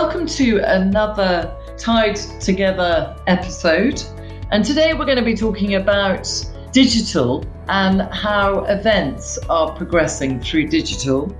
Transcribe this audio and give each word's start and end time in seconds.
Welcome 0.00 0.26
to 0.26 0.58
another 0.58 1.52
Tied 1.76 2.14
Together 2.40 3.16
episode. 3.26 4.00
And 4.52 4.64
today 4.64 4.94
we're 4.94 5.06
going 5.06 5.18
to 5.18 5.24
be 5.24 5.34
talking 5.34 5.74
about 5.74 6.28
digital 6.70 7.44
and 7.66 8.02
how 8.14 8.60
events 8.66 9.38
are 9.50 9.74
progressing 9.74 10.40
through 10.40 10.68
digital. 10.68 11.36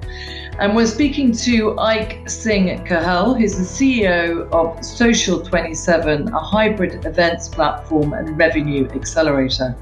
And 0.59 0.75
we're 0.75 0.89
speaking 0.89 1.30
to 1.34 1.79
Ike 1.79 2.29
Singh 2.29 2.84
Kahal, 2.84 3.34
who's 3.34 3.55
the 3.55 3.62
CEO 3.62 4.51
of 4.51 4.84
Social 4.84 5.41
27, 5.41 6.27
a 6.27 6.41
hybrid 6.41 7.06
events 7.06 7.48
platform 7.48 8.12
and 8.12 8.37
revenue 8.37 8.88
accelerator. 8.88 9.77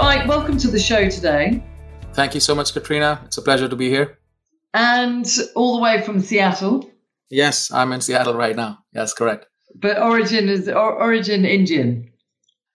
Ike, 0.00 0.26
welcome 0.26 0.56
to 0.56 0.68
the 0.68 0.80
show 0.80 1.10
today. 1.10 1.62
Thank 2.18 2.34
you 2.34 2.40
so 2.40 2.56
much, 2.56 2.72
Katrina. 2.72 3.22
It's 3.26 3.38
a 3.38 3.42
pleasure 3.42 3.68
to 3.68 3.76
be 3.76 3.90
here. 3.90 4.18
And 4.74 5.24
all 5.54 5.76
the 5.76 5.82
way 5.82 6.02
from 6.02 6.18
Seattle. 6.18 6.90
Yes, 7.30 7.70
I'm 7.70 7.92
in 7.92 8.00
Seattle 8.00 8.34
right 8.34 8.56
now. 8.56 8.80
Yes, 8.92 9.14
correct. 9.14 9.46
But 9.76 10.02
origin 10.02 10.48
is 10.48 10.68
or, 10.68 11.00
origin 11.00 11.44
Indian. 11.44 12.10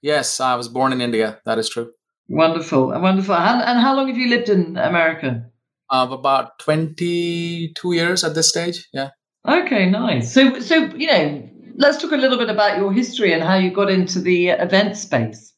Yes, 0.01 0.39
I 0.39 0.55
was 0.55 0.69
born 0.69 0.93
in 0.93 1.01
India. 1.01 1.41
That 1.43 1.59
is 1.59 1.67
true. 1.67 1.91
Wonderful, 2.29 2.87
wonderful. 2.87 3.35
And, 3.35 3.61
and 3.61 3.79
how 3.81 3.97
long 3.97 4.07
have 4.07 4.15
you 4.17 4.29
lived 4.29 4.47
in 4.47 4.77
America? 4.77 5.45
Uh, 5.89 6.07
about 6.09 6.57
twenty-two 6.59 7.91
years 7.91 8.23
at 8.23 8.35
this 8.35 8.47
stage. 8.47 8.87
Yeah. 8.93 9.09
Okay, 9.45 9.89
nice. 9.89 10.33
So, 10.33 10.57
so 10.61 10.85
you 10.95 11.07
know, 11.07 11.49
let's 11.75 11.97
talk 11.97 12.13
a 12.13 12.15
little 12.15 12.37
bit 12.37 12.49
about 12.49 12.77
your 12.77 12.93
history 12.93 13.33
and 13.33 13.43
how 13.43 13.55
you 13.55 13.71
got 13.71 13.91
into 13.91 14.21
the 14.21 14.51
event 14.51 14.95
space. 14.95 15.51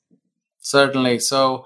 Certainly. 0.62 1.20
So, 1.20 1.66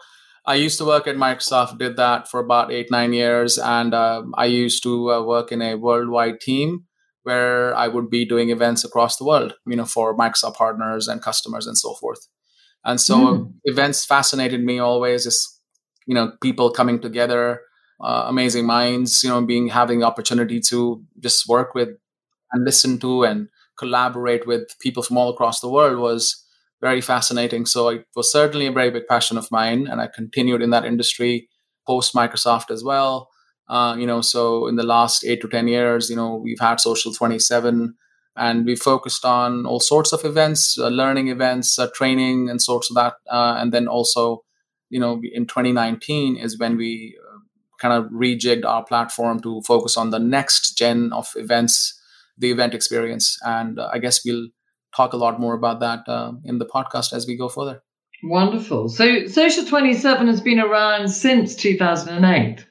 I 0.49 0.55
used 0.55 0.79
to 0.79 0.85
work 0.85 1.05
at 1.05 1.15
Microsoft, 1.15 1.77
did 1.77 1.95
that 1.97 2.27
for 2.27 2.39
about 2.39 2.71
eight, 2.71 2.89
nine 2.89 3.13
years. 3.13 3.59
And 3.59 3.93
uh, 3.93 4.23
I 4.33 4.45
used 4.45 4.81
to 4.81 5.11
uh, 5.11 5.21
work 5.23 5.51
in 5.51 5.61
a 5.61 5.75
worldwide 5.75 6.41
team 6.41 6.85
where 7.21 7.75
I 7.75 7.87
would 7.87 8.09
be 8.09 8.25
doing 8.25 8.49
events 8.49 8.83
across 8.83 9.17
the 9.17 9.25
world, 9.25 9.53
you 9.67 9.75
know, 9.75 9.85
for 9.85 10.17
Microsoft 10.17 10.55
partners 10.55 11.07
and 11.07 11.21
customers 11.21 11.67
and 11.67 11.77
so 11.77 11.93
forth. 11.93 12.27
And 12.83 12.99
so 12.99 13.17
mm. 13.19 13.53
events 13.65 14.05
fascinated 14.05 14.63
me 14.63 14.79
always, 14.79 15.25
just, 15.25 15.61
you 16.07 16.15
know, 16.15 16.31
people 16.41 16.71
coming 16.71 16.99
together, 16.99 17.61
uh, 18.03 18.23
amazing 18.25 18.65
minds, 18.65 19.23
you 19.23 19.29
know, 19.29 19.45
being 19.45 19.67
having 19.67 19.99
the 19.99 20.07
opportunity 20.07 20.59
to 20.61 21.03
just 21.19 21.47
work 21.47 21.75
with 21.75 21.89
and 22.51 22.65
listen 22.65 22.97
to 23.01 23.23
and 23.23 23.49
collaborate 23.77 24.47
with 24.47 24.63
people 24.79 25.03
from 25.03 25.15
all 25.15 25.29
across 25.29 25.59
the 25.59 25.69
world 25.69 25.99
was 25.99 26.43
very 26.81 27.01
fascinating. 27.01 27.65
So 27.65 27.89
it 27.89 28.05
was 28.15 28.31
certainly 28.31 28.67
a 28.67 28.71
very 28.71 28.89
big 28.89 29.07
passion 29.07 29.37
of 29.37 29.51
mine, 29.51 29.87
and 29.87 30.01
I 30.01 30.07
continued 30.07 30.61
in 30.61 30.69
that 30.69 30.85
industry 30.85 31.49
post 31.85 32.13
Microsoft 32.13 32.71
as 32.71 32.83
well. 32.83 33.29
Uh, 33.67 33.95
you 33.97 34.07
know, 34.07 34.21
so 34.21 34.67
in 34.67 34.75
the 34.75 34.83
last 34.83 35.23
eight 35.25 35.41
to 35.41 35.47
ten 35.47 35.67
years, 35.67 36.09
you 36.09 36.15
know, 36.15 36.35
we've 36.35 36.59
had 36.59 36.79
Social 36.79 37.13
Twenty 37.13 37.39
Seven, 37.39 37.95
and 38.35 38.65
we 38.65 38.75
focused 38.75 39.25
on 39.25 39.65
all 39.65 39.79
sorts 39.79 40.13
of 40.13 40.23
events, 40.25 40.77
uh, 40.79 40.87
learning 40.87 41.27
events, 41.27 41.77
uh, 41.77 41.87
training, 41.93 42.49
and 42.49 42.61
sorts 42.61 42.89
of 42.89 42.95
that. 42.95 43.13
Uh, 43.29 43.55
and 43.59 43.71
then 43.71 43.87
also, 43.87 44.43
you 44.89 44.99
know, 44.99 45.21
in 45.33 45.45
2019 45.45 46.37
is 46.37 46.57
when 46.57 46.77
we 46.77 47.17
uh, 47.21 47.39
kind 47.81 47.93
of 47.93 48.09
rejigged 48.11 48.65
our 48.65 48.83
platform 48.83 49.39
to 49.41 49.61
focus 49.61 49.97
on 49.97 50.09
the 50.09 50.19
next 50.19 50.77
gen 50.77 51.11
of 51.13 51.27
events, 51.35 51.99
the 52.37 52.49
event 52.49 52.73
experience. 52.73 53.37
And 53.43 53.77
uh, 53.77 53.89
I 53.91 53.99
guess 53.99 54.23
we'll 54.25 54.47
talk 54.95 55.13
a 55.13 55.17
lot 55.17 55.39
more 55.39 55.53
about 55.53 55.79
that 55.79 56.07
uh, 56.07 56.33
in 56.43 56.59
the 56.59 56.65
podcast 56.65 57.13
as 57.13 57.27
we 57.27 57.37
go 57.37 57.49
further. 57.49 57.81
Wonderful. 58.23 58.89
So, 58.89 59.27
Social 59.27 59.65
27 59.65 60.27
has 60.27 60.41
been 60.41 60.59
around 60.59 61.07
since 61.09 61.55
2008. 61.55 62.65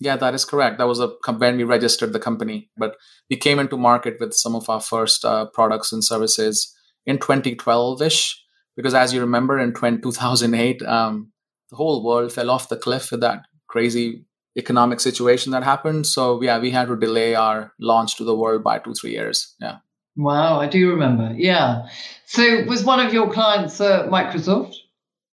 Yeah, 0.00 0.16
that 0.16 0.34
is 0.34 0.44
correct. 0.44 0.78
That 0.78 0.88
was 0.88 1.00
a 1.00 1.12
when 1.38 1.56
we 1.56 1.64
registered 1.64 2.12
the 2.12 2.18
company, 2.18 2.70
but 2.76 2.96
we 3.30 3.36
came 3.36 3.58
into 3.58 3.76
market 3.76 4.16
with 4.18 4.34
some 4.34 4.54
of 4.54 4.68
our 4.68 4.80
first 4.80 5.24
uh, 5.24 5.46
products 5.46 5.92
and 5.92 6.04
services 6.04 6.74
in 7.06 7.18
2012ish. 7.18 8.34
Because 8.76 8.94
as 8.94 9.14
you 9.14 9.20
remember, 9.20 9.58
in 9.58 9.72
2008, 9.72 10.82
um, 10.82 11.32
the 11.70 11.76
whole 11.76 12.04
world 12.04 12.32
fell 12.32 12.50
off 12.50 12.68
the 12.68 12.76
cliff 12.76 13.10
with 13.10 13.20
that 13.20 13.44
crazy 13.68 14.24
economic 14.56 15.00
situation 15.00 15.52
that 15.52 15.62
happened. 15.62 16.06
So 16.06 16.42
yeah, 16.42 16.58
we 16.58 16.70
had 16.70 16.88
to 16.88 16.96
delay 16.96 17.34
our 17.34 17.72
launch 17.80 18.16
to 18.16 18.24
the 18.24 18.36
world 18.36 18.62
by 18.62 18.78
two 18.78 18.94
three 18.94 19.12
years. 19.12 19.54
Yeah. 19.60 19.78
Wow, 20.16 20.60
I 20.60 20.66
do 20.66 20.90
remember. 20.90 21.32
Yeah. 21.36 21.86
So 22.26 22.64
was 22.64 22.84
one 22.84 23.04
of 23.04 23.12
your 23.12 23.30
clients 23.30 23.80
uh, 23.80 24.06
Microsoft? 24.08 24.74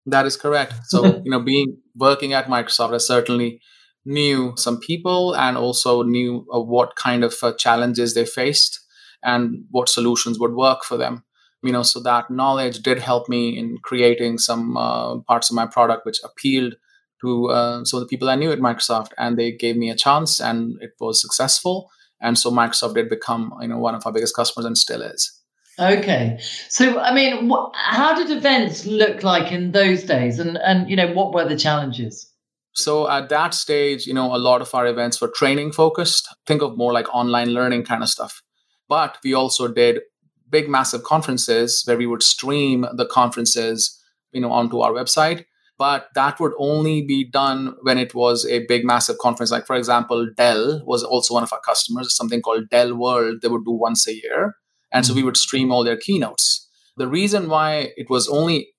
That 0.06 0.26
is 0.26 0.38
correct. 0.38 0.74
So, 0.86 1.06
you 1.24 1.32
know, 1.32 1.40
being 1.40 1.78
working 1.96 2.34
at 2.34 2.48
Microsoft, 2.48 2.94
I 2.94 2.98
certainly 2.98 3.62
knew 4.06 4.54
some 4.56 4.80
people 4.80 5.36
and 5.36 5.58
also 5.58 6.04
knew 6.04 6.46
uh, 6.54 6.62
what 6.62 6.96
kind 6.96 7.24
of 7.24 7.36
uh, 7.42 7.54
challenges 7.54 8.14
they 8.14 8.26
faced 8.26 8.80
and 9.24 9.66
what 9.72 9.90
solutions 9.90 10.40
would 10.40 10.54
work 10.54 10.84
for 10.84 10.96
them. 10.96 11.24
You 11.64 11.72
know, 11.72 11.84
so 11.84 12.00
that 12.02 12.30
knowledge 12.30 12.80
did 12.80 13.00
help 13.00 13.28
me 13.28 13.58
in 13.58 13.80
creating 13.84 14.38
some 14.38 14.78
uh, 14.78 15.18
parts 15.22 15.50
of 15.50 15.56
my 15.56 15.66
product 15.66 16.06
which 16.06 16.20
appealed 16.24 16.76
to 17.22 17.48
uh, 17.48 17.84
some 17.84 18.00
of 18.00 18.08
the 18.08 18.10
people 18.10 18.30
I 18.30 18.36
knew 18.36 18.52
at 18.52 18.60
Microsoft, 18.60 19.10
and 19.18 19.38
they 19.38 19.52
gave 19.52 19.76
me 19.76 19.90
a 19.90 19.96
chance, 19.96 20.40
and 20.40 20.78
it 20.82 20.92
was 21.00 21.20
successful 21.20 21.90
and 22.22 22.38
so 22.38 22.52
Microsoft 22.52 22.96
did 22.96 23.10
become 23.10 23.54
you 23.62 23.68
know 23.68 23.78
one 23.78 23.96
of 23.96 24.06
our 24.06 24.12
biggest 24.12 24.36
customers 24.36 24.66
and 24.66 24.78
still 24.78 25.02
is. 25.02 25.32
Okay, 25.80 26.40
so 26.70 27.00
I 27.00 27.14
mean, 27.14 27.50
wh- 27.50 27.70
how 27.74 28.16
did 28.16 28.36
events 28.36 28.86
look 28.86 29.24
like 29.24 29.52
in 29.52 29.72
those 29.72 30.04
days, 30.04 30.40
and 30.40 30.58
and 30.58 30.90
you 30.90 30.96
know 30.96 31.14
what 31.14 31.34
were 31.34 31.48
the 31.48 31.58
challenges? 31.58 32.32
So 32.74 33.10
at 33.10 33.30
that 33.30 33.56
stage, 33.56 34.06
you 34.06 34.14
know, 34.14 34.36
a 34.36 34.38
lot 34.38 34.62
of 34.62 34.74
our 34.76 34.86
events 34.86 35.20
were 35.20 35.30
training 35.30 35.72
focused. 35.72 36.28
Think 36.46 36.62
of 36.62 36.78
more 36.78 36.94
like 36.94 37.14
online 37.14 37.50
learning 37.50 37.86
kind 37.86 38.04
of 38.04 38.10
stuff. 38.10 38.44
But 38.88 39.18
we 39.24 39.34
also 39.34 39.68
did 39.68 40.02
big, 40.50 40.70
massive 40.70 41.04
conferences 41.04 41.84
where 41.86 41.98
we 41.98 42.06
would 42.06 42.22
stream 42.22 42.86
the 42.94 43.08
conferences, 43.08 44.00
you 44.32 44.42
know, 44.42 44.52
onto 44.52 44.80
our 44.80 44.92
website 44.92 45.46
but 45.78 46.08
that 46.16 46.40
would 46.40 46.54
only 46.58 47.02
be 47.02 47.24
done 47.24 47.76
when 47.84 47.98
it 47.98 48.16
was 48.16 48.46
a 48.46 48.66
big 48.66 48.84
massive 48.84 49.18
conference. 49.20 49.52
Like 49.52 49.68
for 49.68 49.76
example 49.76 50.28
dell 50.36 50.84
was 50.86 51.04
also 51.04 51.34
one 51.34 51.44
of 51.44 51.54
our 51.54 51.62
customers. 51.62 52.16
Something 52.16 52.42
called 52.42 52.70
dell 52.70 52.96
world 52.96 53.42
they 53.42 53.48
would 53.48 53.66
do 53.66 53.72
once 53.72 54.08
a 54.08 54.16
year. 54.16 54.56
And 54.92 55.06
so 55.06 55.14
we 55.14 55.24
would 55.24 55.38
stream 55.38 55.72
all 55.72 55.84
their 55.84 55.98
keynotes. 55.98 56.68
The 56.96 57.08
reason 57.08 57.50
why 57.50 57.92
it 57.98 58.10
was 58.10 58.28
only 58.28 58.70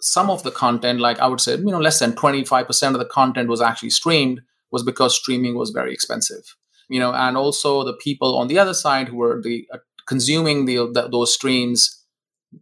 some 0.00 0.30
of 0.30 0.42
the 0.42 0.50
content 0.50 1.00
like 1.00 1.18
i 1.20 1.26
would 1.26 1.40
say 1.40 1.56
you 1.56 1.64
know 1.64 1.80
less 1.80 1.98
than 1.98 2.12
25% 2.12 2.92
of 2.92 2.98
the 2.98 3.06
content 3.06 3.48
was 3.48 3.62
actually 3.62 3.88
streamed 3.88 4.42
was 4.70 4.82
because 4.82 5.16
streaming 5.16 5.54
was 5.56 5.70
very 5.70 5.92
expensive. 5.92 6.54
You 6.88 7.00
know 7.00 7.12
and 7.12 7.36
also 7.36 7.82
the 7.82 7.94
people 7.94 8.36
on 8.38 8.48
the 8.48 8.58
other 8.58 8.74
side 8.74 9.08
who 9.08 9.16
were 9.16 9.40
the 9.42 9.66
uh, 9.72 9.78
consuming 10.06 10.66
the, 10.66 10.76
the 10.92 11.08
those 11.10 11.32
streams 11.34 12.04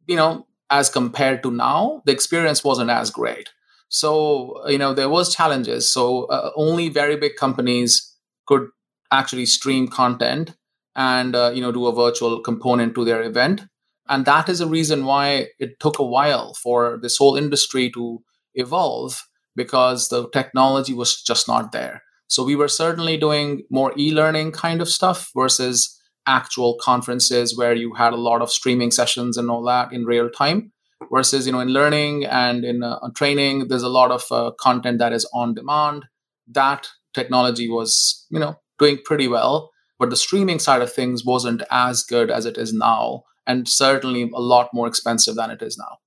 you 0.06 0.16
know 0.16 0.46
as 0.70 0.88
compared 0.88 1.42
to 1.42 1.50
now 1.50 2.02
the 2.06 2.12
experience 2.12 2.64
wasn't 2.64 2.90
as 2.90 3.10
great 3.10 3.50
so 3.88 4.68
you 4.68 4.78
know 4.78 4.94
there 4.94 5.08
was 5.08 5.34
challenges. 5.34 5.90
So 5.90 6.24
uh, 6.24 6.50
only 6.56 6.88
very 6.88 7.16
big 7.16 7.36
companies 7.36 8.16
could 8.46 8.68
actually 9.12 9.46
stream 9.46 9.88
content 9.88 10.54
and 10.96 11.34
uh, 11.34 11.52
you 11.54 11.60
know 11.60 11.72
do 11.72 11.86
a 11.86 11.94
virtual 11.94 12.40
component 12.40 12.94
to 12.94 13.04
their 13.04 13.22
event, 13.22 13.62
and 14.08 14.24
that 14.24 14.48
is 14.48 14.60
a 14.60 14.66
reason 14.66 15.04
why 15.04 15.48
it 15.58 15.80
took 15.80 15.98
a 15.98 16.04
while 16.04 16.54
for 16.54 16.98
this 17.00 17.16
whole 17.16 17.36
industry 17.36 17.90
to 17.92 18.22
evolve 18.54 19.22
because 19.56 20.08
the 20.08 20.28
technology 20.30 20.94
was 20.94 21.22
just 21.22 21.46
not 21.48 21.72
there. 21.72 22.02
So 22.26 22.42
we 22.42 22.56
were 22.56 22.68
certainly 22.68 23.16
doing 23.16 23.62
more 23.70 23.92
e-learning 23.96 24.52
kind 24.52 24.80
of 24.80 24.88
stuff 24.88 25.30
versus 25.36 26.00
actual 26.26 26.76
conferences 26.80 27.56
where 27.56 27.74
you 27.74 27.94
had 27.94 28.12
a 28.12 28.16
lot 28.16 28.42
of 28.42 28.50
streaming 28.50 28.90
sessions 28.90 29.36
and 29.36 29.50
all 29.50 29.62
that 29.64 29.92
in 29.92 30.04
real 30.04 30.30
time 30.30 30.72
versus 31.12 31.46
you 31.46 31.52
know 31.52 31.60
in 31.60 31.68
learning 31.68 32.24
and 32.24 32.64
in 32.64 32.82
uh, 32.82 32.98
training 33.14 33.68
there's 33.68 33.82
a 33.82 33.88
lot 33.88 34.10
of 34.10 34.24
uh, 34.30 34.50
content 34.58 34.98
that 34.98 35.12
is 35.12 35.28
on 35.32 35.54
demand. 35.54 36.04
That 36.48 36.88
technology 37.14 37.68
was 37.68 38.26
you 38.30 38.38
know 38.38 38.58
doing 38.78 38.98
pretty 39.04 39.28
well 39.28 39.70
but 39.98 40.10
the 40.10 40.16
streaming 40.16 40.58
side 40.58 40.82
of 40.82 40.92
things 40.92 41.24
wasn't 41.24 41.62
as 41.70 42.02
good 42.02 42.30
as 42.30 42.46
it 42.46 42.58
is 42.58 42.72
now 42.72 43.24
and 43.46 43.68
certainly 43.68 44.30
a 44.34 44.40
lot 44.40 44.70
more 44.72 44.86
expensive 44.86 45.34
than 45.36 45.50
it 45.50 45.62
is 45.62 45.78
now. 45.78 45.98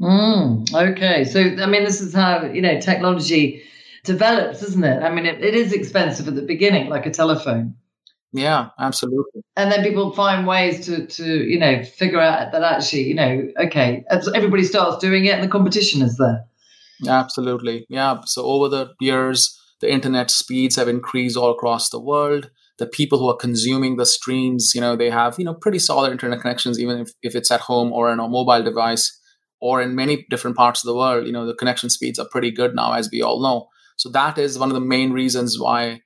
Mm, 0.00 0.74
okay. 0.74 1.24
So 1.24 1.40
i 1.40 1.66
mean 1.66 1.84
this 1.84 2.00
is 2.00 2.14
how 2.14 2.44
you 2.44 2.62
know 2.62 2.80
technology 2.80 3.62
develops 4.04 4.62
isn't 4.62 4.84
it? 4.84 5.02
I 5.02 5.10
mean 5.14 5.26
it, 5.26 5.42
it 5.42 5.54
is 5.54 5.72
expensive 5.72 6.26
at 6.28 6.34
the 6.34 6.42
beginning 6.42 6.88
like 6.88 7.06
a 7.06 7.10
telephone 7.10 7.76
yeah, 8.32 8.68
absolutely. 8.78 9.42
And 9.56 9.72
then 9.72 9.82
people 9.82 10.12
find 10.12 10.46
ways 10.46 10.86
to, 10.86 11.06
to 11.06 11.24
you 11.24 11.58
know, 11.58 11.82
figure 11.82 12.20
out 12.20 12.52
that 12.52 12.62
actually, 12.62 13.02
you 13.02 13.14
know, 13.14 13.48
okay, 13.58 14.04
everybody 14.10 14.64
starts 14.64 14.98
doing 14.98 15.24
it 15.24 15.34
and 15.34 15.42
the 15.42 15.48
competition 15.48 16.02
is 16.02 16.16
there. 16.16 16.44
Absolutely. 17.08 17.86
Yeah. 17.88 18.20
So 18.26 18.44
over 18.44 18.68
the 18.68 18.92
years, 19.00 19.58
the 19.80 19.90
internet 19.90 20.30
speeds 20.30 20.76
have 20.76 20.88
increased 20.88 21.36
all 21.36 21.50
across 21.50 21.88
the 21.88 22.00
world. 22.00 22.50
The 22.78 22.86
people 22.86 23.18
who 23.18 23.28
are 23.28 23.36
consuming 23.36 23.96
the 23.96 24.06
streams, 24.06 24.74
you 24.74 24.80
know, 24.80 24.96
they 24.96 25.10
have, 25.10 25.38
you 25.38 25.44
know, 25.44 25.54
pretty 25.54 25.78
solid 25.78 26.12
internet 26.12 26.40
connections, 26.40 26.78
even 26.78 26.98
if, 26.98 27.10
if 27.22 27.34
it's 27.34 27.50
at 27.50 27.60
home 27.60 27.92
or 27.92 28.08
on 28.10 28.20
a 28.20 28.28
mobile 28.28 28.62
device 28.62 29.18
or 29.60 29.82
in 29.82 29.94
many 29.94 30.26
different 30.30 30.56
parts 30.56 30.82
of 30.82 30.88
the 30.88 30.94
world, 30.94 31.26
you 31.26 31.32
know, 31.32 31.46
the 31.46 31.54
connection 31.54 31.90
speeds 31.90 32.18
are 32.18 32.28
pretty 32.30 32.50
good 32.50 32.74
now, 32.74 32.92
as 32.92 33.10
we 33.10 33.22
all 33.22 33.42
know. 33.42 33.68
So 33.96 34.08
that 34.10 34.38
is 34.38 34.58
one 34.58 34.70
of 34.70 34.74
the 34.74 34.80
main 34.80 35.12
reasons 35.12 35.58
why 35.58 36.00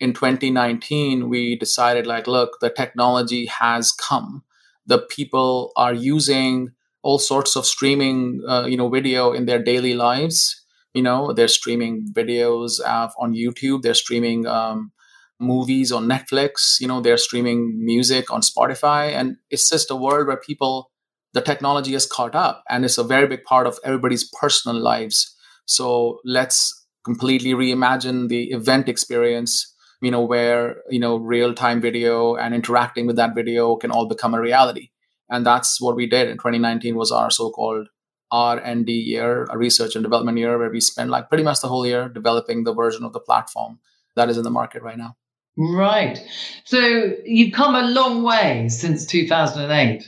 in 0.00 0.12
2019 0.12 1.28
we 1.28 1.56
decided 1.56 2.06
like 2.06 2.26
look 2.26 2.58
the 2.60 2.70
technology 2.70 3.46
has 3.46 3.92
come. 3.92 4.44
The 4.86 4.98
people 4.98 5.72
are 5.76 5.94
using 5.94 6.70
all 7.02 7.18
sorts 7.18 7.56
of 7.56 7.66
streaming 7.66 8.42
uh, 8.48 8.66
you 8.66 8.76
know 8.76 8.88
video 8.88 9.32
in 9.32 9.46
their 9.46 9.62
daily 9.62 9.94
lives. 9.94 10.64
You 10.94 11.02
know 11.02 11.32
they're 11.32 11.48
streaming 11.48 12.08
videos 12.12 12.80
uh, 12.84 13.08
on 13.18 13.34
youtube. 13.34 13.82
They're 13.82 13.94
streaming 13.94 14.46
um, 14.46 14.92
movies 15.38 15.92
on 15.92 16.06
netflix. 16.06 16.80
You 16.80 16.88
know 16.88 17.00
they're 17.00 17.16
streaming 17.18 17.84
music 17.84 18.32
on 18.32 18.40
spotify. 18.40 19.12
And 19.12 19.36
it's 19.50 19.68
just 19.70 19.90
a 19.90 19.96
world 19.96 20.26
where 20.26 20.36
people 20.36 20.90
the 21.32 21.42
technology 21.42 21.92
has 21.92 22.06
caught 22.06 22.34
up 22.34 22.64
and 22.70 22.82
it's 22.82 22.96
a 22.96 23.04
very 23.04 23.26
big 23.26 23.44
part 23.44 23.66
of 23.66 23.78
everybody's 23.84 24.24
personal 24.40 24.80
lives. 24.80 25.36
So 25.66 26.20
let's 26.24 26.86
completely 27.04 27.52
reimagine 27.52 28.28
the 28.28 28.44
event 28.52 28.88
experience 28.88 29.74
you 30.06 30.12
know 30.12 30.24
where 30.24 30.82
you 30.88 31.00
know 31.00 31.16
real 31.16 31.52
time 31.52 31.80
video 31.80 32.36
and 32.36 32.54
interacting 32.54 33.06
with 33.06 33.16
that 33.16 33.34
video 33.34 33.76
can 33.76 33.90
all 33.90 34.06
become 34.06 34.34
a 34.34 34.40
reality. 34.40 34.90
And 35.28 35.44
that's 35.44 35.80
what 35.80 35.96
we 35.96 36.06
did. 36.06 36.28
In 36.28 36.36
2019 36.36 36.94
was 36.94 37.10
our 37.10 37.30
so-called 37.30 37.88
r&d 38.32 38.92
year 38.92 39.44
a 39.50 39.56
research 39.56 39.94
and 39.94 40.02
development 40.02 40.36
year 40.36 40.58
where 40.58 40.70
we 40.70 40.80
spent 40.80 41.10
like 41.10 41.28
pretty 41.28 41.44
much 41.44 41.60
the 41.60 41.68
whole 41.68 41.86
year 41.86 42.08
developing 42.08 42.64
the 42.64 42.74
version 42.74 43.04
of 43.04 43.12
the 43.12 43.20
platform 43.20 43.78
that 44.16 44.28
is 44.28 44.36
in 44.36 44.42
the 44.42 44.50
market 44.50 44.82
right 44.82 44.98
now. 44.98 45.16
Right. 45.56 46.18
So 46.64 46.80
you've 47.24 47.54
come 47.54 47.76
a 47.76 47.88
long 47.98 48.24
way 48.24 48.68
since 48.68 49.06
2008 49.06 50.02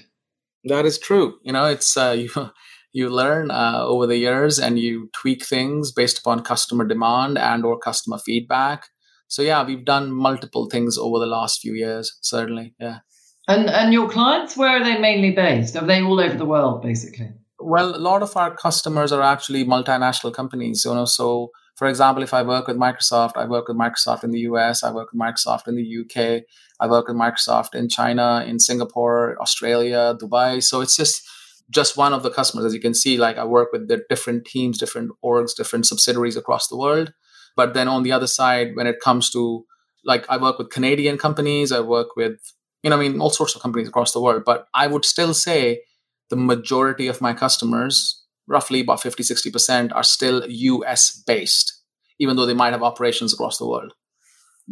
that 0.65 0.87
is 0.87 0.99
true. 0.99 1.39
You 1.43 1.53
know 1.53 1.67
it's 1.67 1.97
uh, 1.97 2.17
you 2.23 2.51
you 2.93 3.11
learn 3.11 3.51
uh, 3.51 3.83
over 3.85 4.07
the 4.07 4.17
years 4.17 4.59
and 4.59 4.79
you 4.79 5.11
tweak 5.13 5.45
things 5.45 5.93
based 5.93 6.19
upon 6.19 6.43
customer 6.43 6.85
demand 6.85 7.39
and 7.39 7.65
or 7.65 7.79
customer 7.79 8.19
feedback 8.19 8.89
so 9.29 9.43
yeah 9.43 9.65
we've 9.65 9.85
done 9.85 10.13
multiple 10.13 10.67
things 10.67 10.99
over 10.99 11.19
the 11.19 11.27
last 11.27 11.61
few 11.61 11.75
years 11.75 12.19
certainly 12.21 12.75
yeah. 12.81 12.99
And 13.47 13.71
and 13.71 13.95
your 13.95 14.09
clients 14.11 14.57
where 14.59 14.77
are 14.79 14.85
they 14.85 14.99
mainly 14.99 15.31
based? 15.31 15.75
Are 15.75 15.87
they 15.87 16.03
all 16.03 16.21
over 16.21 16.37
the 16.37 16.45
world 16.45 16.83
basically? 16.83 17.31
Well 17.59 17.97
a 17.97 18.03
lot 18.11 18.23
of 18.23 18.37
our 18.37 18.55
customers 18.55 19.11
are 19.13 19.23
actually 19.23 19.65
multinational 19.65 20.35
companies 20.35 20.85
you 20.85 20.95
know 20.95 21.07
so 21.07 21.51
for 21.77 21.87
example 21.89 22.23
if 22.23 22.35
i 22.35 22.43
work 22.43 22.67
with 22.67 22.77
microsoft 22.77 23.37
i 23.37 23.47
work 23.47 23.69
with 23.69 23.77
microsoft 23.77 24.25
in 24.25 24.33
the 24.33 24.41
us 24.41 24.83
i 24.83 24.91
work 24.91 25.13
with 25.13 25.21
microsoft 25.21 25.69
in 25.69 25.77
the 25.77 25.87
uk 26.01 26.43
i 26.81 26.87
work 26.87 27.09
with 27.09 27.17
microsoft 27.17 27.75
in 27.75 27.89
china 27.89 28.45
in 28.47 28.59
singapore 28.59 29.41
australia 29.41 30.17
dubai. 30.21 30.63
So 30.63 30.81
it's 30.81 30.97
just 30.97 31.27
just 31.71 31.97
one 31.97 32.13
of 32.13 32.23
the 32.23 32.31
customers 32.31 32.65
as 32.65 32.75
you 32.75 32.81
can 32.81 32.95
see 32.95 33.17
like 33.17 33.39
i 33.39 33.45
work 33.45 33.73
with 33.73 33.89
the 33.89 34.03
different 34.09 34.45
teams 34.45 34.79
different 34.79 35.11
orgs 35.25 35.55
different 35.55 35.87
subsidiaries 35.87 36.37
across 36.37 36.69
the 36.69 36.77
world 36.77 37.13
but 37.59 37.75
then 37.75 37.89
on 37.89 38.05
the 38.05 38.13
other 38.13 38.29
side, 38.29 38.77
when 38.77 38.87
it 38.87 39.01
comes 39.01 39.31
to 39.31 39.67
like 40.05 40.25
I 40.29 40.37
work 40.37 40.59
with 40.59 40.71
Canadian 40.71 41.19
companies, 41.19 41.73
I 41.73 41.81
work 41.81 42.15
with, 42.15 42.39
you 42.85 42.91
know, 42.91 42.97
I 42.97 43.01
mean, 43.01 43.21
all 43.21 43.31
sorts 43.31 43.57
of 43.57 43.61
companies 43.61 43.89
across 43.89 44.13
the 44.13 44.21
world. 44.21 44.45
But 44.47 44.69
I 44.75 44.87
would 44.87 45.05
still 45.05 45.35
say 45.35 45.83
the 46.31 46.37
majority 46.37 47.09
of 47.09 47.21
my 47.21 47.35
customers, 47.35 48.23
roughly 48.47 48.81
about 48.81 49.03
50, 49.03 49.25
60%, 49.25 49.91
are 49.93 50.05
still 50.05 50.47
US 50.49 51.21
based, 51.27 51.83
even 52.21 52.37
though 52.37 52.47
they 52.47 52.55
might 52.55 52.75
have 52.75 52.85
operations 52.85 53.35
across 53.35 53.59
the 53.59 53.67
world. 53.67 53.93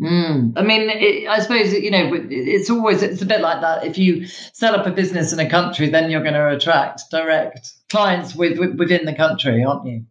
Mm. 0.01 0.53
I 0.57 0.63
mean, 0.63 0.89
it, 0.89 1.27
I 1.27 1.41
suppose 1.41 1.73
you 1.73 1.91
know 1.91 2.13
it's 2.31 2.71
always 2.71 3.03
it's 3.03 3.23
a 3.23 3.27
bit 3.27 3.41
like 3.41 3.63
that. 3.63 3.85
If 3.85 3.99
you 3.99 4.29
set 4.53 4.75
up 4.75 4.87
a 4.87 4.93
business 4.93 5.33
in 5.33 5.41
a 5.41 5.51
country, 5.51 5.89
then 5.89 6.09
you're 6.09 6.23
going 6.23 6.35
to 6.35 6.55
attract 6.55 7.03
direct 7.11 7.73
clients 7.89 8.37
with, 8.37 8.61
with, 8.61 8.79
within 8.79 9.07
the 9.07 9.15
country, 9.15 9.65
aren't 9.65 9.87
you? 9.87 10.05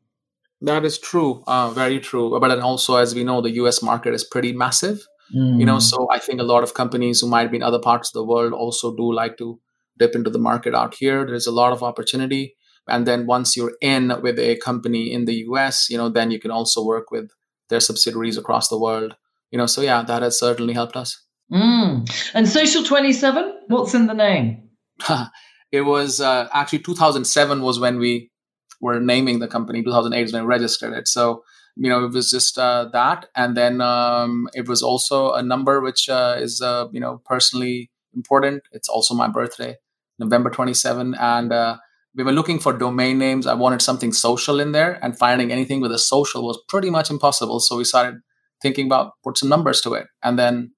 That 0.66 0.84
is 0.84 0.98
true, 0.98 1.44
uh, 1.46 1.70
very 1.70 2.00
true. 2.00 2.40
But 2.40 2.48
then 2.48 2.60
also, 2.60 2.96
as 2.96 3.14
we 3.14 3.24
know, 3.24 3.40
the 3.40 3.52
U.S. 3.62 3.84
market 3.84 4.16
is 4.16 4.24
pretty 4.24 4.52
massive. 4.52 5.06
Mm. 5.36 5.60
You 5.60 5.66
know, 5.66 5.78
mm. 5.78 5.82
so 5.82 6.08
I 6.12 6.18
think 6.18 6.40
a 6.40 6.44
lot 6.44 6.64
of 6.64 6.74
companies 6.74 7.22
who 7.22 7.28
might 7.28 7.52
be 7.52 7.58
in 7.58 7.64
other 7.64 7.80
parts 7.80 8.10
of 8.10 8.14
the 8.14 8.26
world 8.26 8.52
also 8.52 8.96
do 8.96 9.14
like 9.14 9.38
to 9.38 9.60
dip 10.00 10.16
into 10.16 10.32
the 10.32 10.40
market 10.40 10.74
out 10.74 10.96
here. 10.96 11.24
There's 11.26 11.46
a 11.46 11.52
lot 11.52 11.72
of 11.72 11.84
opportunity, 11.84 12.56
and 12.88 13.06
then 13.06 13.28
once 13.28 13.56
you're 13.56 13.74
in 13.80 14.12
with 14.24 14.40
a 14.40 14.58
company 14.58 15.14
in 15.14 15.26
the 15.26 15.36
U.S., 15.50 15.88
you 15.90 15.98
know, 15.98 16.10
then 16.10 16.32
you 16.32 16.40
can 16.40 16.52
also 16.52 16.84
work 16.84 17.12
with 17.12 17.30
their 17.70 17.80
subsidiaries 17.80 18.38
across 18.38 18.68
the 18.68 18.80
world. 18.80 19.16
You 19.52 19.60
know, 19.60 19.68
so 19.68 19.82
yeah, 19.82 20.02
that 20.02 20.24
has 20.24 20.40
certainly 20.40 20.74
helped 20.74 20.98
us. 20.98 21.22
Mm. 21.54 22.10
And 22.34 22.50
Social 22.50 22.84
27, 22.84 23.54
what's 23.68 23.94
in 23.94 24.08
the 24.08 24.14
name? 24.14 24.70
it 25.72 25.82
was 25.82 26.22
uh, 26.22 26.50
actually 26.52 26.80
2007 26.80 27.62
was 27.62 27.80
when 27.80 28.00
we 28.00 28.32
were 28.82 29.00
naming 29.00 29.40
the 29.40 29.48
company. 29.48 29.84
2008 29.84 30.24
is 30.24 30.34
when 30.34 30.44
we 30.44 30.48
registered 30.48 30.94
it. 30.94 31.08
So 31.08 31.44
you 31.76 31.90
know 31.90 32.06
it 32.06 32.12
was 32.14 32.32
just 32.32 32.58
uh, 32.58 32.86
that, 32.94 33.28
and 33.36 33.56
then 33.56 33.82
um, 33.82 34.48
it 34.54 34.68
was 34.68 34.82
also 34.82 35.34
a 35.34 35.44
number 35.44 35.82
which 35.82 36.10
uh, 36.10 36.36
is 36.38 36.62
uh, 36.62 36.88
you 36.92 37.00
know 37.00 37.22
personally 37.26 37.92
important. 38.14 38.64
It's 38.72 38.90
also 38.90 39.14
my 39.14 39.28
birthday, 39.28 39.76
November 40.20 40.50
27, 40.50 41.16
and 41.16 41.52
uh, 41.52 41.78
we 42.16 42.24
were 42.24 42.32
looking 42.32 42.60
for 42.60 42.72
domain 42.72 43.18
names. 43.18 43.46
I 43.46 43.54
wanted 43.56 43.82
something 43.82 44.14
social 44.14 44.60
in 44.60 44.72
there, 44.72 45.00
and 45.04 45.18
finding 45.18 45.52
anything 45.52 45.82
with 45.82 45.92
a 45.92 46.00
social 46.00 46.46
was 46.46 46.60
pretty 46.68 46.90
much 46.90 47.10
impossible. 47.10 47.60
So 47.60 47.78
we 47.78 47.84
started 47.84 48.22
thinking 48.62 48.86
about 48.86 49.14
put 49.24 49.38
some 49.38 49.50
numbers 49.50 49.82
to 49.82 49.94
it, 49.94 50.08
and 50.24 50.40
then 50.40 50.72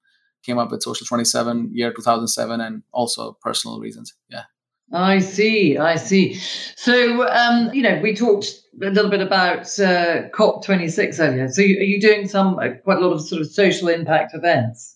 came 0.43 0.57
up 0.57 0.71
with 0.71 0.81
social 0.81 1.05
27 1.05 1.71
year 1.73 1.91
2007 1.91 2.61
and 2.61 2.83
also 2.91 3.37
personal 3.41 3.79
reasons 3.79 4.15
yeah 4.29 4.43
I 4.93 5.19
see, 5.19 5.77
I 5.77 5.95
see. 5.95 6.35
So, 6.75 7.27
um, 7.27 7.73
you 7.73 7.81
know, 7.81 7.99
we 8.01 8.15
talked 8.15 8.47
a 8.81 8.89
little 8.89 9.11
bit 9.11 9.21
about 9.21 9.67
uh, 9.79 10.29
COP26 10.29 11.19
earlier. 11.19 11.49
So, 11.49 11.61
are 11.61 11.65
you 11.65 11.99
doing 11.99 12.27
some 12.27 12.57
uh, 12.59 12.69
quite 12.83 12.97
a 12.97 13.01
lot 13.01 13.13
of 13.13 13.21
sort 13.21 13.41
of 13.41 13.51
social 13.51 13.89
impact 13.89 14.33
events? 14.33 14.95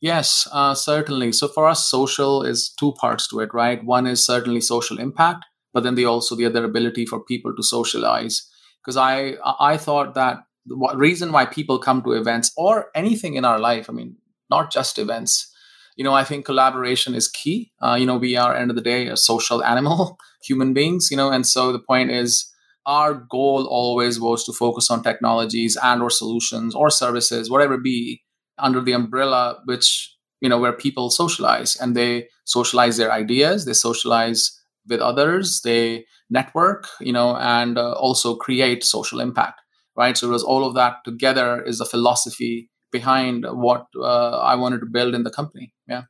Yes, 0.00 0.48
uh, 0.52 0.74
certainly. 0.74 1.32
So, 1.32 1.46
for 1.46 1.68
us, 1.68 1.86
social 1.86 2.42
is 2.42 2.72
two 2.78 2.92
parts 2.92 3.28
to 3.28 3.40
it, 3.40 3.54
right? 3.54 3.84
One 3.84 4.06
is 4.06 4.24
certainly 4.24 4.60
social 4.60 4.98
impact, 4.98 5.44
but 5.72 5.84
then 5.84 5.94
the 5.94 6.04
also 6.04 6.34
the 6.34 6.46
other 6.46 6.64
ability 6.64 7.06
for 7.06 7.20
people 7.20 7.54
to 7.54 7.62
socialize. 7.62 8.48
Because 8.82 8.96
I 8.96 9.34
I 9.60 9.76
thought 9.76 10.14
that 10.14 10.38
the 10.66 10.76
reason 10.96 11.30
why 11.30 11.46
people 11.46 11.78
come 11.78 12.02
to 12.02 12.12
events 12.12 12.50
or 12.56 12.90
anything 12.94 13.34
in 13.34 13.44
our 13.44 13.60
life, 13.60 13.88
I 13.88 13.92
mean, 13.92 14.16
not 14.50 14.72
just 14.72 14.98
events 14.98 15.52
you 15.98 16.04
know, 16.04 16.14
I 16.14 16.22
think 16.22 16.46
collaboration 16.46 17.14
is 17.16 17.26
key. 17.26 17.72
Uh, 17.82 17.96
you 17.98 18.06
know, 18.06 18.16
we 18.16 18.36
are 18.36 18.54
end 18.54 18.70
of 18.70 18.76
the 18.76 18.82
day 18.82 19.08
a 19.08 19.16
social 19.16 19.64
animal, 19.64 20.16
human 20.44 20.72
beings. 20.72 21.10
You 21.10 21.16
know, 21.16 21.30
and 21.30 21.44
so 21.44 21.72
the 21.72 21.80
point 21.80 22.12
is, 22.12 22.48
our 22.86 23.12
goal 23.14 23.66
always 23.66 24.20
was 24.20 24.44
to 24.44 24.52
focus 24.52 24.90
on 24.90 25.02
technologies 25.02 25.76
and 25.82 26.00
or 26.00 26.08
solutions 26.08 26.74
or 26.74 26.88
services, 26.88 27.50
whatever 27.50 27.76
be, 27.76 28.22
under 28.58 28.80
the 28.80 28.92
umbrella 28.92 29.60
which 29.66 30.16
you 30.40 30.48
know 30.48 30.58
where 30.58 30.72
people 30.72 31.10
socialize 31.10 31.76
and 31.76 31.96
they 31.96 32.28
socialize 32.44 32.96
their 32.96 33.12
ideas, 33.12 33.64
they 33.64 33.72
socialize 33.72 34.52
with 34.88 35.00
others, 35.00 35.60
they 35.62 36.06
network, 36.30 36.86
you 37.00 37.12
know, 37.12 37.36
and 37.36 37.76
uh, 37.76 37.92
also 37.92 38.36
create 38.36 38.84
social 38.84 39.18
impact. 39.18 39.60
Right. 39.96 40.16
So 40.16 40.28
it 40.28 40.30
was 40.30 40.44
all 40.44 40.64
of 40.64 40.76
that 40.76 40.98
together 41.04 41.60
is 41.60 41.78
the 41.78 41.84
philosophy 41.84 42.70
behind 42.90 43.44
what 43.48 43.86
uh, 43.96 44.38
I 44.38 44.54
wanted 44.56 44.80
to 44.80 44.86
build 44.86 45.14
in 45.14 45.24
the 45.24 45.30
company. 45.30 45.72
Yeah. 45.88 46.02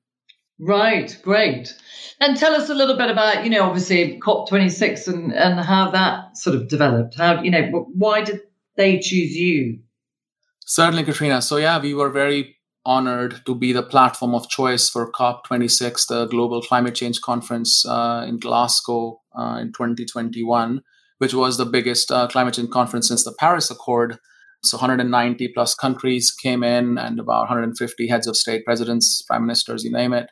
Right, 0.60 1.16
great. 1.22 1.74
And 2.20 2.36
tell 2.36 2.54
us 2.54 2.68
a 2.68 2.74
little 2.74 2.96
bit 2.96 3.10
about, 3.10 3.44
you 3.44 3.50
know, 3.50 3.62
obviously 3.62 4.18
COP26 4.20 5.06
and, 5.06 5.32
and 5.32 5.60
how 5.60 5.90
that 5.90 6.36
sort 6.36 6.56
of 6.56 6.68
developed. 6.68 7.16
How, 7.16 7.42
you 7.42 7.50
know, 7.50 7.86
why 7.94 8.22
did 8.22 8.40
they 8.76 8.98
choose 8.98 9.36
you? 9.36 9.78
Certainly, 10.64 11.04
Katrina. 11.04 11.40
So, 11.40 11.56
yeah, 11.56 11.80
we 11.80 11.94
were 11.94 12.10
very 12.10 12.56
honored 12.84 13.42
to 13.46 13.54
be 13.54 13.72
the 13.72 13.82
platform 13.82 14.34
of 14.34 14.48
choice 14.48 14.88
for 14.88 15.12
COP26, 15.12 16.08
the 16.08 16.26
Global 16.26 16.60
Climate 16.62 16.94
Change 16.94 17.20
Conference 17.20 17.86
uh, 17.86 18.24
in 18.26 18.38
Glasgow 18.38 19.20
uh, 19.38 19.58
in 19.60 19.68
2021, 19.68 20.82
which 21.18 21.34
was 21.34 21.56
the 21.56 21.66
biggest 21.66 22.10
uh, 22.10 22.26
climate 22.28 22.54
change 22.54 22.70
conference 22.70 23.08
since 23.08 23.24
the 23.24 23.34
Paris 23.38 23.70
Accord. 23.70 24.18
So 24.62 24.76
190 24.76 25.48
plus 25.48 25.74
countries 25.74 26.32
came 26.32 26.62
in 26.62 26.98
and 26.98 27.20
about 27.20 27.42
150 27.42 28.08
heads 28.08 28.26
of 28.26 28.36
state, 28.36 28.64
presidents, 28.64 29.22
prime 29.22 29.42
ministers, 29.42 29.84
you 29.84 29.92
name 29.92 30.12
it. 30.12 30.30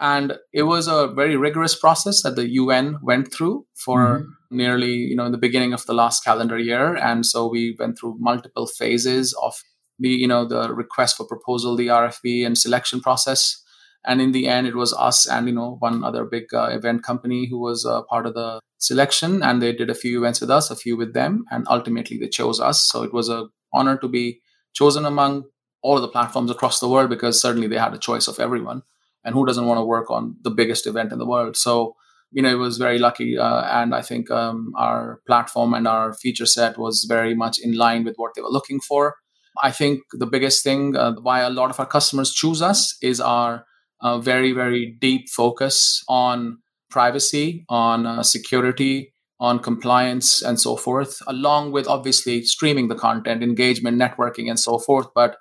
And 0.00 0.34
it 0.52 0.64
was 0.64 0.86
a 0.86 1.08
very 1.08 1.36
rigorous 1.36 1.74
process 1.74 2.22
that 2.22 2.36
the 2.36 2.48
UN 2.50 2.98
went 3.02 3.32
through 3.32 3.66
for 3.74 4.20
mm-hmm. 4.20 4.56
nearly, 4.56 4.92
you 4.92 5.16
know, 5.16 5.26
in 5.26 5.32
the 5.32 5.38
beginning 5.38 5.72
of 5.72 5.84
the 5.86 5.94
last 5.94 6.24
calendar 6.24 6.58
year. 6.58 6.94
And 6.94 7.26
so 7.26 7.48
we 7.48 7.76
went 7.78 7.98
through 7.98 8.16
multiple 8.20 8.66
phases 8.66 9.34
of 9.42 9.60
the, 9.98 10.08
you 10.08 10.28
know, 10.28 10.46
the 10.46 10.72
request 10.72 11.16
for 11.16 11.26
proposal, 11.26 11.76
the 11.76 11.88
RFP 11.88 12.46
and 12.46 12.56
selection 12.56 13.00
process. 13.00 13.62
And 14.04 14.20
in 14.20 14.30
the 14.30 14.46
end, 14.46 14.68
it 14.68 14.76
was 14.76 14.94
us 14.94 15.26
and, 15.26 15.48
you 15.48 15.54
know, 15.54 15.76
one 15.80 16.04
other 16.04 16.24
big 16.24 16.54
uh, 16.54 16.66
event 16.66 17.02
company 17.02 17.48
who 17.48 17.58
was 17.58 17.84
uh, 17.84 18.02
part 18.02 18.26
of 18.26 18.34
the 18.34 18.60
selection. 18.78 19.42
And 19.42 19.60
they 19.60 19.72
did 19.72 19.90
a 19.90 19.94
few 19.94 20.18
events 20.18 20.40
with 20.40 20.50
us, 20.50 20.70
a 20.70 20.76
few 20.76 20.96
with 20.96 21.12
them. 21.12 21.44
And 21.50 21.66
ultimately 21.68 22.18
they 22.18 22.28
chose 22.28 22.60
us. 22.60 22.80
So 22.84 23.02
it 23.02 23.12
was 23.12 23.28
a 23.28 23.48
honored 23.72 24.00
to 24.00 24.08
be 24.08 24.40
chosen 24.74 25.04
among 25.04 25.44
all 25.82 25.96
of 25.96 26.02
the 26.02 26.08
platforms 26.08 26.50
across 26.50 26.80
the 26.80 26.88
world 26.88 27.10
because 27.10 27.40
certainly 27.40 27.68
they 27.68 27.78
had 27.78 27.94
a 27.94 27.98
choice 27.98 28.28
of 28.28 28.40
everyone. 28.40 28.82
And 29.24 29.34
who 29.34 29.46
doesn't 29.46 29.66
want 29.66 29.78
to 29.78 29.84
work 29.84 30.10
on 30.10 30.36
the 30.42 30.50
biggest 30.50 30.86
event 30.86 31.12
in 31.12 31.18
the 31.18 31.26
world? 31.26 31.56
So, 31.56 31.96
you 32.30 32.42
know, 32.42 32.50
it 32.50 32.58
was 32.58 32.78
very 32.78 32.98
lucky. 32.98 33.36
Uh, 33.36 33.62
and 33.62 33.94
I 33.94 34.02
think 34.02 34.30
um, 34.30 34.72
our 34.76 35.20
platform 35.26 35.74
and 35.74 35.86
our 35.86 36.14
feature 36.14 36.46
set 36.46 36.78
was 36.78 37.04
very 37.08 37.34
much 37.34 37.58
in 37.58 37.72
line 37.76 38.04
with 38.04 38.16
what 38.16 38.34
they 38.34 38.42
were 38.42 38.48
looking 38.48 38.80
for. 38.80 39.16
I 39.62 39.72
think 39.72 40.02
the 40.12 40.26
biggest 40.26 40.62
thing 40.62 40.96
uh, 40.96 41.14
why 41.20 41.40
a 41.40 41.50
lot 41.50 41.70
of 41.70 41.80
our 41.80 41.86
customers 41.86 42.32
choose 42.32 42.62
us 42.62 42.96
is 43.02 43.20
our 43.20 43.64
uh, 44.00 44.18
very, 44.18 44.52
very 44.52 44.96
deep 45.00 45.28
focus 45.28 46.04
on 46.08 46.58
privacy, 46.90 47.64
on 47.68 48.06
uh, 48.06 48.22
security, 48.22 49.12
on 49.40 49.60
compliance, 49.60 50.42
and 50.42 50.60
so 50.60 50.76
forth, 50.76 51.22
along 51.26 51.72
with 51.72 51.86
obviously 51.86 52.42
streaming 52.42 52.88
the 52.88 52.96
content, 52.96 53.42
engagement, 53.42 54.00
networking, 54.00 54.48
and 54.48 54.58
so 54.58 54.78
forth. 54.78 55.06
But 55.14 55.36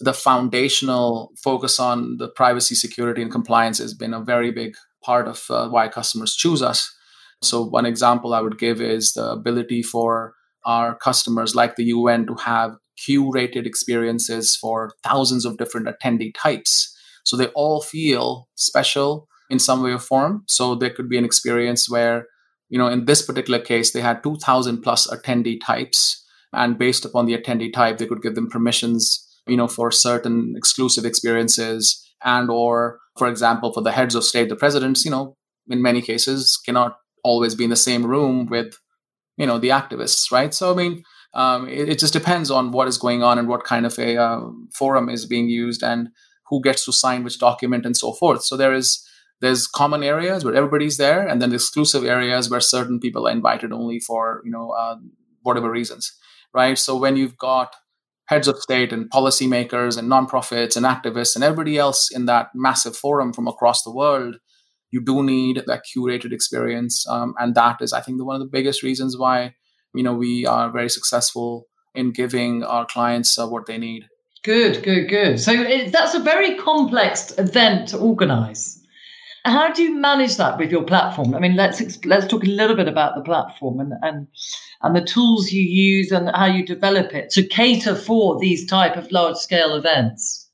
the 0.00 0.14
foundational 0.14 1.32
focus 1.42 1.78
on 1.78 2.16
the 2.16 2.28
privacy, 2.28 2.74
security, 2.74 3.22
and 3.22 3.30
compliance 3.30 3.78
has 3.78 3.94
been 3.94 4.14
a 4.14 4.20
very 4.20 4.50
big 4.50 4.74
part 5.02 5.28
of 5.28 5.44
uh, 5.50 5.68
why 5.68 5.88
customers 5.88 6.34
choose 6.34 6.62
us. 6.62 6.92
So, 7.42 7.62
one 7.62 7.86
example 7.86 8.34
I 8.34 8.40
would 8.40 8.58
give 8.58 8.80
is 8.80 9.12
the 9.12 9.30
ability 9.30 9.82
for 9.82 10.34
our 10.64 10.96
customers 10.96 11.54
like 11.54 11.76
the 11.76 11.84
UN 11.84 12.26
to 12.26 12.34
have 12.36 12.76
curated 12.98 13.66
experiences 13.66 14.56
for 14.56 14.92
thousands 15.02 15.44
of 15.44 15.58
different 15.58 15.86
attendee 15.86 16.32
types. 16.34 16.96
So, 17.24 17.36
they 17.36 17.48
all 17.48 17.82
feel 17.82 18.48
special 18.54 19.28
in 19.50 19.58
some 19.58 19.82
way 19.82 19.92
or 19.92 19.98
form. 19.98 20.44
So, 20.48 20.74
there 20.74 20.90
could 20.90 21.08
be 21.08 21.18
an 21.18 21.24
experience 21.24 21.90
where, 21.90 22.26
you 22.68 22.78
know, 22.78 22.88
in 22.88 23.04
this 23.04 23.22
particular 23.22 23.58
case, 23.58 23.92
they 23.92 24.00
had 24.00 24.22
2,000 24.22 24.82
plus 24.82 25.06
attendee 25.06 25.60
types. 25.64 26.24
And 26.52 26.78
based 26.78 27.04
upon 27.04 27.26
the 27.26 27.36
attendee 27.36 27.72
type, 27.72 27.98
they 27.98 28.06
could 28.06 28.22
give 28.22 28.34
them 28.34 28.48
permissions 28.48 29.24
you 29.46 29.56
know, 29.56 29.68
for 29.68 29.90
certain 29.90 30.54
exclusive 30.56 31.04
experiences 31.04 32.02
and 32.22 32.50
or, 32.50 33.00
for 33.18 33.28
example, 33.28 33.72
for 33.72 33.82
the 33.82 33.92
heads 33.92 34.14
of 34.14 34.24
state, 34.24 34.48
the 34.48 34.56
presidents, 34.56 35.04
you 35.04 35.10
know, 35.10 35.36
in 35.68 35.82
many 35.82 36.00
cases 36.00 36.58
cannot 36.64 36.98
always 37.22 37.54
be 37.54 37.64
in 37.64 37.70
the 37.70 37.76
same 37.76 38.06
room 38.06 38.46
with, 38.46 38.78
you 39.36 39.46
know, 39.46 39.58
the 39.58 39.68
activists, 39.68 40.32
right? 40.32 40.54
So, 40.54 40.72
I 40.72 40.76
mean, 40.76 41.02
um, 41.34 41.68
it, 41.68 41.88
it, 41.88 41.98
just 41.98 42.12
depends 42.12 42.50
on 42.50 42.70
what 42.70 42.88
is 42.88 42.96
going 42.96 43.22
on 43.22 43.38
and 43.38 43.48
what 43.48 43.64
kind 43.64 43.84
of 43.84 43.98
a 43.98 44.16
uh, 44.16 44.40
forum 44.72 45.08
is 45.08 45.26
being 45.26 45.48
used 45.48 45.82
and 45.82 46.08
who 46.48 46.62
gets 46.62 46.84
to 46.84 46.92
sign 46.92 47.24
which 47.24 47.40
document 47.40 47.84
and 47.84 47.96
so 47.96 48.12
forth. 48.12 48.44
So 48.44 48.56
there 48.56 48.72
is 48.72 49.04
there's 49.44 49.66
common 49.66 50.02
areas 50.02 50.44
where 50.44 50.54
everybody's 50.54 50.96
there, 50.96 51.26
and 51.26 51.40
then 51.40 51.52
exclusive 51.52 52.04
areas 52.04 52.50
where 52.50 52.60
certain 52.60 52.98
people 52.98 53.28
are 53.28 53.32
invited 53.32 53.72
only 53.72 54.00
for 54.00 54.42
you 54.44 54.50
know 54.50 54.70
uh, 54.70 54.96
whatever 55.42 55.70
reasons, 55.70 56.12
right? 56.52 56.78
So 56.78 56.96
when 56.96 57.16
you've 57.16 57.36
got 57.36 57.76
heads 58.26 58.48
of 58.48 58.58
state 58.58 58.92
and 58.92 59.10
policymakers 59.10 59.98
and 59.98 60.10
nonprofits 60.10 60.76
and 60.76 60.86
activists 60.86 61.34
and 61.34 61.44
everybody 61.44 61.76
else 61.76 62.10
in 62.10 62.24
that 62.24 62.48
massive 62.54 62.96
forum 62.96 63.34
from 63.34 63.46
across 63.46 63.82
the 63.82 63.92
world, 63.92 64.36
you 64.90 65.04
do 65.04 65.22
need 65.22 65.62
that 65.66 65.82
curated 65.84 66.32
experience. 66.32 67.06
Um, 67.06 67.34
and 67.38 67.54
that 67.54 67.82
is, 67.82 67.92
I 67.92 68.00
think, 68.00 68.16
the, 68.16 68.24
one 68.24 68.36
of 68.36 68.40
the 68.40 68.50
biggest 68.50 68.82
reasons 68.82 69.18
why 69.18 69.54
you 69.94 70.02
know 70.02 70.14
we 70.14 70.46
are 70.46 70.70
very 70.70 70.88
successful 70.88 71.66
in 71.94 72.12
giving 72.12 72.64
our 72.64 72.86
clients 72.86 73.38
uh, 73.38 73.46
what 73.46 73.66
they 73.66 73.78
need. 73.78 74.08
Good, 74.42 74.82
good, 74.82 75.08
good. 75.08 75.40
So 75.40 75.52
it, 75.52 75.92
that's 75.92 76.14
a 76.14 76.20
very 76.20 76.56
complex 76.56 77.32
event 77.38 77.88
to 77.88 77.98
organize. 77.98 78.83
How 79.44 79.70
do 79.72 79.82
you 79.82 79.94
manage 79.94 80.36
that 80.36 80.58
with 80.58 80.70
your 80.70 80.84
platform? 80.84 81.34
I 81.34 81.38
mean, 81.38 81.54
let's 81.54 82.04
let's 82.06 82.26
talk 82.26 82.44
a 82.44 82.48
little 82.48 82.76
bit 82.76 82.88
about 82.88 83.14
the 83.14 83.22
platform 83.22 83.78
and 83.78 83.92
and 84.02 84.26
and 84.82 84.96
the 84.96 85.04
tools 85.04 85.52
you 85.52 85.62
use 85.62 86.10
and 86.12 86.30
how 86.34 86.46
you 86.46 86.64
develop 86.64 87.14
it 87.14 87.30
to 87.30 87.46
cater 87.46 87.94
for 87.94 88.38
these 88.40 88.66
type 88.66 88.96
of 88.96 89.10
large 89.12 89.36
scale 89.36 89.74
events. 89.74 90.50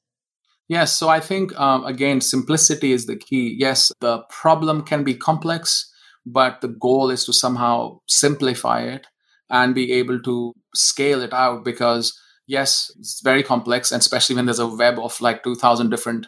Yes, 0.68 0.96
so 0.96 1.08
I 1.08 1.20
think 1.20 1.58
um, 1.58 1.84
again, 1.84 2.20
simplicity 2.20 2.92
is 2.92 3.06
the 3.06 3.16
key. 3.16 3.56
Yes, 3.58 3.92
the 4.00 4.20
problem 4.28 4.82
can 4.82 5.04
be 5.04 5.14
complex, 5.14 5.92
but 6.26 6.60
the 6.60 6.68
goal 6.68 7.10
is 7.10 7.24
to 7.26 7.32
somehow 7.32 8.00
simplify 8.08 8.82
it 8.82 9.06
and 9.48 9.74
be 9.74 9.92
able 9.92 10.20
to 10.22 10.52
scale 10.74 11.22
it 11.22 11.32
out 11.32 11.64
because 11.64 12.16
yes, 12.46 12.90
it's 12.98 13.20
very 13.20 13.44
complex, 13.44 13.92
and 13.92 14.00
especially 14.00 14.34
when 14.34 14.46
there's 14.46 14.58
a 14.58 14.66
web 14.66 14.98
of 14.98 15.20
like 15.20 15.44
2,000 15.44 15.90
different 15.90 16.26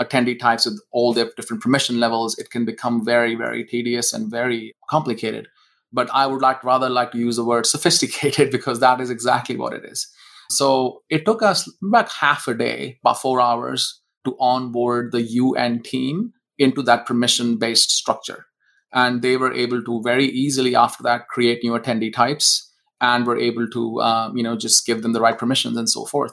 attendee 0.00 0.38
types 0.38 0.66
with 0.66 0.80
all 0.92 1.12
their 1.12 1.30
different 1.36 1.62
permission 1.62 2.00
levels, 2.00 2.38
it 2.38 2.50
can 2.50 2.64
become 2.64 3.04
very, 3.04 3.34
very 3.34 3.64
tedious 3.64 4.12
and 4.12 4.30
very 4.30 4.74
complicated. 4.90 5.48
But 5.92 6.10
I 6.12 6.26
would 6.26 6.42
like 6.42 6.62
rather 6.64 6.88
like 6.88 7.12
to 7.12 7.18
use 7.18 7.36
the 7.36 7.44
word 7.44 7.66
sophisticated 7.74 8.50
because 8.50 8.80
that 8.80 9.00
is 9.00 9.10
exactly 9.10 9.56
what 9.56 9.72
it 9.72 9.84
is. 9.84 10.08
So 10.50 11.02
it 11.10 11.24
took 11.24 11.42
us 11.42 11.68
about 11.82 12.10
half 12.10 12.46
a 12.46 12.54
day, 12.54 12.98
about 13.02 13.20
four 13.20 13.40
hours, 13.40 14.00
to 14.24 14.36
onboard 14.40 15.12
the 15.12 15.22
UN 15.22 15.82
team 15.82 16.32
into 16.58 16.82
that 16.82 17.06
permission 17.06 17.58
based 17.58 17.90
structure. 17.90 18.46
And 18.92 19.22
they 19.22 19.36
were 19.36 19.52
able 19.52 19.82
to 19.82 20.02
very 20.02 20.26
easily 20.26 20.74
after 20.74 21.02
that 21.02 21.28
create 21.28 21.62
new 21.62 21.72
attendee 21.72 22.12
types 22.12 22.72
and 23.00 23.26
were 23.26 23.38
able 23.38 23.68
to, 23.68 24.00
um, 24.00 24.36
you 24.36 24.42
know, 24.42 24.56
just 24.56 24.86
give 24.86 25.02
them 25.02 25.12
the 25.12 25.20
right 25.20 25.38
permissions 25.38 25.76
and 25.76 25.88
so 25.88 26.06
forth. 26.06 26.32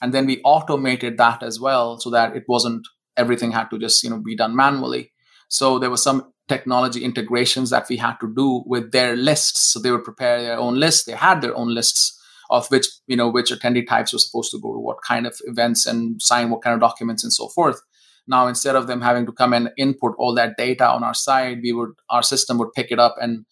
And 0.00 0.12
then 0.12 0.26
we 0.26 0.40
automated 0.44 1.18
that 1.18 1.42
as 1.42 1.58
well 1.58 1.98
so 1.98 2.10
that 2.10 2.36
it 2.36 2.44
wasn't 2.46 2.86
everything 3.16 3.52
had 3.52 3.68
to 3.70 3.78
just 3.78 4.02
you 4.02 4.10
know 4.10 4.18
be 4.18 4.36
done 4.36 4.54
manually. 4.56 5.12
So 5.48 5.78
there 5.78 5.90
was 5.90 6.02
some 6.02 6.32
technology 6.48 7.04
integrations 7.04 7.70
that 7.70 7.86
we 7.88 7.96
had 7.96 8.16
to 8.20 8.32
do 8.34 8.62
with 8.66 8.92
their 8.92 9.16
lists. 9.16 9.60
So 9.60 9.80
they 9.80 9.90
would 9.90 10.04
prepare 10.04 10.42
their 10.42 10.58
own 10.58 10.78
lists. 10.78 11.04
They 11.04 11.12
had 11.12 11.40
their 11.40 11.56
own 11.56 11.74
lists 11.74 12.20
of 12.50 12.68
which 12.68 12.86
you 13.06 13.16
know 13.16 13.28
which 13.28 13.50
attendee 13.50 13.86
types 13.86 14.12
were 14.12 14.18
supposed 14.18 14.50
to 14.50 14.60
go 14.60 14.72
to 14.72 14.78
what 14.78 14.98
kind 15.02 15.26
of 15.26 15.34
events 15.44 15.86
and 15.86 16.20
sign 16.20 16.50
what 16.50 16.62
kind 16.62 16.74
of 16.74 16.80
documents 16.80 17.24
and 17.24 17.32
so 17.32 17.48
forth. 17.48 17.80
Now 18.26 18.46
instead 18.46 18.76
of 18.76 18.86
them 18.86 19.00
having 19.00 19.26
to 19.26 19.32
come 19.32 19.52
and 19.52 19.70
input 19.78 20.14
all 20.18 20.34
that 20.34 20.56
data 20.56 20.86
on 20.88 21.02
our 21.02 21.14
side 21.14 21.60
we 21.62 21.72
would 21.72 21.90
our 22.10 22.22
system 22.22 22.58
would 22.58 22.72
pick 22.72 22.90
it 22.90 22.98
up 22.98 23.16
and 23.20 23.44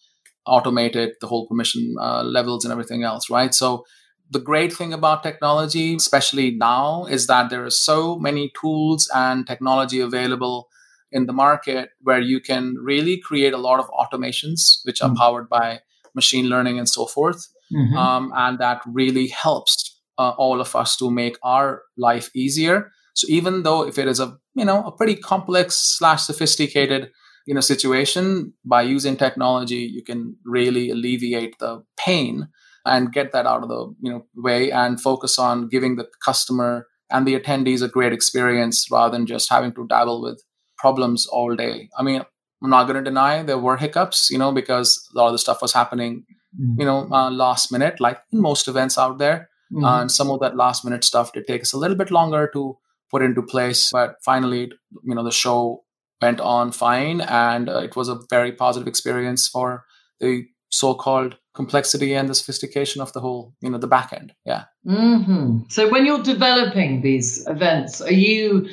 automate 0.47 0.95
it 0.95 1.15
the 1.21 1.27
whole 1.27 1.47
permission 1.47 1.95
uh, 1.99 2.21
levels 2.23 2.65
and 2.65 2.71
everything 2.71 3.03
else 3.03 3.29
right? 3.29 3.53
So 3.53 3.85
the 4.29 4.39
great 4.39 4.73
thing 4.73 4.93
about 4.93 5.23
technology, 5.23 5.95
especially 5.95 6.51
now, 6.51 7.05
is 7.05 7.27
that 7.27 7.49
there 7.49 7.65
are 7.65 7.69
so 7.69 8.17
many 8.17 8.51
tools 8.59 9.09
and 9.13 9.45
technology 9.45 9.99
available 9.99 10.69
in 11.11 11.27
the 11.27 11.33
market 11.33 11.91
where 12.01 12.19
you 12.19 12.39
can 12.39 12.75
really 12.79 13.17
create 13.17 13.53
a 13.53 13.57
lot 13.57 13.79
of 13.79 13.87
automations 13.89 14.79
which 14.85 15.01
are 15.01 15.09
mm-hmm. 15.09 15.17
powered 15.17 15.47
by 15.47 15.79
machine 16.15 16.47
learning 16.47 16.79
and 16.79 16.89
so 16.89 17.05
forth. 17.05 17.47
Mm-hmm. 17.71 17.95
Um, 17.95 18.33
and 18.35 18.59
that 18.59 18.81
really 18.87 19.27
helps 19.27 19.99
uh, 20.17 20.31
all 20.37 20.59
of 20.59 20.75
us 20.75 20.97
to 20.97 21.09
make 21.09 21.37
our 21.43 21.83
life 21.97 22.29
easier. 22.35 22.91
So 23.13 23.27
even 23.29 23.63
though 23.63 23.85
if 23.87 23.97
it 23.97 24.07
is 24.07 24.19
a 24.19 24.37
you 24.55 24.65
know 24.65 24.83
a 24.83 24.91
pretty 24.91 25.15
complex 25.15 25.75
slash 25.75 26.23
sophisticated 26.23 27.11
you 27.45 27.53
know 27.53 27.61
situation, 27.61 28.53
by 28.65 28.81
using 28.83 29.17
technology, 29.17 29.89
you 29.93 30.03
can 30.03 30.35
really 30.45 30.89
alleviate 30.89 31.59
the 31.59 31.83
pain 31.97 32.47
and 32.85 33.13
get 33.13 33.31
that 33.31 33.45
out 33.45 33.63
of 33.63 33.69
the 33.69 33.95
you 34.01 34.11
know 34.11 34.25
way 34.35 34.71
and 34.71 34.99
focus 34.99 35.39
on 35.39 35.67
giving 35.69 35.95
the 35.95 36.07
customer 36.23 36.87
and 37.09 37.27
the 37.27 37.39
attendees 37.39 37.81
a 37.81 37.87
great 37.87 38.13
experience 38.13 38.89
rather 38.91 39.15
than 39.15 39.25
just 39.25 39.49
having 39.49 39.73
to 39.73 39.87
dabble 39.87 40.21
with 40.21 40.43
problems 40.77 41.27
all 41.27 41.55
day. 41.55 41.89
I 41.97 42.03
mean, 42.03 42.21
I'm 42.61 42.69
not 42.69 42.85
going 42.85 42.95
to 42.95 43.09
deny 43.09 43.43
there 43.43 43.57
were 43.57 43.77
hiccups, 43.77 44.29
you 44.31 44.37
know, 44.37 44.51
because 44.51 45.09
a 45.13 45.17
lot 45.17 45.27
of 45.27 45.33
the 45.33 45.37
stuff 45.37 45.61
was 45.61 45.73
happening, 45.73 46.25
mm-hmm. 46.59 46.79
you 46.79 46.85
know, 46.85 47.07
uh, 47.11 47.29
last 47.29 47.71
minute, 47.71 47.99
like 47.99 48.19
in 48.31 48.41
most 48.41 48.67
events 48.67 48.97
out 48.97 49.17
there. 49.17 49.49
Mm-hmm. 49.71 49.85
Uh, 49.85 50.01
and 50.01 50.11
some 50.11 50.31
of 50.31 50.39
that 50.39 50.55
last 50.55 50.83
minute 50.83 51.03
stuff 51.03 51.33
did 51.33 51.47
take 51.47 51.61
us 51.61 51.73
a 51.73 51.77
little 51.77 51.97
bit 51.97 52.11
longer 52.11 52.49
to 52.53 52.77
put 53.11 53.21
into 53.21 53.41
place. 53.41 53.91
But 53.91 54.15
finally, 54.23 54.71
you 55.03 55.15
know, 55.15 55.23
the 55.23 55.31
show 55.31 55.83
went 56.21 56.39
on 56.39 56.71
fine 56.71 57.21
and 57.21 57.69
uh, 57.69 57.79
it 57.79 57.95
was 57.95 58.07
a 58.07 58.19
very 58.29 58.51
positive 58.51 58.87
experience 58.87 59.47
for 59.47 59.85
the 60.19 60.45
so-called 60.69 61.37
complexity 61.53 62.13
and 62.13 62.29
the 62.29 62.35
sophistication 62.35 63.01
of 63.01 63.13
the 63.13 63.19
whole 63.19 63.53
you 63.61 63.69
know 63.69 63.77
the 63.77 63.87
back 63.87 64.13
end. 64.13 64.33
Yeah. 64.45 64.65
Mm-hmm. 64.87 65.69
so 65.69 65.89
when 65.89 66.05
you're 66.05 66.23
developing 66.23 67.01
these 67.01 67.47
events 67.47 68.01
are 68.01 68.11
you 68.11 68.67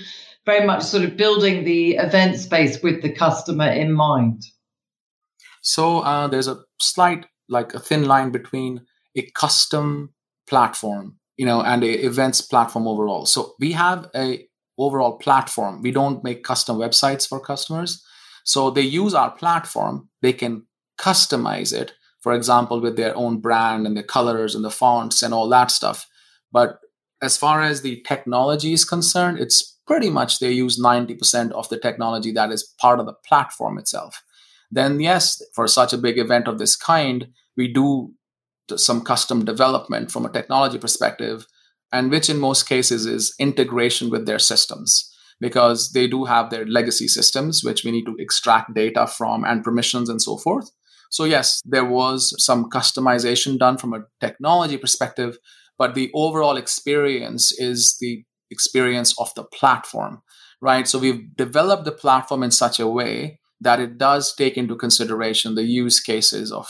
very 0.46 0.66
much 0.66 0.82
sort 0.82 1.04
of 1.04 1.16
building 1.16 1.64
the 1.64 1.96
event 1.96 2.37
space 2.38 2.82
with 2.82 3.02
the 3.02 3.12
customer 3.12 3.70
in 3.70 3.92
mind? 3.92 4.42
So 5.62 6.00
uh, 6.00 6.26
there's 6.28 6.49
a 6.49 6.60
slight 6.80 7.26
like 7.49 7.75
a 7.75 7.78
thin 7.78 8.06
line 8.06 8.30
between 8.30 8.82
a 9.16 9.28
custom 9.32 10.14
platform 10.49 11.18
you 11.37 11.46
know 11.46 11.62
and 11.62 11.82
a 11.82 12.04
events 12.04 12.40
platform 12.40 12.87
overall. 12.87 13.26
So 13.26 13.54
we 13.58 13.72
have 13.72 14.10
a 14.14 14.46
overall 14.80 15.18
platform. 15.18 15.82
We 15.82 15.90
don't 15.90 16.25
make 16.25 16.42
custom 16.44 16.76
websites 16.76 17.28
for 17.28 17.40
customers. 17.40 18.04
So 18.44 18.70
they 18.70 18.82
use 18.82 19.14
our 19.14 19.30
platform. 19.30 20.08
They 20.22 20.32
can 20.32 20.66
customize 20.99 21.72
it, 21.72 21.92
for 22.20 22.32
example, 22.32 22.80
with 22.80 22.96
their 22.96 23.16
own 23.16 23.40
brand 23.40 23.86
and 23.86 23.96
the 23.96 24.02
colors 24.02 24.54
and 24.54 24.64
the 24.64 24.70
fonts 24.70 25.22
and 25.22 25.32
all 25.32 25.48
that 25.48 25.70
stuff. 25.70 26.06
But 26.52 26.78
as 27.22 27.36
far 27.36 27.62
as 27.62 27.82
the 27.82 28.02
technology 28.06 28.72
is 28.72 28.84
concerned, 28.84 29.38
it's 29.38 29.78
pretty 29.86 30.10
much 30.10 30.38
they 30.38 30.52
use 30.52 30.80
90% 30.80 31.52
of 31.52 31.68
the 31.68 31.78
technology 31.78 32.32
that 32.32 32.50
is 32.50 32.74
part 32.80 33.00
of 33.00 33.06
the 33.06 33.14
platform 33.26 33.78
itself. 33.78 34.22
Then, 34.70 35.00
yes, 35.00 35.42
for 35.54 35.66
such 35.66 35.92
a 35.92 35.98
big 35.98 36.18
event 36.18 36.46
of 36.46 36.58
this 36.58 36.76
kind, 36.76 37.28
we 37.56 37.72
do 37.72 38.12
some 38.76 39.00
custom 39.00 39.44
development 39.44 40.12
from 40.12 40.24
a 40.24 40.32
technology 40.32 40.78
perspective, 40.78 41.46
and 41.92 42.10
which 42.10 42.30
in 42.30 42.38
most 42.38 42.68
cases 42.68 43.04
is 43.04 43.34
integration 43.38 44.10
with 44.10 44.26
their 44.26 44.38
systems 44.38 45.12
because 45.40 45.92
they 45.92 46.06
do 46.06 46.24
have 46.26 46.50
their 46.50 46.66
legacy 46.66 47.08
systems, 47.08 47.64
which 47.64 47.82
we 47.82 47.90
need 47.90 48.04
to 48.04 48.14
extract 48.18 48.74
data 48.74 49.06
from 49.06 49.44
and 49.44 49.64
permissions 49.64 50.08
and 50.08 50.20
so 50.20 50.36
forth. 50.36 50.70
So, 51.10 51.24
yes, 51.24 51.60
there 51.64 51.84
was 51.84 52.34
some 52.42 52.70
customization 52.70 53.58
done 53.58 53.76
from 53.76 53.92
a 53.92 54.04
technology 54.20 54.78
perspective, 54.78 55.38
but 55.78 55.94
the 55.94 56.10
overall 56.14 56.56
experience 56.56 57.52
is 57.52 57.96
the 58.00 58.24
experience 58.50 59.14
of 59.18 59.32
the 59.34 59.44
platform, 59.44 60.22
right? 60.60 60.88
So 60.88 60.98
we've 60.98 61.36
developed 61.36 61.84
the 61.84 61.92
platform 61.92 62.42
in 62.42 62.50
such 62.50 62.80
a 62.80 62.88
way 62.88 63.40
that 63.60 63.80
it 63.80 63.98
does 63.98 64.34
take 64.34 64.56
into 64.56 64.76
consideration 64.76 65.54
the 65.54 65.64
use 65.64 66.00
cases 66.00 66.50
of 66.50 66.68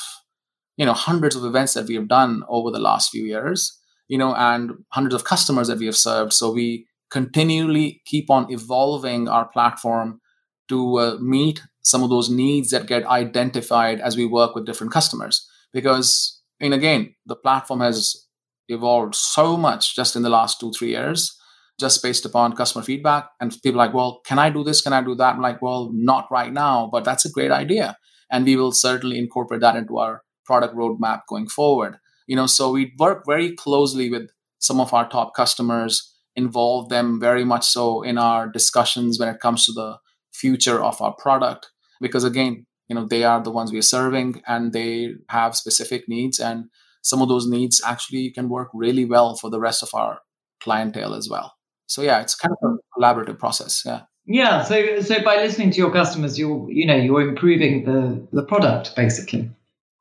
you 0.77 0.87
know 0.87 0.93
hundreds 0.93 1.37
of 1.37 1.45
events 1.45 1.75
that 1.75 1.87
we 1.87 1.95
have 1.95 2.09
done 2.09 2.43
over 2.49 2.71
the 2.71 2.79
last 2.79 3.11
few 3.11 3.25
years 3.25 3.79
you 4.09 4.19
know 4.19 4.35
and 4.35 4.73
hundreds 4.89 5.15
of 5.15 5.25
customers 5.25 5.69
that 5.69 5.79
we 5.79 5.87
have 5.87 5.97
served 5.97 6.33
so 6.33 6.51
we 6.53 6.87
continually 7.11 8.01
keep 8.07 8.31
on 8.31 8.51
evolving 8.51 9.29
our 9.29 9.47
platform 9.49 10.21
to 10.69 10.99
uh, 10.99 11.17
meet 11.21 11.63
some 11.83 12.03
of 12.03 12.11
those 12.11 12.31
needs 12.31 12.71
that 12.71 12.87
get 12.87 13.07
identified 13.07 14.01
as 14.01 14.17
we 14.17 14.27
work 14.27 14.55
with 14.55 14.67
different 14.67 14.93
customers. 14.93 15.49
Because 15.73 16.41
and 16.61 16.75
again 16.75 17.15
the 17.27 17.37
platform 17.37 17.81
has 17.81 18.27
evolved 18.69 19.15
so 19.15 19.57
much 19.57 19.97
just 19.97 20.15
in 20.15 20.23
the 20.23 20.31
last 20.31 20.61
two 20.61 20.73
three 20.73 20.91
years 20.91 21.37
just 21.79 22.03
based 22.03 22.27
upon 22.27 22.55
customer 22.55 22.85
feedback 22.85 23.31
and 23.41 23.57
people 23.63 23.79
like 23.79 23.95
well 23.95 24.21
can 24.27 24.39
i 24.39 24.51
do 24.51 24.63
this? 24.63 24.81
Can 24.83 24.93
i 24.93 25.03
do 25.03 25.15
that? 25.15 25.35
I'm 25.35 25.41
like 25.41 25.63
well 25.63 25.91
not 25.93 26.31
right 26.31 26.53
now 26.53 26.89
but 26.93 27.05
that's 27.05 27.25
a 27.25 27.31
great 27.31 27.51
idea. 27.51 27.97
And 28.33 28.45
we 28.45 28.57
will 28.57 28.73
certainly 28.73 29.19
incorporate 29.19 29.61
that 29.63 29.77
into 29.77 29.99
our 29.99 30.23
product 30.45 30.75
roadmap 30.77 31.23
going 31.29 31.49
forward. 31.49 31.97
You 32.27 32.37
know 32.37 32.47
so 32.47 32.73
we 32.73 32.93
work 32.99 33.25
very 33.27 33.55
closely 33.55 34.11
with 34.11 34.31
some 34.59 34.81
of 34.81 34.93
our 34.93 35.09
top 35.09 35.35
customers 35.35 36.15
involve 36.37 36.91
them 36.91 37.19
very 37.19 37.45
much 37.45 37.67
so 37.67 38.03
in 38.03 38.19
our 38.19 38.49
discussions 38.49 39.19
when 39.19 39.29
it 39.29 39.41
comes 39.41 39.65
to 39.65 39.73
the 39.73 39.97
future 40.33 40.83
of 40.83 41.01
our 41.01 41.15
product 41.15 41.71
because 42.01 42.25
again 42.25 42.67
you 42.89 42.95
know 42.95 43.07
they 43.07 43.25
are 43.25 43.43
the 43.43 43.51
ones 43.51 43.73
we 43.73 43.79
are 43.79 43.83
serving 43.83 44.43
and 44.47 44.73
they 44.73 45.15
have 45.29 45.57
specific 45.57 46.09
needs 46.09 46.39
and 46.39 46.67
some 47.03 47.23
of 47.23 47.29
those 47.29 47.47
needs 47.47 47.81
actually 47.87 48.31
can 48.31 48.49
work 48.49 48.69
really 48.75 49.05
well 49.05 49.35
for 49.37 49.49
the 49.49 49.61
rest 49.61 49.83
of 49.83 49.89
our 49.95 50.21
clientele 50.61 51.15
as 51.15 51.29
well. 51.31 51.55
So 51.87 52.03
yeah 52.03 52.21
it's 52.21 52.35
kind 52.35 52.55
of 52.63 52.73
a 52.73 53.01
collaborative 53.01 53.39
process 53.39 53.83
yeah. 53.85 54.03
Yeah 54.27 54.63
so 54.65 55.01
so 55.01 55.23
by 55.23 55.37
listening 55.37 55.71
to 55.73 55.79
your 55.79 55.93
customers 55.93 56.39
you're 56.39 56.71
you 56.71 56.87
know 56.87 56.97
you're 56.97 57.23
improving 57.23 57.85
the 57.85 58.27
the 58.33 58.43
product 58.43 58.95
basically. 58.97 59.51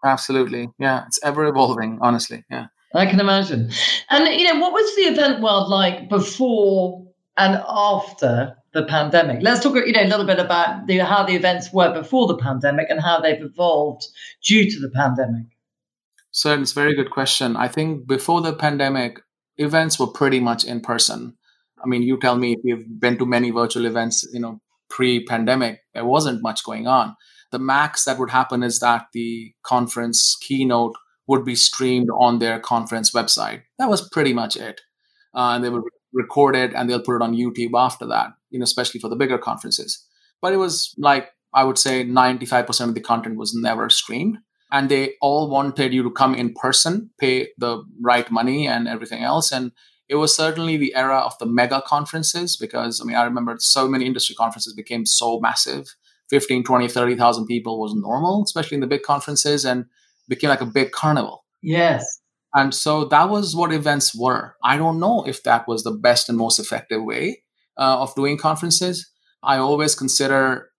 Absolutely 0.03 0.69
yeah 0.79 1.05
it's 1.07 1.19
ever 1.23 1.45
evolving 1.45 1.99
honestly 2.01 2.43
yeah. 2.49 2.67
I 2.95 3.05
can 3.05 3.19
imagine. 3.19 3.69
And 4.09 4.27
you 4.39 4.51
know, 4.51 4.59
what 4.59 4.73
was 4.73 4.95
the 4.95 5.03
event 5.03 5.43
world 5.43 5.69
like 5.69 6.09
before 6.09 7.05
and 7.37 7.61
after 7.67 8.55
the 8.73 8.83
pandemic? 8.85 9.41
Let's 9.41 9.63
talk, 9.63 9.75
you 9.75 9.91
know, 9.91 10.03
a 10.03 10.07
little 10.07 10.25
bit 10.25 10.39
about 10.39 10.87
the, 10.87 10.99
how 10.99 11.23
the 11.23 11.35
events 11.35 11.73
were 11.73 11.93
before 11.93 12.27
the 12.27 12.37
pandemic 12.37 12.87
and 12.89 13.01
how 13.01 13.19
they've 13.19 13.41
evolved 13.41 14.07
due 14.43 14.69
to 14.69 14.79
the 14.79 14.89
pandemic. 14.89 15.45
So 16.31 16.53
it's 16.53 16.71
a 16.71 16.75
very 16.75 16.95
good 16.95 17.11
question. 17.11 17.55
I 17.55 17.67
think 17.67 18.07
before 18.07 18.41
the 18.41 18.53
pandemic, 18.53 19.19
events 19.57 19.99
were 19.99 20.07
pretty 20.07 20.39
much 20.39 20.63
in 20.63 20.81
person. 20.81 21.35
I 21.83 21.87
mean, 21.87 22.03
you 22.03 22.19
tell 22.19 22.37
me 22.37 22.53
if 22.53 22.59
you've 22.63 22.99
been 22.99 23.17
to 23.17 23.25
many 23.25 23.51
virtual 23.51 23.85
events, 23.85 24.27
you 24.31 24.39
know, 24.39 24.61
pre-pandemic, 24.89 25.81
there 25.93 26.05
wasn't 26.05 26.43
much 26.43 26.63
going 26.63 26.87
on. 26.87 27.15
The 27.51 27.59
max 27.59 28.05
that 28.05 28.19
would 28.19 28.29
happen 28.29 28.63
is 28.63 28.79
that 28.79 29.07
the 29.13 29.53
conference 29.63 30.37
keynote 30.41 30.95
would 31.27 31.45
be 31.45 31.55
streamed 31.55 32.09
on 32.09 32.39
their 32.39 32.59
conference 32.59 33.11
website. 33.11 33.63
That 33.77 33.89
was 33.89 34.07
pretty 34.09 34.33
much 34.33 34.55
it. 34.55 34.81
Uh, 35.33 35.53
and 35.53 35.63
they 35.63 35.69
would 35.69 35.83
record 36.13 36.55
it 36.55 36.73
and 36.73 36.89
they'll 36.89 37.01
put 37.01 37.15
it 37.15 37.21
on 37.21 37.35
YouTube 37.35 37.71
after 37.75 38.05
that, 38.07 38.33
you 38.49 38.59
know, 38.59 38.63
especially 38.63 38.99
for 38.99 39.09
the 39.09 39.15
bigger 39.15 39.37
conferences. 39.37 40.05
But 40.41 40.53
it 40.53 40.57
was 40.57 40.93
like, 40.97 41.29
I 41.53 41.63
would 41.63 41.77
say 41.77 42.03
95% 42.05 42.89
of 42.89 42.93
the 42.93 43.01
content 43.01 43.37
was 43.37 43.53
never 43.55 43.89
streamed. 43.89 44.37
And 44.71 44.89
they 44.89 45.15
all 45.19 45.49
wanted 45.49 45.93
you 45.93 46.03
to 46.03 46.11
come 46.11 46.35
in 46.35 46.53
person, 46.53 47.09
pay 47.19 47.49
the 47.57 47.83
right 47.99 48.29
money 48.29 48.67
and 48.67 48.87
everything 48.87 49.23
else. 49.23 49.51
And 49.51 49.71
it 50.07 50.15
was 50.15 50.35
certainly 50.35 50.77
the 50.77 50.93
era 50.95 51.17
of 51.17 51.37
the 51.39 51.47
mega 51.47 51.81
conferences 51.85 52.55
because, 52.55 53.01
I 53.01 53.05
mean, 53.05 53.15
I 53.15 53.23
remember 53.23 53.55
so 53.59 53.87
many 53.87 54.05
industry 54.05 54.35
conferences 54.35 54.73
became 54.73 55.05
so 55.07 55.39
massive. 55.39 55.95
15, 56.29 56.63
20, 56.63 56.87
30,000 56.87 57.47
people 57.47 57.79
was 57.79 57.95
normal, 57.95 58.43
especially 58.43 58.75
in 58.75 58.81
the 58.81 58.87
big 58.87 59.01
conferences. 59.01 59.65
And 59.65 59.85
became 60.29 60.49
like 60.49 60.61
a 60.61 60.65
big 60.65 60.91
carnival. 60.91 61.43
Yes. 61.61 62.18
And 62.53 62.73
so 62.73 63.05
that 63.05 63.29
was 63.29 63.55
what 63.55 63.71
events 63.71 64.15
were. 64.15 64.55
I 64.63 64.77
don't 64.77 64.99
know 64.99 65.23
if 65.27 65.43
that 65.43 65.67
was 65.67 65.83
the 65.83 65.91
best 65.91 66.29
and 66.29 66.37
most 66.37 66.59
effective 66.59 67.03
way 67.03 67.43
uh, 67.77 68.01
of 68.01 68.15
doing 68.15 68.37
conferences. 68.37 69.09
I 69.43 69.57
always 69.57 69.95
consider 69.95 70.69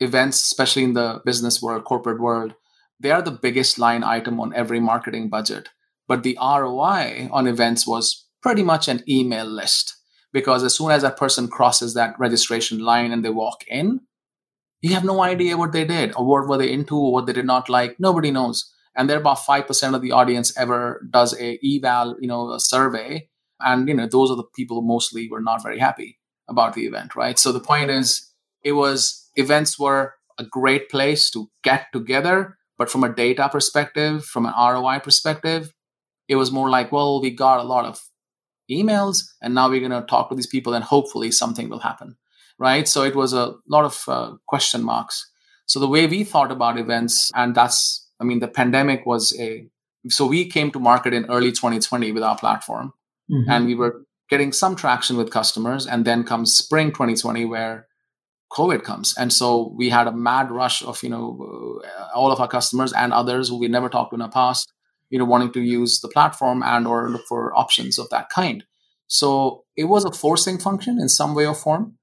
events, 0.00 0.40
especially 0.40 0.84
in 0.84 0.94
the 0.94 1.20
business 1.24 1.62
world, 1.62 1.84
corporate 1.84 2.20
world, 2.20 2.54
they 2.98 3.10
are 3.10 3.22
the 3.22 3.30
biggest 3.30 3.78
line 3.78 4.04
item 4.04 4.40
on 4.40 4.54
every 4.54 4.80
marketing 4.80 5.28
budget. 5.28 5.68
But 6.08 6.22
the 6.22 6.38
ROI 6.40 7.28
on 7.32 7.46
events 7.46 7.86
was 7.86 8.26
pretty 8.42 8.62
much 8.62 8.88
an 8.88 9.02
email 9.08 9.44
list 9.44 9.96
because 10.32 10.62
as 10.62 10.76
soon 10.76 10.90
as 10.90 11.02
that 11.02 11.16
person 11.16 11.48
crosses 11.48 11.94
that 11.94 12.18
registration 12.18 12.78
line 12.78 13.12
and 13.12 13.24
they 13.24 13.30
walk 13.30 13.64
in, 13.68 14.00
you 14.80 14.94
have 14.94 15.04
no 15.04 15.22
idea 15.22 15.56
what 15.56 15.72
they 15.72 15.84
did 15.84 16.12
or 16.16 16.24
what 16.24 16.48
were 16.48 16.58
they 16.58 16.72
into 16.72 16.96
or 16.96 17.12
what 17.12 17.26
they 17.26 17.32
did 17.32 17.46
not 17.46 17.68
like. 17.68 17.96
Nobody 17.98 18.30
knows 18.30 18.72
and 18.96 19.08
there 19.08 19.18
about 19.18 19.38
5% 19.38 19.94
of 19.94 20.02
the 20.02 20.12
audience 20.12 20.56
ever 20.56 21.06
does 21.10 21.38
a 21.40 21.58
eval 21.64 22.16
you 22.20 22.28
know 22.28 22.52
a 22.52 22.60
survey. 22.60 23.28
And 23.60 23.88
you 23.88 23.94
know 23.94 24.06
those 24.06 24.30
are 24.30 24.36
the 24.36 24.50
people 24.56 24.80
who 24.80 24.86
mostly 24.86 25.28
were 25.28 25.40
not 25.40 25.62
very 25.62 25.78
happy 25.78 26.18
about 26.48 26.74
the 26.74 26.86
event 26.86 27.14
right? 27.14 27.38
So 27.38 27.52
the 27.52 27.60
point 27.60 27.90
is 27.90 28.30
it 28.62 28.72
was 28.72 29.30
events 29.36 29.78
were 29.78 30.14
a 30.38 30.44
great 30.44 30.88
place 30.90 31.30
to 31.30 31.50
get 31.62 31.86
together. 31.92 32.58
But 32.78 32.90
from 32.90 33.04
a 33.04 33.14
data 33.14 33.48
perspective 33.48 34.24
from 34.24 34.46
an 34.46 34.54
roi 34.56 34.98
perspective 34.98 35.72
it 36.28 36.36
was 36.36 36.50
more 36.50 36.68
like 36.70 36.90
well 36.90 37.20
we 37.20 37.30
got 37.30 37.60
a 37.60 37.68
lot 37.74 37.84
of 37.84 38.00
emails 38.70 39.24
and 39.40 39.54
now 39.54 39.68
we're 39.68 39.86
going 39.86 40.00
to 40.00 40.06
talk 40.08 40.28
to 40.28 40.34
these 40.34 40.46
people 40.46 40.74
and 40.74 40.84
hopefully 40.84 41.30
something 41.30 41.68
will 41.68 41.80
happen 41.80 42.16
right? 42.58 42.86
So 42.86 43.02
it 43.02 43.16
was 43.16 43.32
a 43.32 43.54
lot 43.68 43.84
of 43.84 44.04
uh, 44.06 44.32
question 44.46 44.82
marks. 44.84 45.28
So 45.66 45.80
the 45.80 45.88
way 45.88 46.06
we 46.06 46.22
thought 46.22 46.52
about 46.52 46.78
events 46.78 47.30
and 47.34 47.54
that's 47.54 48.01
I 48.22 48.24
mean, 48.24 48.38
the 48.38 48.48
pandemic 48.48 49.04
was 49.04 49.38
a 49.38 49.66
so 50.08 50.26
we 50.26 50.46
came 50.46 50.70
to 50.72 50.78
market 50.78 51.12
in 51.12 51.26
early 51.26 51.52
2020 51.52 52.12
with 52.12 52.22
our 52.22 52.36
platform, 52.38 52.92
mm-hmm. 53.30 53.50
and 53.50 53.66
we 53.66 53.74
were 53.74 54.04
getting 54.30 54.52
some 54.52 54.76
traction 54.76 55.16
with 55.16 55.30
customers. 55.30 55.86
And 55.86 56.04
then 56.04 56.24
comes 56.24 56.54
spring 56.54 56.88
2020, 56.88 57.44
where 57.44 57.86
COVID 58.52 58.84
comes, 58.84 59.16
and 59.18 59.32
so 59.32 59.74
we 59.76 59.90
had 59.90 60.06
a 60.06 60.12
mad 60.12 60.50
rush 60.50 60.82
of 60.82 61.02
you 61.02 61.08
know 61.08 61.82
uh, 61.84 62.08
all 62.14 62.30
of 62.30 62.40
our 62.40 62.48
customers 62.48 62.92
and 62.92 63.12
others 63.12 63.48
who 63.48 63.58
we 63.58 63.68
never 63.68 63.88
talked 63.88 64.12
to 64.12 64.14
in 64.14 64.20
the 64.20 64.28
past, 64.28 64.72
you 65.10 65.18
know, 65.18 65.24
wanting 65.24 65.52
to 65.52 65.60
use 65.60 66.00
the 66.00 66.08
platform 66.08 66.62
and 66.62 66.86
or 66.86 67.10
look 67.10 67.26
for 67.28 67.56
options 67.58 67.98
of 67.98 68.08
that 68.10 68.30
kind. 68.30 68.64
So 69.08 69.64
it 69.76 69.84
was 69.84 70.04
a 70.04 70.12
forcing 70.12 70.58
function 70.58 71.00
in 71.00 71.08
some 71.08 71.34
way 71.34 71.46
or 71.46 71.54
form. 71.54 71.98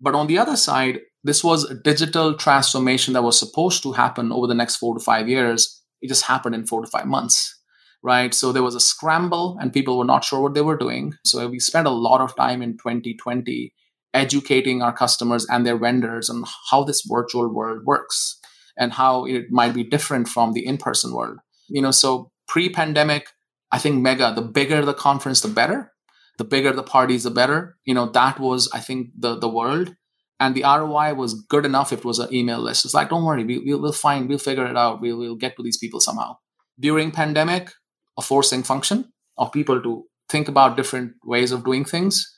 But 0.00 0.14
on 0.14 0.28
the 0.28 0.38
other 0.38 0.56
side, 0.56 1.00
this 1.24 1.42
was 1.42 1.64
a 1.64 1.74
digital 1.74 2.34
transformation 2.34 3.14
that 3.14 3.22
was 3.22 3.38
supposed 3.38 3.82
to 3.82 3.92
happen 3.92 4.30
over 4.30 4.46
the 4.46 4.54
next 4.54 4.76
four 4.76 4.94
to 4.94 5.02
five 5.02 5.28
years. 5.28 5.82
It 6.02 6.08
just 6.08 6.26
happened 6.26 6.54
in 6.54 6.66
four 6.66 6.82
to 6.82 6.86
five 6.86 7.06
months, 7.06 7.58
right? 8.02 8.34
So 8.34 8.52
there 8.52 8.62
was 8.62 8.74
a 8.74 8.80
scramble 8.80 9.56
and 9.58 9.72
people 9.72 9.96
were 9.96 10.04
not 10.04 10.22
sure 10.22 10.40
what 10.40 10.52
they 10.52 10.60
were 10.60 10.76
doing. 10.76 11.14
So 11.24 11.48
we 11.48 11.58
spent 11.58 11.86
a 11.86 11.90
lot 11.90 12.20
of 12.20 12.36
time 12.36 12.60
in 12.60 12.74
2020 12.74 13.72
educating 14.12 14.82
our 14.82 14.92
customers 14.92 15.46
and 15.48 15.66
their 15.66 15.78
vendors 15.78 16.28
on 16.28 16.44
how 16.70 16.84
this 16.84 17.02
virtual 17.10 17.52
world 17.52 17.84
works 17.84 18.38
and 18.76 18.92
how 18.92 19.24
it 19.24 19.50
might 19.50 19.72
be 19.72 19.82
different 19.82 20.28
from 20.28 20.52
the 20.52 20.66
in-person 20.66 21.12
world. 21.12 21.38
You 21.68 21.80
know, 21.80 21.90
so 21.90 22.30
pre-pandemic, 22.48 23.28
I 23.72 23.78
think 23.78 24.02
mega, 24.02 24.34
the 24.34 24.42
bigger 24.42 24.84
the 24.84 24.94
conference, 24.94 25.40
the 25.40 25.48
better. 25.48 25.90
The 26.36 26.44
bigger 26.44 26.72
the 26.72 26.82
parties, 26.82 27.22
the 27.22 27.30
better. 27.30 27.76
You 27.84 27.94
know, 27.94 28.06
that 28.10 28.40
was, 28.40 28.68
I 28.74 28.80
think, 28.80 29.10
the 29.16 29.38
the 29.38 29.48
world 29.48 29.94
and 30.40 30.54
the 30.54 30.62
ROI 30.62 31.14
was 31.14 31.34
good 31.34 31.64
enough 31.64 31.92
if 31.92 32.00
it 32.00 32.04
was 32.04 32.18
an 32.18 32.32
email 32.34 32.58
list. 32.58 32.84
It's 32.84 32.94
like, 32.94 33.08
don't 33.08 33.24
worry, 33.24 33.44
we, 33.44 33.58
will 33.58 33.80
we'll 33.80 33.92
find, 33.92 34.28
we'll 34.28 34.38
figure 34.38 34.66
it 34.66 34.76
out. 34.76 35.00
We'll, 35.00 35.18
we'll 35.18 35.36
get 35.36 35.56
to 35.56 35.62
these 35.62 35.78
people 35.78 36.00
somehow. 36.00 36.36
During 36.78 37.12
pandemic, 37.12 37.70
a 38.18 38.22
forcing 38.22 38.62
function 38.62 39.12
of 39.38 39.52
people 39.52 39.80
to 39.82 40.04
think 40.28 40.48
about 40.48 40.76
different 40.76 41.12
ways 41.24 41.52
of 41.52 41.64
doing 41.64 41.84
things. 41.84 42.30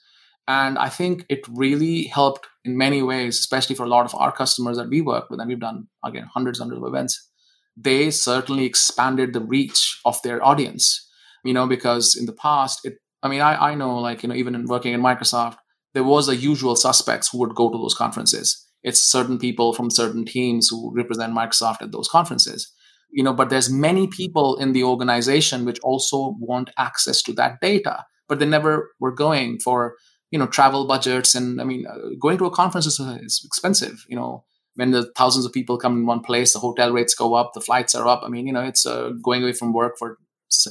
And 0.48 0.78
I 0.78 0.88
think 0.88 1.24
it 1.28 1.40
really 1.48 2.04
helped 2.04 2.46
in 2.64 2.76
many 2.76 3.02
ways, 3.02 3.38
especially 3.38 3.74
for 3.74 3.84
a 3.84 3.88
lot 3.88 4.04
of 4.04 4.14
our 4.14 4.30
customers 4.30 4.76
that 4.76 4.88
we 4.88 5.00
work 5.00 5.28
with, 5.30 5.40
and 5.40 5.48
we've 5.48 5.60
done, 5.60 5.88
again, 6.04 6.28
hundreds, 6.32 6.58
hundreds 6.58 6.80
of 6.80 6.86
events. 6.86 7.30
They 7.76 8.10
certainly 8.10 8.64
expanded 8.64 9.32
the 9.32 9.40
reach 9.40 9.98
of 10.04 10.20
their 10.22 10.44
audience, 10.44 11.08
you 11.44 11.52
know, 11.52 11.66
because 11.66 12.14
in 12.16 12.26
the 12.26 12.32
past, 12.32 12.84
it, 12.84 12.98
I 13.22 13.28
mean, 13.28 13.40
I, 13.40 13.70
I 13.70 13.74
know, 13.74 13.98
like, 13.98 14.22
you 14.22 14.28
know, 14.28 14.34
even 14.34 14.54
in 14.54 14.66
working 14.66 14.94
in 14.94 15.00
Microsoft, 15.00 15.56
there 15.96 16.04
was 16.04 16.26
the 16.26 16.36
usual 16.36 16.76
suspects 16.76 17.30
who 17.30 17.38
would 17.40 17.54
go 17.56 17.70
to 17.72 17.78
those 17.78 17.94
conferences. 17.94 18.62
It's 18.84 19.00
certain 19.00 19.38
people 19.38 19.72
from 19.72 19.90
certain 19.90 20.26
teams 20.26 20.68
who 20.68 20.92
represent 20.94 21.34
Microsoft 21.34 21.80
at 21.82 21.92
those 21.92 22.08
conferences. 22.08 22.70
You 23.10 23.24
know, 23.24 23.32
but 23.32 23.48
there's 23.50 23.72
many 23.72 24.06
people 24.06 24.58
in 24.58 24.74
the 24.74 24.84
organization 24.84 25.64
which 25.64 25.80
also 25.82 26.36
want 26.38 26.70
access 26.76 27.22
to 27.22 27.32
that 27.34 27.60
data, 27.62 28.04
but 28.28 28.38
they 28.40 28.46
never 28.46 28.90
were 29.00 29.12
going 29.12 29.58
for 29.60 29.96
you 30.30 30.38
know 30.38 30.46
travel 30.46 30.86
budgets 30.86 31.34
and 31.34 31.60
I 31.60 31.64
mean 31.64 31.86
uh, 31.86 32.10
going 32.20 32.36
to 32.38 32.46
a 32.46 32.50
conference 32.50 32.86
is, 32.86 33.00
uh, 33.00 33.18
is 33.22 33.42
expensive. 33.46 34.04
You 34.08 34.16
know, 34.16 34.44
when 34.74 34.90
the 34.90 35.10
thousands 35.16 35.46
of 35.46 35.52
people 35.54 35.78
come 35.78 35.96
in 35.98 36.06
one 36.06 36.20
place, 36.20 36.52
the 36.52 36.58
hotel 36.58 36.92
rates 36.92 37.14
go 37.14 37.34
up, 37.34 37.52
the 37.54 37.60
flights 37.62 37.94
are 37.94 38.06
up. 38.06 38.22
I 38.24 38.28
mean, 38.28 38.46
you 38.46 38.52
know, 38.52 38.64
it's 38.64 38.84
uh, 38.86 39.12
going 39.24 39.42
away 39.42 39.54
from 39.54 39.72
work 39.72 39.94
for 39.98 40.18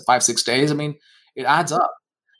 five 0.06 0.24
six 0.24 0.44
days. 0.44 0.72
I 0.72 0.76
mean, 0.76 0.96
it 1.36 1.46
adds 1.46 1.72
up 1.72 1.92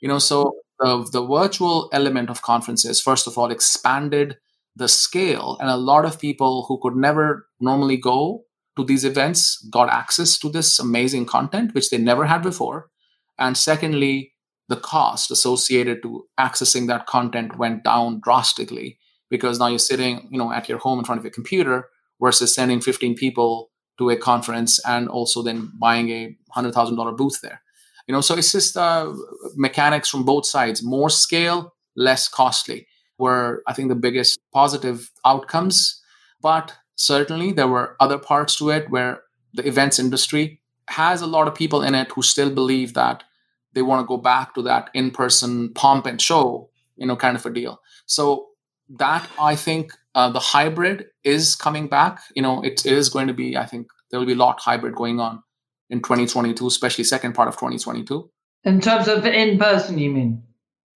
You 0.02 0.08
know, 0.08 0.18
so 0.20 0.52
the, 0.78 1.08
the 1.12 1.26
virtual 1.26 1.88
element 1.92 2.30
of 2.30 2.42
conferences, 2.42 3.00
first 3.00 3.26
of 3.26 3.38
all, 3.38 3.50
expanded 3.50 4.36
the 4.74 4.88
scale, 4.88 5.56
and 5.60 5.70
a 5.70 5.76
lot 5.76 6.04
of 6.04 6.20
people 6.20 6.66
who 6.68 6.78
could 6.82 6.96
never 6.96 7.48
normally 7.60 7.96
go 7.96 8.44
to 8.76 8.84
these 8.84 9.04
events 9.04 9.56
got 9.70 9.88
access 9.88 10.38
to 10.38 10.50
this 10.50 10.78
amazing 10.78 11.24
content, 11.24 11.74
which 11.74 11.88
they 11.88 11.96
never 11.96 12.26
had 12.26 12.42
before. 12.42 12.90
And 13.38 13.56
secondly, 13.56 14.34
the 14.68 14.76
cost 14.76 15.30
associated 15.30 16.02
to 16.02 16.26
accessing 16.38 16.88
that 16.88 17.06
content 17.06 17.56
went 17.56 17.84
down 17.84 18.20
drastically 18.22 18.98
because 19.30 19.58
now 19.58 19.68
you're 19.68 19.78
sitting, 19.78 20.28
you 20.30 20.38
know, 20.38 20.52
at 20.52 20.68
your 20.68 20.78
home 20.78 20.98
in 20.98 21.04
front 21.04 21.18
of 21.18 21.24
your 21.24 21.32
computer 21.32 21.88
versus 22.20 22.54
sending 22.54 22.80
15 22.80 23.14
people 23.14 23.70
to 23.98 24.10
a 24.10 24.16
conference 24.16 24.78
and 24.86 25.08
also 25.08 25.42
then 25.42 25.70
buying 25.80 26.10
a 26.10 26.36
hundred 26.50 26.74
thousand 26.74 26.96
dollar 26.96 27.12
booth 27.12 27.40
there. 27.42 27.62
You 28.06 28.12
know, 28.12 28.20
so 28.20 28.36
it's 28.36 28.52
just 28.52 28.76
uh, 28.76 29.12
mechanics 29.56 30.08
from 30.08 30.24
both 30.24 30.46
sides. 30.46 30.82
More 30.82 31.10
scale, 31.10 31.74
less 31.96 32.28
costly 32.28 32.86
were 33.18 33.62
I 33.66 33.72
think 33.72 33.88
the 33.88 33.96
biggest 33.96 34.38
positive 34.52 35.10
outcomes. 35.24 36.00
But 36.40 36.74
certainly 36.94 37.52
there 37.52 37.68
were 37.68 37.96
other 37.98 38.18
parts 38.18 38.56
to 38.56 38.70
it 38.70 38.90
where 38.90 39.22
the 39.54 39.66
events 39.66 39.98
industry 39.98 40.60
has 40.88 41.20
a 41.20 41.26
lot 41.26 41.48
of 41.48 41.54
people 41.54 41.82
in 41.82 41.94
it 41.94 42.12
who 42.12 42.22
still 42.22 42.50
believe 42.50 42.94
that 42.94 43.24
they 43.72 43.82
want 43.82 44.02
to 44.02 44.06
go 44.06 44.16
back 44.16 44.54
to 44.54 44.62
that 44.62 44.90
in-person 44.94 45.72
pomp 45.74 46.06
and 46.06 46.20
show, 46.20 46.70
you 46.96 47.06
know, 47.06 47.16
kind 47.16 47.36
of 47.36 47.44
a 47.44 47.50
deal. 47.50 47.80
So 48.06 48.48
that 48.90 49.28
I 49.40 49.56
think 49.56 49.92
uh, 50.14 50.30
the 50.30 50.38
hybrid 50.38 51.06
is 51.24 51.56
coming 51.56 51.88
back. 51.88 52.20
You 52.36 52.42
know, 52.42 52.62
it 52.62 52.86
is 52.86 53.08
going 53.08 53.26
to 53.26 53.34
be. 53.34 53.56
I 53.56 53.66
think 53.66 53.88
there 54.10 54.20
will 54.20 54.26
be 54.26 54.34
a 54.34 54.36
lot 54.36 54.60
hybrid 54.60 54.94
going 54.94 55.18
on 55.18 55.42
in 55.90 56.00
2022, 56.00 56.66
especially 56.66 57.04
second 57.04 57.34
part 57.34 57.48
of 57.48 57.54
2022. 57.54 58.30
In 58.64 58.80
terms 58.80 59.08
of 59.08 59.24
in 59.24 59.58
person, 59.58 59.98
you 59.98 60.10
mean? 60.10 60.42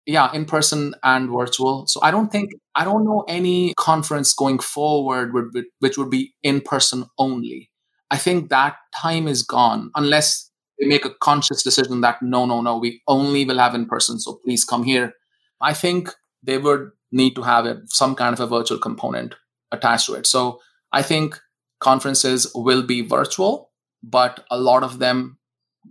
Yeah, 0.06 0.32
in 0.32 0.44
person 0.44 0.94
and 1.04 1.30
virtual. 1.30 1.86
So 1.86 2.00
I 2.02 2.10
don't 2.10 2.32
think 2.32 2.50
I 2.74 2.84
don't 2.84 3.04
know 3.04 3.24
any 3.28 3.74
conference 3.74 4.32
going 4.32 4.58
forward 4.58 5.32
would, 5.34 5.64
which 5.78 5.98
would 5.98 6.10
be 6.10 6.34
in 6.42 6.62
person 6.62 7.04
only. 7.18 7.70
I 8.10 8.16
think 8.16 8.50
that 8.50 8.76
time 8.94 9.28
is 9.28 9.42
gone 9.42 9.90
unless 9.94 10.50
they 10.78 10.86
make 10.86 11.04
a 11.04 11.14
conscious 11.20 11.62
decision 11.62 12.00
that 12.00 12.22
no, 12.22 12.46
no, 12.46 12.60
no, 12.60 12.78
we 12.78 13.02
only 13.06 13.44
will 13.44 13.58
have 13.58 13.74
in 13.74 13.86
person. 13.86 14.18
So 14.18 14.40
please 14.44 14.64
come 14.64 14.82
here. 14.82 15.12
I 15.60 15.74
think 15.74 16.10
they 16.42 16.58
would 16.58 16.90
need 17.12 17.34
to 17.34 17.42
have 17.42 17.66
a, 17.66 17.80
some 17.86 18.14
kind 18.14 18.32
of 18.32 18.40
a 18.40 18.46
virtual 18.46 18.78
component 18.78 19.34
attached 19.70 20.06
to 20.06 20.14
it. 20.14 20.26
So 20.26 20.60
I 20.92 21.02
think 21.02 21.38
conferences 21.80 22.50
will 22.54 22.82
be 22.82 23.02
virtual, 23.02 23.69
but 24.02 24.44
a 24.50 24.58
lot 24.58 24.82
of 24.82 24.98
them 24.98 25.38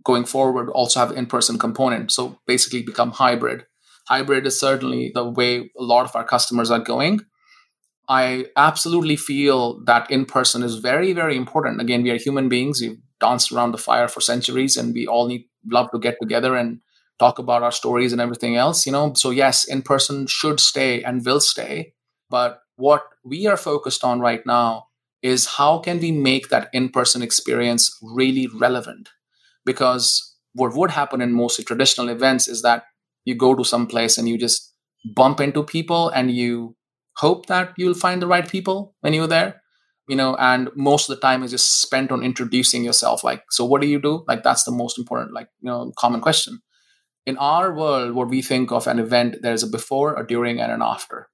going 0.03 0.25
forward 0.25 0.69
also 0.69 0.99
have 0.99 1.11
in-person 1.11 1.57
component. 1.57 2.11
So 2.11 2.39
basically 2.45 2.83
become 2.83 3.11
hybrid. 3.11 3.65
Hybrid 4.07 4.45
is 4.47 4.59
certainly 4.59 5.11
the 5.13 5.27
way 5.29 5.71
a 5.77 5.83
lot 5.83 6.05
of 6.05 6.15
our 6.15 6.23
customers 6.23 6.71
are 6.71 6.79
going. 6.79 7.21
I 8.07 8.47
absolutely 8.55 9.15
feel 9.15 9.83
that 9.85 10.09
in 10.09 10.25
person 10.25 10.63
is 10.63 10.77
very, 10.77 11.13
very 11.13 11.37
important. 11.37 11.79
Again, 11.79 12.01
we 12.01 12.09
are 12.09 12.17
human 12.17 12.49
beings. 12.49 12.81
We've 12.81 12.97
danced 13.19 13.51
around 13.51 13.71
the 13.71 13.77
fire 13.77 14.07
for 14.07 14.21
centuries 14.21 14.77
and 14.77 14.93
we 14.93 15.05
all 15.05 15.27
need 15.27 15.45
love 15.69 15.91
to 15.91 15.99
get 15.99 16.17
together 16.19 16.55
and 16.55 16.79
talk 17.19 17.37
about 17.37 17.61
our 17.61 17.71
stories 17.71 18.11
and 18.11 18.21
everything 18.21 18.55
else, 18.55 18.85
you 18.85 18.91
know. 18.91 19.13
So 19.13 19.29
yes, 19.29 19.63
in 19.65 19.83
person 19.83 20.25
should 20.25 20.59
stay 20.59 21.03
and 21.03 21.23
will 21.23 21.39
stay. 21.39 21.93
But 22.29 22.61
what 22.77 23.03
we 23.23 23.45
are 23.45 23.57
focused 23.57 24.03
on 24.03 24.21
right 24.21 24.43
now 24.45 24.88
is 25.21 25.55
how 25.57 25.79
can 25.79 25.99
we 25.99 26.11
make 26.11 26.49
that 26.49 26.69
in-person 26.73 27.21
experience 27.21 27.97
really 28.01 28.47
relevant? 28.47 29.09
Because 29.65 30.35
what 30.53 30.75
would 30.75 30.91
happen 30.91 31.21
in 31.21 31.33
mostly 31.33 31.63
traditional 31.63 32.09
events 32.09 32.47
is 32.47 32.61
that 32.61 32.83
you 33.25 33.35
go 33.35 33.53
to 33.55 33.63
some 33.63 33.87
place 33.87 34.17
and 34.17 34.27
you 34.27 34.37
just 34.37 34.73
bump 35.15 35.39
into 35.39 35.63
people 35.63 36.09
and 36.09 36.31
you 36.31 36.75
hope 37.17 37.45
that 37.47 37.73
you'll 37.77 37.93
find 37.93 38.21
the 38.21 38.27
right 38.27 38.49
people 38.49 38.95
when 39.01 39.13
you're 39.13 39.27
there 39.27 39.61
you 40.07 40.15
know 40.15 40.35
and 40.37 40.69
most 40.75 41.09
of 41.09 41.15
the 41.15 41.21
time 41.21 41.43
is 41.43 41.51
just 41.51 41.81
spent 41.81 42.11
on 42.11 42.23
introducing 42.23 42.83
yourself 42.83 43.23
like 43.23 43.43
so 43.49 43.63
what 43.63 43.81
do 43.81 43.87
you 43.87 43.99
do 43.99 44.23
like 44.27 44.43
that's 44.43 44.63
the 44.63 44.71
most 44.71 44.97
important 44.97 45.33
like 45.33 45.47
you 45.61 45.69
know 45.69 45.91
common 45.97 46.19
question 46.19 46.59
in 47.29 47.37
our 47.37 47.73
world, 47.73 48.13
what 48.13 48.29
we 48.29 48.41
think 48.41 48.71
of 48.71 48.87
an 48.87 48.97
event, 48.97 49.37
there's 49.43 49.61
a 49.61 49.67
before, 49.67 50.15
a 50.15 50.25
during, 50.25 50.59
and 50.59 50.71
an 50.71 50.81
after. 50.81 51.29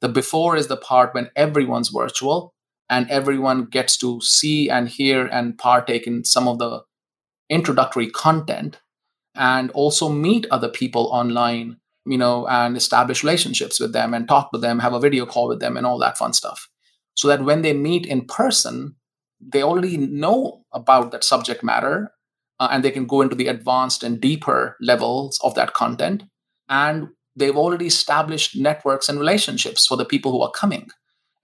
The 0.00 0.08
before 0.08 0.56
is 0.56 0.68
the 0.68 0.76
part 0.76 1.12
when 1.12 1.30
everyone's 1.34 1.88
virtual 1.88 2.54
and 2.90 3.08
everyone 3.08 3.66
gets 3.66 3.96
to 3.98 4.20
see 4.20 4.68
and 4.68 4.88
hear 4.88 5.26
and 5.26 5.56
partake 5.56 6.06
in 6.06 6.24
some 6.24 6.48
of 6.48 6.58
the 6.58 6.82
introductory 7.48 8.10
content 8.10 8.80
and 9.36 9.70
also 9.70 10.08
meet 10.08 10.46
other 10.50 10.68
people 10.68 11.08
online, 11.12 11.76
you 12.04 12.18
know, 12.18 12.48
and 12.48 12.76
establish 12.76 13.22
relationships 13.22 13.78
with 13.78 13.92
them 13.92 14.12
and 14.12 14.28
talk 14.28 14.50
to 14.52 14.58
them, 14.58 14.80
have 14.80 14.92
a 14.92 15.00
video 15.00 15.24
call 15.24 15.48
with 15.48 15.60
them, 15.60 15.76
and 15.76 15.86
all 15.86 15.98
that 15.98 16.18
fun 16.18 16.32
stuff. 16.32 16.68
So 17.14 17.28
that 17.28 17.44
when 17.44 17.62
they 17.62 17.72
meet 17.72 18.06
in 18.06 18.26
person, 18.26 18.96
they 19.40 19.62
already 19.62 19.96
know 19.96 20.64
about 20.72 21.12
that 21.12 21.24
subject 21.24 21.62
matter 21.62 22.12
uh, 22.58 22.68
and 22.72 22.84
they 22.84 22.90
can 22.90 23.06
go 23.06 23.22
into 23.22 23.36
the 23.36 23.46
advanced 23.46 24.02
and 24.02 24.20
deeper 24.20 24.76
levels 24.80 25.38
of 25.44 25.54
that 25.54 25.74
content. 25.74 26.24
And 26.68 27.08
they've 27.36 27.56
already 27.56 27.86
established 27.86 28.56
networks 28.56 29.08
and 29.08 29.18
relationships 29.18 29.86
for 29.86 29.96
the 29.96 30.04
people 30.04 30.32
who 30.32 30.42
are 30.42 30.50
coming. 30.50 30.90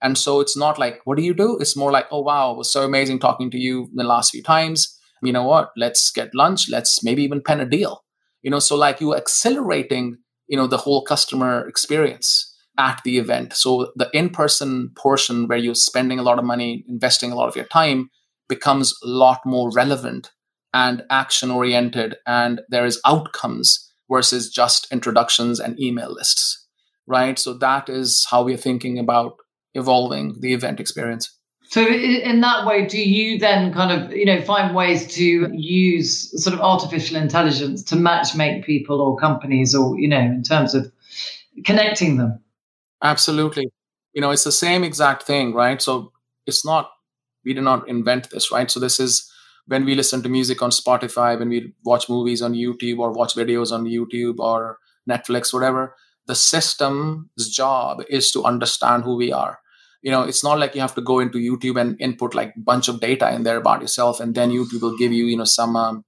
And 0.01 0.17
so 0.17 0.39
it's 0.39 0.55
not 0.55 0.77
like, 0.77 1.01
what 1.05 1.17
do 1.17 1.23
you 1.23 1.33
do? 1.33 1.57
It's 1.59 1.75
more 1.75 1.91
like, 1.91 2.05
oh, 2.11 2.21
wow, 2.21 2.51
it 2.51 2.57
was 2.57 2.71
so 2.71 2.83
amazing 2.83 3.19
talking 3.19 3.49
to 3.51 3.57
you 3.57 3.89
the 3.93 4.03
last 4.03 4.31
few 4.31 4.43
times. 4.43 4.95
You 5.23 5.33
know 5.33 5.43
what? 5.43 5.71
Let's 5.75 6.11
get 6.11 6.35
lunch. 6.35 6.69
Let's 6.69 7.03
maybe 7.03 7.23
even 7.23 7.41
pen 7.41 7.59
a 7.59 7.65
deal. 7.65 8.03
You 8.43 8.51
know, 8.51 8.59
so 8.59 8.75
like 8.75 9.01
you 9.01 9.13
are 9.13 9.17
accelerating, 9.17 10.17
you 10.47 10.55
know, 10.55 10.67
the 10.67 10.77
whole 10.77 11.03
customer 11.03 11.67
experience 11.67 12.53
at 12.77 13.01
the 13.03 13.17
event. 13.17 13.53
So 13.53 13.91
the 13.95 14.09
in 14.13 14.29
person 14.29 14.91
portion 14.95 15.47
where 15.47 15.57
you're 15.57 15.73
spending 15.73 16.19
a 16.19 16.23
lot 16.23 16.37
of 16.37 16.45
money, 16.45 16.85
investing 16.87 17.31
a 17.31 17.35
lot 17.35 17.49
of 17.49 17.55
your 17.55 17.65
time 17.65 18.11
becomes 18.47 18.93
a 19.03 19.07
lot 19.07 19.39
more 19.45 19.71
relevant 19.73 20.31
and 20.73 21.03
action 21.09 21.49
oriented 21.49 22.17
and 22.25 22.61
there 22.69 22.85
is 22.85 23.01
outcomes 23.05 23.91
versus 24.11 24.49
just 24.49 24.91
introductions 24.91 25.59
and 25.59 25.79
email 25.79 26.13
lists 26.13 26.67
right 27.07 27.39
so 27.39 27.53
that 27.53 27.89
is 27.89 28.27
how 28.29 28.43
we're 28.43 28.57
thinking 28.57 28.99
about 28.99 29.37
evolving 29.77 30.39
the 30.41 30.53
event 30.53 30.79
experience. 30.79 31.31
So 31.69 31.85
in 31.85 32.41
that 32.41 32.65
way 32.65 32.85
do 32.85 32.97
you 32.97 33.37
then 33.39 33.73
kind 33.73 33.91
of 33.91 34.13
you 34.13 34.25
know 34.25 34.41
find 34.41 34.73
ways 34.75 35.07
to 35.15 35.51
use 35.53 36.41
sort 36.41 36.53
of 36.53 36.61
artificial 36.61 37.17
intelligence 37.17 37.83
to 37.83 37.95
match 37.95 38.35
make 38.35 38.65
people 38.65 39.01
or 39.01 39.17
companies 39.17 39.75
or 39.75 39.99
you 39.99 40.07
know 40.07 40.19
in 40.19 40.43
terms 40.43 40.73
of 40.73 40.91
connecting 41.65 42.17
them? 42.17 42.39
Absolutely. 43.03 43.69
You 44.13 44.21
know 44.21 44.31
it's 44.31 44.45
the 44.45 44.51
same 44.51 44.83
exact 44.83 45.23
thing 45.23 45.53
right? 45.53 45.81
So 45.81 46.11
it's 46.45 46.65
not 46.65 46.91
we 47.43 47.53
did 47.53 47.63
not 47.63 47.87
invent 47.87 48.29
this 48.29 48.51
right? 48.51 48.71
So 48.71 48.79
this 48.79 48.99
is 48.99 49.29
when 49.67 49.83
we 49.83 49.95
listen 49.95 50.23
to 50.23 50.29
music 50.29 50.61
on 50.61 50.69
Spotify, 50.69 51.37
when 51.37 51.49
we 51.49 51.73
watch 51.83 52.09
movies 52.09 52.41
on 52.41 52.53
YouTube 52.53 52.99
or 52.99 53.11
watch 53.11 53.35
videos 53.35 53.71
on 53.71 53.83
YouTube 53.83 54.39
or 54.39 54.79
Netflix, 55.09 55.53
whatever, 55.53 55.95
the 56.25 56.35
system's 56.35 57.49
job 57.49 58.01
is 58.09 58.31
to 58.31 58.45
understand 58.45 59.03
who 59.03 59.15
we 59.15 59.31
are. 59.31 59.59
You 60.07 60.11
know, 60.11 60.23
it's 60.23 60.43
not 60.43 60.59
like 60.59 60.75
you 60.75 60.81
have 60.81 60.95
to 60.95 61.01
go 61.01 61.19
into 61.19 61.37
YouTube 61.37 61.79
and 61.81 61.99
input 61.99 62.33
like 62.33 62.53
a 62.55 62.59
bunch 62.71 62.87
of 62.87 63.01
data 63.01 63.27
in 63.35 63.43
there 63.43 63.57
about 63.57 63.81
yourself, 63.81 64.21
and 64.21 64.33
then 64.33 64.51
YouTube 64.51 64.81
will 64.81 64.97
give 64.97 65.11
you, 65.11 65.25
you 65.25 65.37
know, 65.37 65.49
some 65.59 65.75
um, 65.75 66.05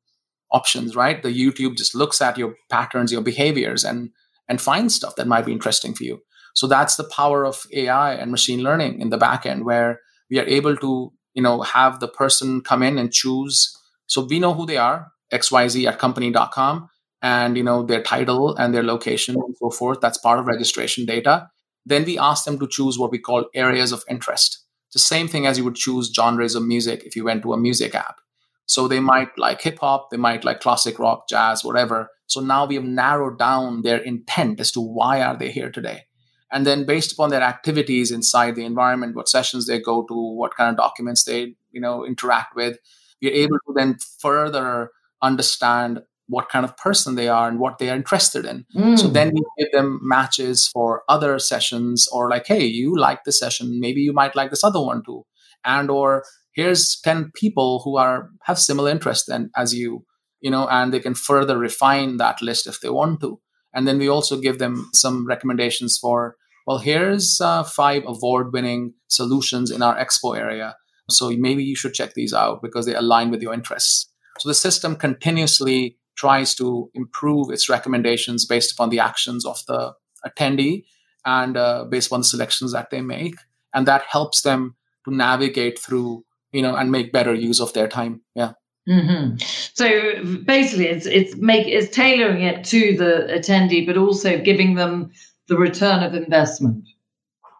options, 0.51 0.95
right? 0.95 1.21
The 1.21 1.33
YouTube 1.41 1.75
just 1.75 1.95
looks 1.95 2.21
at 2.21 2.37
your 2.37 2.55
patterns, 2.69 3.11
your 3.11 3.21
behaviors, 3.21 3.83
and 3.83 4.11
and 4.47 4.61
finds 4.61 4.95
stuff 4.95 5.15
that 5.17 5.27
might 5.27 5.45
be 5.45 5.51
interesting 5.51 5.93
for 5.93 6.05
you. 6.05 6.21
So 6.55 6.67
that's 6.67 6.95
the 6.95 7.09
power 7.15 7.45
of 7.45 7.65
AI 7.73 8.13
and 8.13 8.31
machine 8.31 8.63
learning 8.63 9.01
in 9.01 9.09
the 9.09 9.17
back 9.17 9.45
end, 9.45 9.65
where 9.65 9.99
we 10.29 10.39
are 10.39 10.47
able 10.59 10.77
to 10.77 11.11
you 11.33 11.43
know 11.43 11.61
have 11.61 11.99
the 11.99 12.07
person 12.07 12.61
come 12.61 12.83
in 12.83 12.97
and 12.97 13.11
choose 13.11 13.75
so 14.07 14.25
we 14.29 14.39
know 14.39 14.53
who 14.53 14.65
they 14.65 14.77
are 14.77 15.11
xyz 15.33 15.85
at 15.91 15.99
company.com 15.99 16.89
and 17.21 17.57
you 17.57 17.63
know 17.63 17.83
their 17.83 18.01
title 18.01 18.55
and 18.55 18.73
their 18.73 18.83
location 18.83 19.35
and 19.35 19.55
so 19.57 19.69
forth 19.69 19.99
that's 20.01 20.17
part 20.17 20.39
of 20.39 20.47
registration 20.47 21.05
data 21.05 21.47
then 21.85 22.05
we 22.05 22.17
ask 22.17 22.45
them 22.45 22.59
to 22.59 22.67
choose 22.67 22.97
what 22.97 23.11
we 23.11 23.19
call 23.19 23.45
areas 23.53 23.91
of 23.91 24.03
interest. 24.09 24.63
The 24.93 24.99
same 24.99 25.27
thing 25.27 25.45
as 25.45 25.57
you 25.57 25.63
would 25.63 25.75
choose 25.75 26.11
genres 26.13 26.55
of 26.55 26.65
music 26.65 27.03
if 27.03 27.15
you 27.15 27.23
went 27.23 27.43
to 27.43 27.53
a 27.53 27.57
music 27.57 27.95
app. 27.95 28.17
So 28.65 28.87
they 28.87 28.99
might 28.99 29.37
like 29.37 29.61
hip 29.61 29.79
hop 29.79 30.09
they 30.11 30.17
might 30.17 30.45
like 30.45 30.59
classic 30.59 30.99
rock 30.99 31.27
jazz 31.27 31.63
whatever. 31.63 32.09
So 32.27 32.41
now 32.41 32.65
we 32.65 32.75
have 32.75 32.83
narrowed 32.83 33.39
down 33.39 33.81
their 33.81 33.97
intent 33.97 34.59
as 34.59 34.71
to 34.73 34.81
why 34.81 35.21
are 35.21 35.37
they 35.37 35.51
here 35.51 35.71
today. 35.71 36.05
And 36.51 36.65
then 36.65 36.85
based 36.85 37.13
upon 37.13 37.29
their 37.29 37.41
activities 37.41 38.11
inside 38.11 38.55
the 38.55 38.65
environment 38.65 39.15
what 39.15 39.29
sessions 39.29 39.67
they 39.67 39.79
go 39.79 40.03
to 40.03 40.13
what 40.13 40.55
kind 40.55 40.69
of 40.69 40.77
documents 40.77 41.23
they 41.23 41.55
you 41.71 41.81
know 41.81 42.05
interact 42.05 42.55
with 42.55 42.77
you're 43.19 43.33
able 43.33 43.57
to 43.67 43.73
then 43.75 43.97
further 44.19 44.91
understand 45.21 46.01
what 46.29 46.49
kind 46.49 46.63
of 46.63 46.77
person 46.77 47.15
they 47.15 47.27
are 47.27 47.47
and 47.47 47.59
what 47.59 47.77
they 47.77 47.89
are 47.89 47.95
interested 47.95 48.45
in 48.45 48.65
mm. 48.75 48.97
so 48.97 49.07
then 49.07 49.31
we 49.33 49.41
give 49.57 49.71
them 49.71 49.99
matches 50.01 50.67
for 50.67 51.03
other 51.09 51.37
sessions 51.39 52.07
or 52.11 52.29
like 52.29 52.47
hey 52.47 52.63
you 52.63 52.97
like 52.97 53.23
this 53.23 53.39
session 53.39 53.79
maybe 53.79 54.01
you 54.01 54.13
might 54.13 54.35
like 54.35 54.49
this 54.49 54.63
other 54.63 54.81
one 54.81 55.03
too 55.03 55.25
and 55.65 55.89
or 55.89 56.23
here's 56.53 56.99
10 57.01 57.31
people 57.35 57.81
who 57.83 57.97
are 57.97 58.29
have 58.43 58.59
similar 58.59 58.89
interests 58.89 59.25
than 59.25 59.49
as 59.55 59.73
you 59.73 60.05
you 60.39 60.51
know 60.51 60.67
and 60.69 60.93
they 60.93 60.99
can 60.99 61.13
further 61.13 61.57
refine 61.57 62.17
that 62.17 62.41
list 62.41 62.67
if 62.67 62.79
they 62.79 62.89
want 62.89 63.19
to 63.21 63.39
And 63.73 63.87
then 63.87 63.97
we 63.99 64.09
also 64.09 64.39
give 64.39 64.59
them 64.59 64.89
some 64.93 65.27
recommendations 65.27 65.97
for, 65.97 66.35
well, 66.65 66.79
here's 66.79 67.39
uh, 67.41 67.63
five 67.63 68.03
award 68.05 68.51
winning 68.53 68.93
solutions 69.07 69.71
in 69.71 69.81
our 69.81 69.95
expo 69.95 70.37
area. 70.37 70.75
So 71.09 71.29
maybe 71.31 71.63
you 71.63 71.75
should 71.75 71.93
check 71.93 72.13
these 72.13 72.33
out 72.33 72.61
because 72.61 72.85
they 72.85 72.95
align 72.95 73.31
with 73.31 73.41
your 73.41 73.53
interests. 73.53 74.11
So 74.39 74.49
the 74.49 74.55
system 74.55 74.95
continuously 74.95 75.98
tries 76.19 76.53
to 76.53 76.91
improve 76.93 77.49
its 77.49 77.69
recommendations 77.69 78.45
based 78.45 78.73
upon 78.73 78.89
the 78.89 78.99
actions 78.99 79.45
of 79.45 79.57
the 79.67 79.93
attendee 80.27 80.83
and 81.25 81.55
uh, 81.55 81.85
based 81.85 82.07
upon 82.07 82.19
the 82.19 82.25
selections 82.25 82.73
that 82.73 82.89
they 82.89 82.99
make. 82.99 83.35
And 83.73 83.87
that 83.87 84.03
helps 84.03 84.41
them 84.41 84.75
to 85.05 85.15
navigate 85.15 85.79
through, 85.79 86.25
you 86.51 86.61
know, 86.61 86.75
and 86.75 86.91
make 86.91 87.13
better 87.13 87.33
use 87.33 87.61
of 87.61 87.71
their 87.71 87.87
time. 87.87 88.21
Yeah. 88.35 88.51
Mm-hmm. 88.89 89.37
So 89.73 90.41
basically, 90.43 90.87
it's 90.87 91.05
it's 91.05 91.35
make 91.37 91.67
it's 91.67 91.95
tailoring 91.95 92.41
it 92.41 92.65
to 92.65 92.97
the 92.97 93.27
attendee, 93.29 93.85
but 93.85 93.97
also 93.97 94.39
giving 94.39 94.75
them 94.75 95.11
the 95.47 95.57
return 95.57 96.03
of 96.03 96.15
investment. 96.15 96.83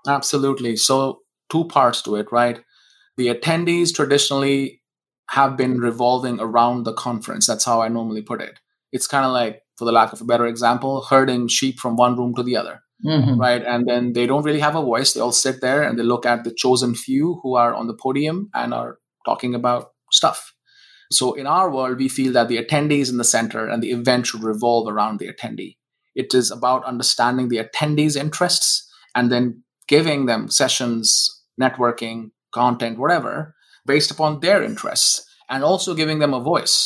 Absolutely. 0.08 0.76
So 0.76 1.22
two 1.50 1.66
parts 1.66 2.02
to 2.04 2.16
it, 2.16 2.32
right? 2.32 2.60
The 3.18 3.28
attendees 3.28 3.94
traditionally 3.94 4.79
have 5.30 5.58
been 5.58 5.80
revolving 5.80 6.40
around 6.40 6.84
the 6.84 6.94
conference. 6.94 7.48
That's 7.48 7.66
how 7.66 7.82
I 7.82 7.88
normally 7.88 8.22
put 8.22 8.42
it. 8.42 8.60
It's 8.92 9.08
kind 9.08 9.26
of 9.26 9.32
like, 9.32 9.62
for 9.78 9.86
the 9.86 9.92
lack 9.92 10.12
of 10.14 10.22
a 10.22 10.26
better 10.26 10.46
example, 10.46 11.04
herding 11.04 11.48
sheep 11.48 11.80
from 11.80 11.96
one 11.96 12.18
room 12.18 12.34
to 12.36 12.44
the 12.44 12.58
other. 12.58 12.82
Mm-hmm. 13.06 13.40
Right. 13.40 13.64
And 13.64 13.88
then 13.88 14.14
they 14.14 14.26
don't 14.26 14.44
really 14.44 14.60
have 14.60 14.76
a 14.76 14.82
voice. 14.82 15.14
They 15.14 15.22
all 15.22 15.32
sit 15.32 15.62
there 15.62 15.84
and 15.84 15.98
they 15.98 16.04
look 16.04 16.26
at 16.26 16.44
the 16.44 16.52
chosen 16.52 16.96
few 16.96 17.40
who 17.44 17.56
are 17.56 17.74
on 17.74 17.88
the 17.88 17.94
podium 17.94 18.50
and 18.54 18.74
are 18.74 18.98
talking 19.26 19.56
about 19.56 19.92
stuff 20.12 20.54
so 21.12 21.34
in 21.34 21.48
our 21.48 21.72
world, 21.72 21.98
we 21.98 22.08
feel 22.08 22.34
that 22.34 22.48
the 22.50 22.64
attendee 22.64 23.00
is 23.00 23.10
in 23.10 23.18
the 23.18 23.24
center 23.24 23.68
and 23.68 23.82
the 23.82 23.92
event 23.92 24.28
should 24.28 24.44
revolve 24.44 24.88
around 24.88 25.20
the 25.20 25.32
attendee. 25.32 25.78
It 26.16 26.34
is 26.34 26.52
about 26.52 26.86
understanding 26.86 27.50
the 27.50 27.64
attendees' 27.64 28.16
interests 28.16 28.88
and 29.16 29.32
then 29.32 29.64
giving 29.88 30.28
them 30.28 30.50
sessions, 30.50 31.44
networking, 31.60 32.32
content, 32.54 33.00
whatever, 33.00 33.56
based 33.94 34.12
upon 34.12 34.40
their 34.40 34.62
interests, 34.64 35.26
and 35.50 35.64
also 35.64 35.94
giving 35.94 36.20
them 36.20 36.34
a 36.34 36.46
voice. 36.54 36.78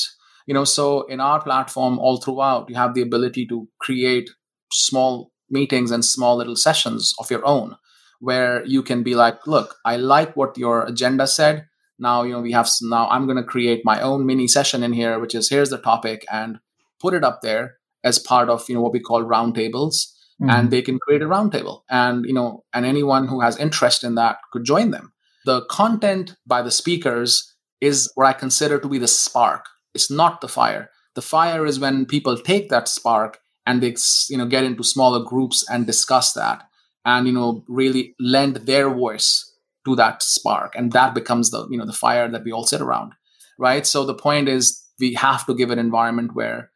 You 0.48 0.54
know, 0.56 0.66
so 0.66 1.04
in 1.04 1.20
our 1.20 1.42
platform, 1.42 2.00
all 2.00 2.18
throughout, 2.18 2.70
you 2.70 2.76
have 2.76 2.94
the 2.94 3.02
ability 3.02 3.46
to 3.48 3.68
create 3.80 4.30
small 4.72 5.32
meetings 5.50 5.92
and 5.92 6.04
small 6.04 6.38
little 6.38 6.56
sessions 6.56 7.14
of 7.20 7.30
your 7.30 7.46
own 7.46 7.78
where 8.20 8.66
you 8.66 8.82
can 8.82 9.04
be 9.04 9.16
like, 9.16 9.46
look, 9.46 9.76
I 9.86 9.98
like 9.98 10.36
what 10.38 10.58
your 10.58 10.86
agenda 10.86 11.28
said 11.28 11.68
now 12.00 12.24
you 12.24 12.32
know 12.32 12.42
we 12.42 12.52
have 12.52 12.70
now 12.82 13.08
i'm 13.10 13.26
going 13.26 13.38
to 13.38 13.44
create 13.44 13.82
my 13.84 14.02
own 14.02 14.26
mini 14.26 14.48
session 14.48 14.84
in 14.84 14.94
here 14.94 15.20
which 15.20 15.36
is 15.36 15.50
here's 15.50 15.70
the 15.70 15.78
topic 15.78 16.26
and 16.32 16.60
put 17.00 17.14
it 17.14 17.24
up 17.24 17.42
there 17.42 17.78
as 18.04 18.20
part 18.20 18.50
of 18.50 18.68
you 18.68 18.76
know 18.76 18.82
what 18.82 18.94
we 18.94 19.00
call 19.00 19.24
roundtables 19.24 20.08
mm-hmm. 20.42 20.50
and 20.50 20.72
they 20.72 20.82
can 20.82 21.00
create 21.00 21.22
a 21.22 21.26
roundtable 21.26 21.82
and 21.90 22.26
you 22.26 22.34
know 22.34 22.64
and 22.74 22.86
anyone 22.86 23.28
who 23.28 23.40
has 23.42 23.58
interest 23.58 24.04
in 24.04 24.16
that 24.16 24.38
could 24.52 24.64
join 24.64 24.92
them 24.92 25.13
the 25.46 25.66
content 25.66 26.36
by 26.46 26.62
the 26.62 26.72
speakers 26.72 27.54
is 27.82 28.12
what 28.16 28.28
i 28.28 28.34
consider 28.34 28.80
to 28.80 28.88
be 28.88 28.98
the 28.98 29.08
spark. 29.08 29.66
It's 29.94 30.10
not 30.10 30.42
the 30.42 30.48
fire. 30.48 30.90
The 31.16 31.22
fire 31.22 31.66
is 31.66 31.80
when 31.80 32.06
people 32.06 32.38
take 32.38 32.70
that 32.70 32.88
spark 32.88 33.40
and 33.66 33.82
they 33.82 33.96
you 34.30 34.38
know 34.38 34.48
get 34.48 34.64
into 34.64 34.84
smaller 34.84 35.24
groups 35.24 35.66
and 35.70 35.86
discuss 35.86 36.34
that 36.34 36.64
and 37.06 37.28
you 37.28 37.34
know 37.34 37.64
really 37.68 38.16
lend 38.20 38.56
their 38.58 38.90
voice 38.90 39.52
to 39.86 39.96
that 39.98 40.24
spark. 40.24 40.76
And 40.76 40.92
that 40.94 41.14
becomes 41.14 41.52
the 41.52 41.68
you 41.70 41.78
know 41.78 41.86
the 41.86 41.94
fire 41.94 42.30
that 42.30 42.44
we 42.44 42.52
all 42.52 42.66
sit 42.66 42.82
around 42.82 43.14
right? 43.58 43.86
So 43.86 44.06
the 44.06 44.14
point 44.14 44.50
is 44.50 44.84
we 45.00 45.14
have 45.16 45.46
to 45.46 45.56
give 45.56 45.72
an 45.72 45.80
environment 45.80 46.36
where 46.36 46.72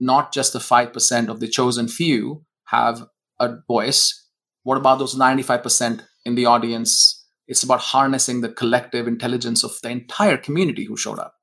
not 0.00 0.32
just 0.32 0.52
the 0.52 0.58
5% 0.58 1.28
of 1.28 1.40
the 1.40 1.48
chosen 1.48 1.88
few 1.88 2.44
have 2.66 3.06
a 3.40 3.56
voice. 3.66 4.28
What 4.62 4.78
about 4.78 4.98
those 4.98 5.16
95% 5.16 6.02
in 6.24 6.34
the 6.34 6.46
audience 6.46 7.23
it's 7.46 7.62
about 7.62 7.80
harnessing 7.80 8.40
the 8.40 8.48
collective 8.48 9.06
intelligence 9.06 9.64
of 9.64 9.72
the 9.82 9.90
entire 9.90 10.36
community 10.36 10.84
who 10.84 10.96
showed 10.96 11.18
up 11.18 11.34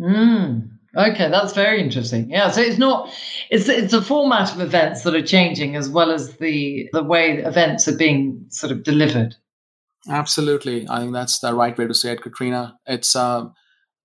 mm, 0.00 0.68
okay 0.96 1.28
that's 1.30 1.52
very 1.52 1.80
interesting 1.80 2.30
yeah 2.30 2.50
so 2.50 2.60
it's 2.60 2.78
not 2.78 3.12
it's 3.50 3.68
it's 3.68 3.92
a 3.92 4.02
format 4.02 4.52
of 4.54 4.60
events 4.60 5.02
that 5.02 5.14
are 5.14 5.26
changing 5.26 5.76
as 5.76 5.88
well 5.88 6.10
as 6.10 6.36
the 6.36 6.88
the 6.92 7.02
way 7.02 7.38
events 7.38 7.88
are 7.88 7.96
being 7.96 8.44
sort 8.48 8.72
of 8.72 8.82
delivered 8.82 9.34
Absolutely. 10.08 10.86
I 10.88 11.00
think 11.00 11.12
that's 11.12 11.38
the 11.38 11.54
right 11.54 11.76
way 11.76 11.86
to 11.86 11.94
say 11.94 12.12
it, 12.12 12.22
Katrina. 12.22 12.78
It's, 12.86 13.14
uh, 13.14 13.46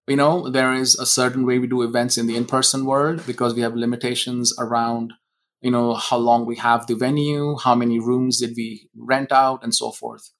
you 0.08 0.16
know, 0.16 0.50
there 0.50 0.74
is 0.74 0.96
a 0.96 1.06
certain 1.06 1.46
way 1.46 1.60
we 1.60 1.68
do 1.68 1.82
events 1.82 2.18
in 2.18 2.28
the 2.28 2.36
in 2.36 2.46
person 2.46 2.86
world 2.86 3.26
because 3.26 3.56
we 3.56 3.62
have 3.62 3.76
limitations 3.76 4.54
around, 4.60 5.14
you 5.62 5.72
know, 5.72 5.96
how 5.96 6.18
long 6.18 6.46
we 6.46 6.58
have 6.58 6.88
the 6.88 6.96
venue, 6.96 7.58
how 7.58 7.74
many 7.76 8.00
rooms 8.00 8.40
did 8.40 8.54
we 8.56 8.90
rent 8.96 9.32
out, 9.32 9.64
and 9.64 9.74
so 9.74 9.92
forth. 9.92 10.32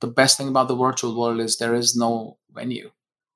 The 0.00 0.06
best 0.08 0.36
thing 0.36 0.48
about 0.48 0.68
the 0.68 0.76
virtual 0.76 1.18
world 1.18 1.40
is 1.40 1.56
there 1.56 1.74
is 1.74 1.96
no 1.96 2.38
venue, 2.52 2.90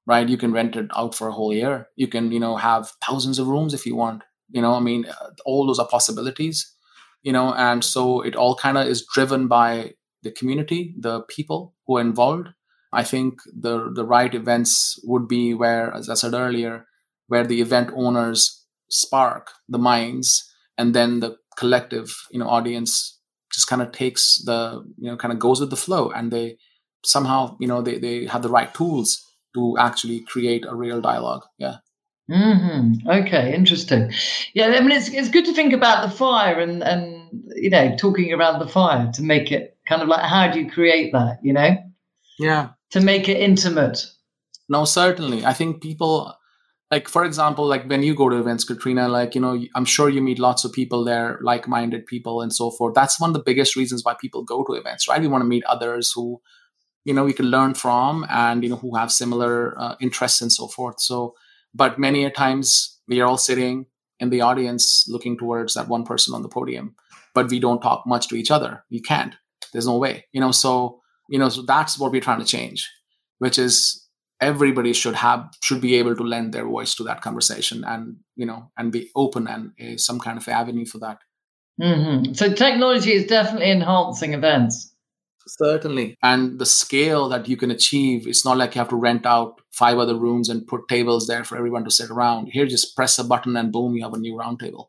right? 0.07 0.29
You 0.29 0.37
can 0.37 0.53
rent 0.53 0.77
it 0.77 0.91
out 0.97 1.15
for 1.15 1.29
a 1.29 1.33
whole 1.33 1.53
year. 1.55 1.89
You 1.97 2.09
can, 2.09 2.33
you 2.33 2.41
know, 2.41 2.57
have 2.57 2.93
thousands 3.05 3.39
of 3.39 3.49
rooms 3.49 3.75
if 3.75 3.87
you 3.87 3.97
want. 3.97 4.23
You 4.51 4.63
know, 4.63 4.75
I 4.75 4.81
mean, 4.81 5.07
uh, 5.07 5.31
all 5.47 5.67
those 5.67 5.79
are 5.79 5.89
possibilities, 5.89 6.75
you 7.23 7.33
know, 7.33 7.55
and 7.55 7.85
so 7.85 8.21
it 8.23 8.37
all 8.37 8.57
kind 8.57 8.77
of 8.79 8.87
is 8.87 9.07
driven 9.15 9.49
by 9.49 9.95
the 10.23 10.31
community, 10.33 10.95
the 10.99 11.23
people 11.23 11.75
who 11.87 11.97
are 11.97 12.01
involved. 12.01 12.49
I 12.93 13.05
think 13.05 13.41
the 13.47 13.91
the 13.95 14.05
right 14.05 14.35
events 14.35 14.99
would 15.05 15.29
be 15.29 15.55
where, 15.55 15.95
as 15.95 16.11
I 16.11 16.15
said 16.15 16.35
earlier, 16.35 16.87
where 17.29 17.47
the 17.47 17.61
event 17.61 17.91
owners 17.95 18.67
spark 18.89 19.53
the 19.69 19.79
minds, 19.79 20.53
and 20.77 20.95
then 20.95 21.21
the 21.21 21.37
collective, 21.57 22.27
you 22.33 22.41
know, 22.41 22.49
audience 22.49 23.20
just 23.53 23.67
kind 23.67 23.83
of 23.83 23.93
takes 23.93 24.43
the, 24.45 24.85
you 24.99 25.11
know, 25.11 25.17
kind 25.17 25.33
of 25.33 25.39
goes 25.39 25.61
with 25.61 25.71
the 25.71 25.77
flow, 25.77 26.11
and 26.11 26.31
they 26.31 26.57
somehow, 27.05 27.57
you 27.61 27.69
know, 27.69 27.83
they 27.83 27.99
they 27.99 28.27
have 28.27 28.43
the 28.43 28.49
right 28.49 28.73
tools 28.75 29.27
to 29.55 29.77
actually 29.79 30.21
create 30.21 30.65
a 30.67 30.75
real 30.75 31.01
dialogue. 31.01 31.45
Yeah. 31.59 31.77
Mm-hmm. 32.31 33.09
Okay, 33.09 33.53
interesting. 33.55 34.13
Yeah, 34.55 34.67
I 34.67 34.81
mean, 34.81 34.93
it's 34.93 35.09
it's 35.09 35.29
good 35.29 35.45
to 35.47 35.53
think 35.53 35.73
about 35.73 36.09
the 36.09 36.17
fire 36.17 36.61
and 36.61 36.83
and 36.83 37.29
you 37.57 37.71
know 37.71 37.97
talking 37.97 38.33
around 38.33 38.61
the 38.61 38.69
fire 38.69 39.11
to 39.15 39.23
make 39.23 39.51
it 39.51 39.77
kind 39.89 40.03
of 40.03 40.09
like 40.09 40.25
how 40.25 40.51
do 40.51 40.61
you 40.61 40.71
create 40.71 41.13
that? 41.13 41.39
You 41.43 41.53
know? 41.53 41.77
Yeah. 42.39 42.71
To 42.91 43.01
make 43.01 43.29
it 43.29 43.39
intimate. 43.39 44.07
No, 44.69 44.85
certainly. 44.85 45.45
I 45.45 45.53
think 45.53 45.83
people 45.83 46.33
like 46.91 47.09
for 47.09 47.25
example 47.25 47.67
like 47.67 47.85
when 47.89 48.03
you 48.03 48.15
go 48.15 48.29
to 48.29 48.37
events 48.37 48.65
katrina 48.65 49.09
like 49.09 49.35
you 49.35 49.41
know 49.41 49.59
i'm 49.75 49.85
sure 49.85 50.09
you 50.09 50.21
meet 50.21 50.39
lots 50.39 50.65
of 50.65 50.73
people 50.73 51.05
there 51.05 51.39
like-minded 51.43 52.05
people 52.07 52.43
and 52.43 52.53
so 52.53 52.71
forth 52.71 52.95
that's 52.95 53.21
one 53.21 53.31
of 53.31 53.35
the 53.35 53.43
biggest 53.43 53.77
reasons 53.77 54.05
why 54.05 54.15
people 54.21 54.43
go 54.43 54.65
to 54.65 54.75
events 54.75 55.09
right 55.09 55.21
we 55.21 55.29
want 55.29 55.43
to 55.43 55.49
meet 55.49 55.65
others 55.65 56.13
who 56.15 56.41
you 57.05 57.15
know 57.15 57.25
we 57.25 57.33
can 57.33 57.47
learn 57.47 57.75
from 57.75 58.27
and 58.29 58.63
you 58.63 58.69
know 58.71 58.77
who 58.77 58.97
have 58.97 59.13
similar 59.13 59.79
uh, 59.81 59.95
interests 60.01 60.41
and 60.41 60.53
so 60.53 60.67
forth 60.67 61.01
so 61.01 61.35
but 61.75 61.99
many 61.99 62.25
a 62.25 62.31
times 62.31 62.99
we 63.07 63.21
are 63.21 63.27
all 63.27 63.39
sitting 63.39 63.87
in 64.19 64.31
the 64.31 64.43
audience 64.43 65.07
looking 65.09 65.37
towards 65.37 65.75
that 65.75 65.89
one 65.89 66.05
person 66.05 66.35
on 66.35 66.43
the 66.43 66.49
podium, 66.49 66.95
but 67.35 67.51
we 67.51 67.59
don't 67.59 67.81
talk 67.81 68.07
much 68.07 68.29
to 68.29 68.37
each 68.37 68.51
other. 68.51 68.85
We 68.91 69.01
can't. 69.01 69.35
There's 69.73 69.87
no 69.87 69.97
way. 69.97 70.27
You 70.33 70.41
know, 70.41 70.53
so 70.53 71.01
you 71.29 71.39
know, 71.39 71.49
so 71.49 71.63
that's 71.63 71.99
what 71.99 72.13
we're 72.13 72.21
trying 72.21 72.41
to 72.41 72.47
change, 72.47 72.89
which 73.39 73.59
is 73.59 74.05
everybody 74.41 74.93
should 74.93 75.15
have 75.15 75.53
should 75.63 75.81
be 75.81 75.97
able 75.97 76.17
to 76.17 76.23
lend 76.23 76.53
their 76.53 76.65
voice 76.67 76.95
to 76.95 77.05
that 77.05 77.21
conversation 77.21 77.85
and 77.85 78.17
you 78.37 78.47
know 78.47 78.71
and 78.77 78.93
be 78.93 79.11
open 79.15 79.47
and 79.47 79.73
uh, 79.81 79.97
some 79.97 80.19
kind 80.19 80.39
of 80.39 80.49
avenue 80.49 80.85
for 80.85 80.99
that 80.99 81.19
mm-hmm. 81.81 82.33
so 82.33 82.53
technology 82.53 83.13
is 83.13 83.27
definitely 83.27 83.71
enhancing 83.71 84.35
events 84.35 84.91
Certainly. 85.47 86.17
And 86.23 86.59
the 86.59 86.67
scale 86.67 87.29
that 87.31 87.49
you 87.49 87.57
can 87.57 87.71
achieve, 87.71 88.27
it's 88.27 88.45
not 88.45 88.57
like 88.57 88.75
you 88.75 88.81
have 88.81 88.91
to 88.91 88.97
rent 88.97 89.27
out 89.27 89.61
five 89.71 89.99
other 89.99 90.17
rooms 90.17 90.49
and 90.49 90.67
put 90.67 90.89
tables 90.89 91.27
there 91.27 91.45
for 91.45 91.57
everyone 91.57 91.85
to 91.85 91.91
sit 91.91 92.11
around. 92.11 92.49
Here, 92.49 92.67
just 92.67 92.95
press 92.95 93.19
a 93.19 93.25
button 93.25 93.57
and 93.57 93.73
boom, 93.73 93.97
you 93.97 94.05
have 94.05 94.15
a 94.15 94.19
new 94.19 94.35
roundtable. 94.35 94.89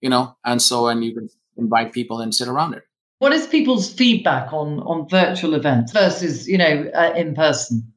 You 0.00 0.08
know, 0.08 0.36
and 0.44 0.62
so 0.62 0.88
and 0.88 1.04
you 1.04 1.14
can 1.14 1.28
invite 1.56 1.92
people 1.92 2.20
and 2.20 2.34
sit 2.34 2.48
around 2.48 2.74
it. 2.74 2.84
What 3.18 3.34
is 3.34 3.46
people's 3.46 3.92
feedback 3.92 4.52
on 4.52 4.80
on 4.80 5.06
virtual 5.08 5.54
events 5.54 5.92
versus 5.92 6.48
you 6.48 6.56
know 6.56 6.90
uh, 6.94 7.12
in 7.14 7.34
person? 7.34 7.89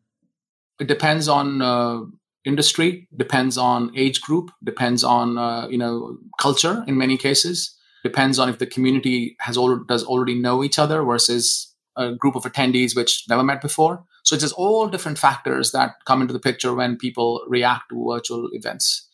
It 0.79 0.87
depends 0.87 1.27
on 1.27 1.61
uh, 1.61 2.01
industry, 2.45 3.07
depends 3.15 3.57
on 3.57 3.91
age 3.95 4.21
group, 4.21 4.51
depends 4.63 5.03
on 5.03 5.37
uh, 5.37 5.67
you 5.67 5.77
know 5.77 6.17
culture 6.39 6.83
in 6.87 6.97
many 6.97 7.17
cases. 7.17 7.75
Depends 8.03 8.37
on 8.37 8.49
if 8.49 8.59
the 8.59 8.67
community 8.67 9.35
has 9.39 9.55
all 9.55 9.77
does 9.77 10.03
already 10.03 10.35
know 10.35 10.63
each 10.63 10.77
other 10.77 11.03
versus 11.03 11.73
a 11.95 12.13
group 12.13 12.35
of 12.35 12.43
attendees 12.43 12.95
which 12.95 13.23
never 13.29 13.43
met 13.43 13.61
before. 13.61 14.03
So 14.23 14.35
it's 14.35 14.43
just 14.43 14.55
all 14.55 14.87
different 14.87 15.17
factors 15.17 15.71
that 15.71 15.95
come 16.05 16.21
into 16.21 16.33
the 16.33 16.39
picture 16.39 16.73
when 16.73 16.97
people 16.97 17.45
react 17.47 17.89
to 17.89 18.09
virtual 18.11 18.49
events. 18.53 19.07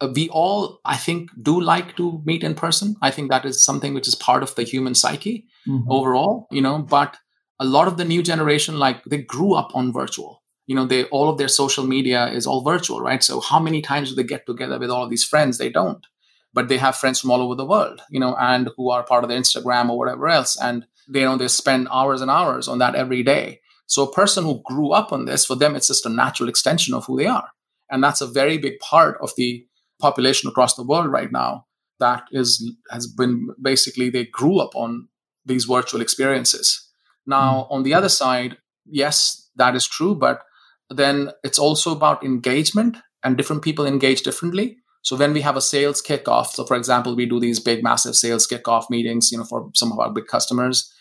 Uh, 0.00 0.08
we 0.14 0.28
all, 0.28 0.80
I 0.84 0.96
think, 0.96 1.30
do 1.40 1.58
like 1.60 1.96
to 1.96 2.22
meet 2.26 2.44
in 2.44 2.54
person. 2.54 2.96
I 3.00 3.10
think 3.10 3.30
that 3.30 3.46
is 3.46 3.64
something 3.64 3.94
which 3.94 4.08
is 4.08 4.14
part 4.14 4.42
of 4.42 4.54
the 4.54 4.64
human 4.64 4.94
psyche 4.94 5.46
mm-hmm. 5.66 5.90
overall, 5.90 6.46
you 6.50 6.60
know, 6.60 6.80
but 6.82 7.16
a 7.58 7.64
lot 7.64 7.88
of 7.88 7.96
the 7.96 8.04
new 8.04 8.22
generation, 8.22 8.78
like 8.78 9.02
they 9.04 9.18
grew 9.18 9.54
up 9.54 9.74
on 9.74 9.92
virtual. 9.92 10.42
You 10.66 10.74
know, 10.76 10.86
they 10.86 11.04
all 11.04 11.28
of 11.28 11.38
their 11.38 11.48
social 11.48 11.86
media 11.86 12.28
is 12.28 12.46
all 12.46 12.62
virtual, 12.64 13.00
right? 13.00 13.22
So 13.22 13.40
how 13.40 13.60
many 13.60 13.82
times 13.82 14.10
do 14.10 14.16
they 14.16 14.24
get 14.24 14.46
together 14.46 14.78
with 14.78 14.90
all 14.90 15.04
of 15.04 15.10
these 15.10 15.24
friends? 15.24 15.58
They 15.58 15.70
don't. 15.70 16.04
but 16.52 16.68
they 16.68 16.78
have 16.78 16.96
friends 16.96 17.20
from 17.20 17.30
all 17.30 17.42
over 17.42 17.54
the 17.54 17.66
world, 17.66 18.00
you 18.10 18.20
know, 18.20 18.34
and 18.36 18.70
who 18.76 18.90
are 18.90 19.02
part 19.04 19.24
of 19.24 19.28
their 19.30 19.38
Instagram 19.38 19.90
or 19.90 19.98
whatever 19.98 20.28
else. 20.28 20.56
And 20.60 20.86
they 21.08 21.20
you 21.20 21.26
know 21.26 21.36
they 21.36 21.48
spend 21.48 21.88
hours 21.90 22.20
and 22.22 22.30
hours 22.30 22.68
on 22.68 22.78
that 22.78 22.94
every 22.94 23.22
day. 23.22 23.60
So 23.86 24.02
a 24.04 24.12
person 24.12 24.44
who 24.44 24.62
grew 24.64 24.90
up 24.90 25.12
on 25.12 25.26
this, 25.26 25.44
for 25.44 25.54
them, 25.54 25.76
it's 25.76 25.88
just 25.88 26.06
a 26.06 26.08
natural 26.08 26.48
extension 26.48 26.94
of 26.94 27.04
who 27.06 27.16
they 27.18 27.26
are. 27.26 27.50
And 27.90 28.02
that's 28.02 28.20
a 28.20 28.26
very 28.26 28.58
big 28.58 28.80
part 28.80 29.18
of 29.22 29.30
the 29.36 29.64
population 30.00 30.48
across 30.48 30.74
the 30.74 30.82
world 30.82 31.10
right 31.10 31.30
now 31.30 31.66
that 32.00 32.24
is 32.32 32.50
has 32.90 33.06
been 33.06 33.48
basically 33.62 34.10
they 34.10 34.24
grew 34.24 34.58
up 34.58 34.74
on 34.74 35.08
these 35.44 35.64
virtual 35.64 36.00
experiences. 36.00 36.90
Now, 37.26 37.66
on 37.70 37.82
the 37.84 37.94
other 37.94 38.08
side, 38.08 38.58
yes, 38.84 39.48
that 39.56 39.74
is 39.76 39.86
true, 39.86 40.14
but 40.14 40.42
then 40.90 41.30
it's 41.42 41.58
also 41.58 41.92
about 41.92 42.24
engagement 42.24 42.96
and 43.24 43.36
different 43.36 43.62
people 43.62 43.86
engage 43.86 44.22
differently. 44.22 44.76
So 45.02 45.16
when 45.16 45.32
we 45.32 45.40
have 45.40 45.56
a 45.56 45.60
sales 45.60 46.02
kickoff, 46.02 46.48
so 46.48 46.64
for 46.64 46.76
example, 46.76 47.14
we 47.14 47.26
do 47.26 47.38
these 47.38 47.60
big, 47.60 47.82
massive 47.82 48.16
sales 48.16 48.46
kickoff 48.46 48.90
meetings, 48.90 49.30
you 49.30 49.38
know, 49.38 49.44
for 49.44 49.70
some 49.74 49.92
of 49.92 49.98
our 49.98 50.12
big 50.12 50.26
customers, 50.26 50.92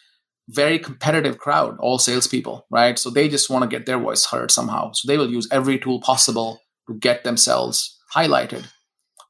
very 0.49 0.77
competitive 0.77 1.39
crowd, 1.39 1.77
all 1.79 1.97
salespeople, 1.97 2.67
right? 2.69 2.99
So 2.99 3.09
they 3.09 3.27
just 3.27 3.49
want 3.49 3.63
to 3.63 3.67
get 3.67 3.87
their 3.87 3.97
voice 3.97 4.25
heard 4.25 4.51
somehow. 4.51 4.91
So 4.91 5.07
they 5.07 5.17
will 5.17 5.31
use 5.31 5.47
every 5.51 5.79
tool 5.79 6.01
possible 6.01 6.59
to 6.87 6.95
get 6.99 7.23
themselves 7.23 7.97
highlighted. 8.13 8.65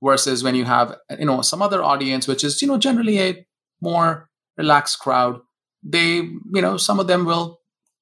Versus 0.03 0.43
when 0.43 0.55
you 0.55 0.65
have, 0.65 0.97
you 1.17 1.25
know, 1.25 1.41
some 1.41 1.61
other 1.61 1.81
audience, 1.81 2.27
which 2.27 2.43
is, 2.43 2.61
you 2.61 2.67
know, 2.67 2.77
generally 2.77 3.19
a 3.19 3.45
more 3.81 4.29
relaxed 4.57 4.99
crowd, 4.99 5.39
they, 5.81 6.15
you 6.17 6.61
know, 6.61 6.75
some 6.75 6.99
of 6.99 7.07
them 7.07 7.25
will 7.25 7.59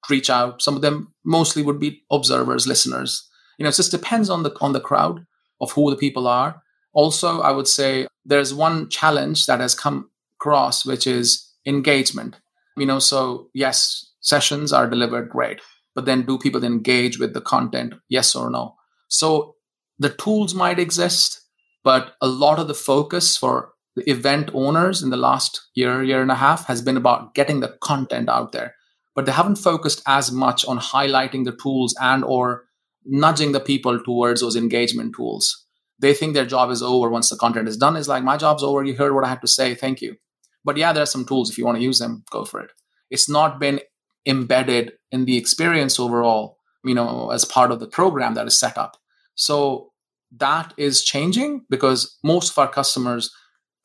reach 0.09 0.29
out. 0.29 0.61
Some 0.61 0.75
of 0.75 0.81
them 0.81 1.13
mostly 1.25 1.61
would 1.63 1.79
be 1.79 2.03
observers, 2.11 2.67
listeners. 2.67 3.27
You 3.57 3.63
know, 3.63 3.69
it 3.69 3.75
just 3.75 3.91
depends 3.91 4.29
on 4.29 4.43
the 4.43 4.55
on 4.61 4.73
the 4.73 4.79
crowd 4.79 5.25
of 5.61 5.71
who 5.71 5.89
the 5.89 5.97
people 5.97 6.27
are. 6.27 6.61
Also, 6.93 7.41
I 7.41 7.51
would 7.51 7.67
say 7.67 8.07
there's 8.25 8.53
one 8.53 8.89
challenge 8.89 9.45
that 9.45 9.59
has 9.59 9.75
come 9.75 10.09
across, 10.39 10.85
which 10.85 11.07
is 11.07 11.49
engagement. 11.65 12.35
You 12.77 12.85
know, 12.85 12.99
so 12.99 13.49
yes, 13.53 14.11
sessions 14.21 14.73
are 14.73 14.89
delivered 14.89 15.29
great, 15.29 15.61
but 15.95 16.05
then 16.05 16.25
do 16.25 16.37
people 16.37 16.63
engage 16.63 17.19
with 17.19 17.33
the 17.33 17.41
content? 17.41 17.93
Yes 18.09 18.35
or 18.35 18.49
no? 18.49 18.75
So 19.07 19.55
the 19.99 20.09
tools 20.09 20.55
might 20.55 20.79
exist, 20.79 21.41
but 21.83 22.13
a 22.21 22.27
lot 22.27 22.59
of 22.59 22.67
the 22.67 22.73
focus 22.73 23.37
for 23.37 23.73
the 23.95 24.09
event 24.09 24.49
owners 24.53 25.03
in 25.03 25.11
the 25.11 25.17
last 25.17 25.61
year, 25.75 26.03
year 26.03 26.21
and 26.21 26.31
a 26.31 26.35
half 26.35 26.65
has 26.65 26.81
been 26.81 26.97
about 26.97 27.35
getting 27.35 27.59
the 27.59 27.77
content 27.79 28.27
out 28.27 28.51
there 28.51 28.73
but 29.15 29.25
they 29.25 29.31
haven't 29.31 29.57
focused 29.57 30.01
as 30.07 30.31
much 30.31 30.65
on 30.65 30.79
highlighting 30.79 31.45
the 31.45 31.55
tools 31.55 31.95
and 32.01 32.23
or 32.23 32.65
nudging 33.05 33.51
the 33.51 33.59
people 33.59 33.99
towards 34.01 34.41
those 34.41 34.55
engagement 34.55 35.15
tools. 35.15 35.65
They 35.99 36.13
think 36.13 36.33
their 36.33 36.45
job 36.45 36.71
is 36.71 36.81
over 36.81 37.09
once 37.09 37.29
the 37.29 37.35
content 37.35 37.67
is 37.67 37.77
done. 37.77 37.95
Is 37.95 38.07
like 38.07 38.23
my 38.23 38.37
job's 38.37 38.63
over. 38.63 38.83
You 38.83 38.95
heard 38.95 39.13
what 39.13 39.23
i 39.23 39.29
had 39.29 39.41
to 39.41 39.47
say. 39.47 39.75
Thank 39.75 40.01
you. 40.01 40.17
But 40.65 40.77
yeah 40.77 40.93
there 40.93 41.03
are 41.03 41.07
some 41.07 41.25
tools. 41.25 41.49
If 41.49 41.57
you 41.57 41.65
want 41.65 41.77
to 41.77 41.83
use 41.83 41.99
them 41.99 42.23
go 42.31 42.45
for 42.45 42.61
it. 42.61 42.71
It's 43.09 43.29
not 43.29 43.59
been 43.59 43.79
embedded 44.25 44.93
in 45.11 45.25
the 45.25 45.37
experience 45.37 45.99
overall 45.99 46.57
you 46.85 46.95
know 46.95 47.29
as 47.31 47.43
part 47.45 47.71
of 47.71 47.79
the 47.79 47.87
program 47.87 48.33
that 48.33 48.47
is 48.47 48.57
set 48.57 48.77
up. 48.77 48.97
So 49.35 49.91
that 50.37 50.73
is 50.77 51.03
changing 51.03 51.65
because 51.69 52.17
most 52.23 52.51
of 52.51 52.57
our 52.57 52.67
customers 52.67 53.31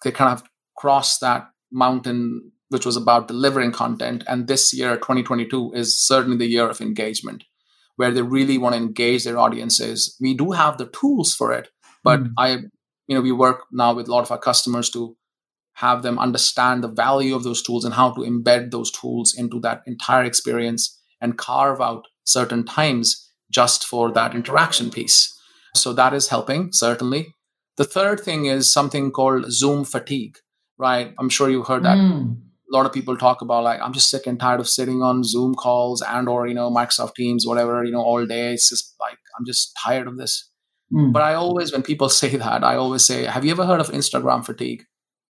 they 0.03 0.12
kind 0.12 0.33
of 0.33 0.43
cross 0.77 1.19
that 1.19 1.49
mountain 1.71 2.53
which 2.69 2.85
was 2.85 2.97
about 2.97 3.29
delivering 3.29 3.73
content. 3.73 4.25
And 4.27 4.47
this 4.47 4.75
year, 4.75 4.97
2022, 4.97 5.73
is 5.75 5.99
certainly 5.99 6.37
the 6.37 6.47
year 6.47 6.69
of 6.69 6.81
engagement, 6.81 7.45
where 7.97 8.11
they 8.11 8.23
really 8.23 8.59
want 8.59 8.75
to 8.75 8.81
engage 8.81 9.25
their 9.25 9.39
audiences. 9.39 10.17
We 10.21 10.35
do 10.35 10.53
have 10.53 10.79
the 10.79 10.89
tools 10.89 11.35
for 11.35 11.53
it, 11.53 11.69
but 12.05 12.25
mm. 12.25 12.33
I, 12.37 12.51
you 13.07 13.15
know, 13.15 13.21
we 13.21 13.33
work 13.33 13.65
now 13.73 13.95
with 13.95 14.09
a 14.09 14.11
lot 14.11 14.25
of 14.25 14.31
our 14.31 14.39
customers 14.39 14.91
to 14.91 15.17
have 15.75 16.03
them 16.03 16.19
understand 16.19 16.83
the 16.83 16.89
value 16.89 17.35
of 17.35 17.45
those 17.45 17.63
tools 17.63 17.85
and 17.85 17.95
how 17.95 18.11
to 18.13 18.21
embed 18.21 18.71
those 18.71 18.91
tools 18.91 19.35
into 19.35 19.61
that 19.61 19.83
entire 19.87 20.25
experience 20.25 21.01
and 21.21 21.39
carve 21.39 21.81
out 21.81 22.07
certain 22.25 22.65
times 22.65 23.33
just 23.51 23.87
for 23.87 24.13
that 24.13 24.35
interaction 24.35 24.91
piece. 24.91 25.35
So 25.75 25.93
that 25.95 26.13
is 26.13 26.29
helping, 26.29 26.73
certainly. 26.73 27.35
The 27.77 27.85
third 27.85 28.21
thing 28.21 28.47
is 28.47 28.69
something 28.69 29.13
called 29.13 29.51
Zoom 29.53 29.85
fatigue, 29.85 30.39
right? 30.77 31.15
I'm 31.19 31.29
sure 31.29 31.49
you've 31.49 31.69
heard 31.69 31.85
that. 31.85 31.97
Mm 31.97 32.48
a 32.71 32.77
lot 32.77 32.87
of 32.87 32.93
people 32.93 33.17
talk 33.17 33.41
about 33.41 33.65
like 33.65 33.81
i'm 33.81 33.93
just 33.93 34.11
sick 34.11 34.27
and 34.27 34.39
tired 34.39 34.61
of 34.61 34.69
sitting 34.69 35.03
on 35.03 35.25
zoom 35.25 35.55
calls 35.55 36.03
and 36.03 36.29
or 36.29 36.47
you 36.47 36.55
know 36.55 36.71
microsoft 36.71 37.15
teams 37.15 37.47
whatever 37.47 37.85
you 37.85 37.93
know 37.93 38.01
all 38.01 38.25
day. 38.27 38.53
It's 38.53 38.69
just 38.69 38.95
like 39.01 39.19
i'm 39.39 39.47
just 39.47 39.77
tired 39.85 40.07
of 40.07 40.17
this. 40.17 40.51
Mm. 40.93 41.13
but 41.13 41.21
i 41.23 41.35
always 41.35 41.73
when 41.73 41.83
people 41.83 42.09
say 42.21 42.37
that 42.37 42.65
i 42.65 42.75
always 42.75 43.05
say 43.05 43.25
have 43.25 43.45
you 43.45 43.51
ever 43.51 43.67
heard 43.67 43.81
of 43.81 43.91
instagram 43.91 44.45
fatigue? 44.45 44.85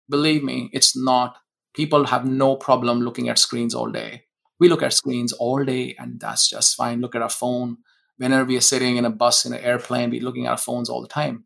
Believe 0.08 0.42
me 0.42 0.70
it's 0.72 0.96
not. 0.96 1.36
People 1.74 2.06
have 2.06 2.24
no 2.24 2.56
problem 2.56 3.02
looking 3.02 3.28
at 3.28 3.38
screens 3.38 3.74
all 3.74 3.90
day. 3.90 4.22
We 4.58 4.68
look 4.68 4.82
at 4.82 4.92
screens 4.92 5.32
all 5.32 5.64
day 5.64 5.94
and 5.98 6.18
that's 6.18 6.48
just 6.48 6.74
fine. 6.76 7.00
Look 7.00 7.14
at 7.14 7.22
our 7.22 7.28
phone. 7.28 7.76
Whenever 8.16 8.44
we 8.46 8.56
are 8.56 8.62
sitting 8.62 8.96
in 8.96 9.04
a 9.04 9.10
bus 9.10 9.44
in 9.44 9.52
an 9.52 9.60
airplane 9.60 10.10
we're 10.10 10.22
looking 10.22 10.46
at 10.46 10.50
our 10.52 10.56
phones 10.56 10.88
all 10.88 11.02
the 11.02 11.08
time. 11.08 11.44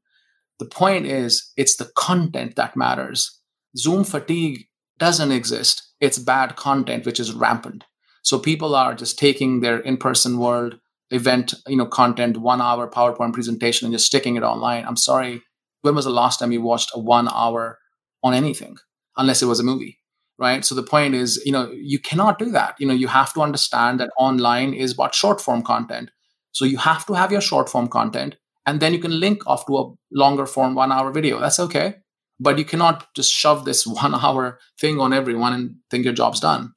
The 0.58 0.66
point 0.66 1.06
is 1.06 1.52
it's 1.56 1.76
the 1.76 1.90
content 1.96 2.56
that 2.56 2.76
matters. 2.76 3.40
Zoom 3.76 4.04
fatigue 4.04 4.68
doesn't 5.02 5.32
exist. 5.32 5.82
It's 6.00 6.16
bad 6.16 6.54
content, 6.54 7.06
which 7.06 7.18
is 7.18 7.32
rampant. 7.32 7.82
So 8.22 8.38
people 8.38 8.76
are 8.76 8.94
just 8.94 9.18
taking 9.18 9.58
their 9.58 9.80
in-person 9.80 10.38
world 10.38 10.78
event, 11.10 11.54
you 11.66 11.76
know, 11.76 11.86
content, 11.86 12.36
one 12.36 12.60
hour 12.60 12.88
PowerPoint 12.88 13.32
presentation 13.32 13.84
and 13.84 13.92
just 13.92 14.06
sticking 14.06 14.36
it 14.36 14.44
online. 14.44 14.84
I'm 14.86 14.96
sorry. 14.96 15.42
When 15.80 15.96
was 15.96 16.04
the 16.04 16.12
last 16.12 16.38
time 16.38 16.52
you 16.52 16.62
watched 16.62 16.92
a 16.94 17.00
one 17.00 17.28
hour 17.34 17.80
on 18.22 18.32
anything? 18.32 18.76
Unless 19.16 19.42
it 19.42 19.46
was 19.46 19.58
a 19.58 19.64
movie. 19.64 19.98
Right. 20.38 20.64
So 20.64 20.76
the 20.76 20.84
point 20.84 21.16
is, 21.16 21.42
you 21.44 21.50
know, 21.50 21.72
you 21.72 21.98
cannot 21.98 22.38
do 22.38 22.52
that. 22.52 22.76
You 22.78 22.86
know, 22.86 22.94
you 22.94 23.08
have 23.08 23.34
to 23.34 23.42
understand 23.42 23.98
that 23.98 24.10
online 24.16 24.72
is 24.72 24.92
about 24.92 25.16
short 25.16 25.40
form 25.40 25.62
content. 25.62 26.12
So 26.52 26.64
you 26.64 26.78
have 26.78 27.04
to 27.06 27.14
have 27.14 27.32
your 27.32 27.40
short 27.40 27.68
form 27.68 27.88
content 27.88 28.36
and 28.66 28.78
then 28.78 28.92
you 28.92 29.00
can 29.00 29.18
link 29.18 29.44
off 29.48 29.66
to 29.66 29.78
a 29.78 29.92
longer 30.12 30.46
form 30.46 30.76
one 30.76 30.92
hour 30.92 31.10
video. 31.10 31.40
That's 31.40 31.58
okay 31.58 32.01
but 32.42 32.58
you 32.58 32.64
cannot 32.64 33.06
just 33.14 33.32
shove 33.32 33.64
this 33.64 33.86
one 34.02 34.14
hour 34.14 34.58
thing 34.80 35.00
on 35.00 35.12
everyone 35.12 35.52
and 35.52 35.76
think 35.90 36.04
your 36.04 36.14
job's 36.14 36.40
done 36.40 36.72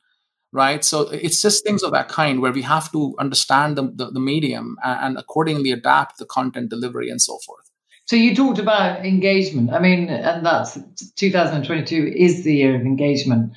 right? 0.55 0.85
So 0.85 1.01
it's 1.09 1.41
just 1.41 1.65
things 1.65 1.83
of 1.83 1.91
that 1.91 2.07
kind 2.07 2.41
where 2.41 2.53
we 2.53 2.61
have 2.61 2.89
to 2.93 3.13
understand 3.19 3.77
the, 3.77 3.91
the, 3.93 4.11
the 4.11 4.21
medium 4.21 4.77
and, 4.83 4.99
and 5.05 5.17
accordingly 5.17 5.71
adapt 5.71 6.17
the 6.17 6.25
content 6.25 6.69
delivery 6.69 7.09
and 7.09 7.21
so 7.21 7.37
forth. 7.45 7.69
So 8.05 8.15
you 8.15 8.33
talked 8.33 8.59
about 8.59 9.05
engagement. 9.05 9.73
I 9.73 9.79
mean 9.79 10.09
and 10.09 10.45
that's 10.45 10.77
2022 11.17 12.13
is 12.15 12.43
the 12.43 12.55
year 12.55 12.75
of 12.75 12.81
engagement. 12.81 13.51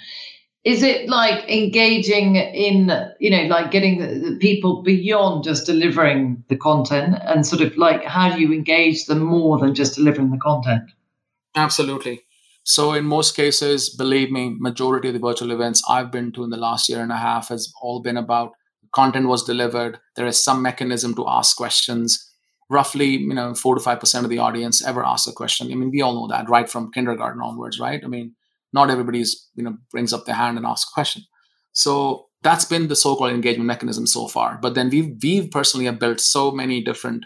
Is 0.65 0.83
it 0.83 1.09
like 1.09 1.49
engaging 1.49 2.35
in 2.35 2.91
you 3.21 3.31
know 3.31 3.45
like 3.45 3.71
getting 3.71 4.01
the, 4.01 4.31
the, 4.31 4.37
people 4.39 4.83
beyond 4.83 5.45
just 5.45 5.67
delivering 5.67 6.43
the 6.49 6.57
content 6.57 7.17
and 7.23 7.47
sort 7.47 7.63
of 7.63 7.77
like 7.77 8.05
how 8.05 8.35
do 8.35 8.41
you 8.41 8.53
engage 8.53 9.07
them 9.07 9.21
more 9.21 9.59
than 9.59 9.75
just 9.75 9.95
delivering 9.95 10.31
the 10.31 10.39
content 10.39 10.91
Absolutely. 11.59 12.23
So 12.63 12.93
in 12.93 13.05
most 13.05 13.35
cases, 13.35 13.91
believe 13.91 14.31
me, 14.31 14.55
majority 14.59 15.09
of 15.09 15.15
the 15.15 15.21
virtual 15.21 15.51
events 15.51 15.83
I've 15.89 16.13
been 16.13 16.33
to 16.33 16.45
in 16.45 16.51
the 16.51 16.57
last 16.57 16.89
year 16.89 17.01
and 17.03 17.11
a 17.13 17.17
half 17.17 17.49
has 17.49 17.73
all 17.83 18.01
been 18.01 18.17
about 18.17 18.53
content 18.95 19.27
was 19.27 19.45
delivered. 19.45 19.99
There 20.17 20.27
is 20.27 20.43
some 20.43 20.63
mechanism 20.63 21.15
to 21.17 21.27
ask 21.29 21.57
questions. 21.57 22.25
Roughly, 22.71 23.07
you 23.07 23.35
know, 23.35 23.55
four 23.55 23.75
to 23.75 23.81
five 23.81 24.01
percent 24.01 24.25
of 24.25 24.31
the 24.31 24.39
audience 24.39 24.87
ever 24.87 25.05
asks 25.05 25.27
a 25.27 25.33
question. 25.33 25.73
I 25.73 25.75
mean, 25.75 25.91
we 25.91 26.03
all 26.03 26.15
know 26.15 26.29
that, 26.29 26.49
right, 26.49 26.69
from 26.71 26.93
kindergarten 26.93 27.41
onwards, 27.41 27.81
right? 27.81 28.03
I 28.05 28.09
mean, 28.09 28.35
not 28.73 28.91
everybody's, 28.91 29.49
you 29.55 29.65
know, 29.65 29.77
brings 29.91 30.13
up 30.13 30.27
their 30.27 30.35
hand 30.35 30.59
and 30.59 30.67
asks 30.67 30.91
a 30.91 30.95
question. 30.95 31.23
So 31.73 32.27
that's 32.43 32.67
been 32.67 32.89
the 32.89 32.97
so-called 32.97 33.33
engagement 33.33 33.67
mechanism 33.67 34.07
so 34.07 34.29
far. 34.29 34.59
But 34.61 34.75
then 34.75 34.91
we've 34.91 35.17
we've 35.23 35.51
personally 35.51 35.87
have 35.87 35.99
built 35.99 36.21
so 36.21 36.51
many 36.51 36.85
different 36.85 37.25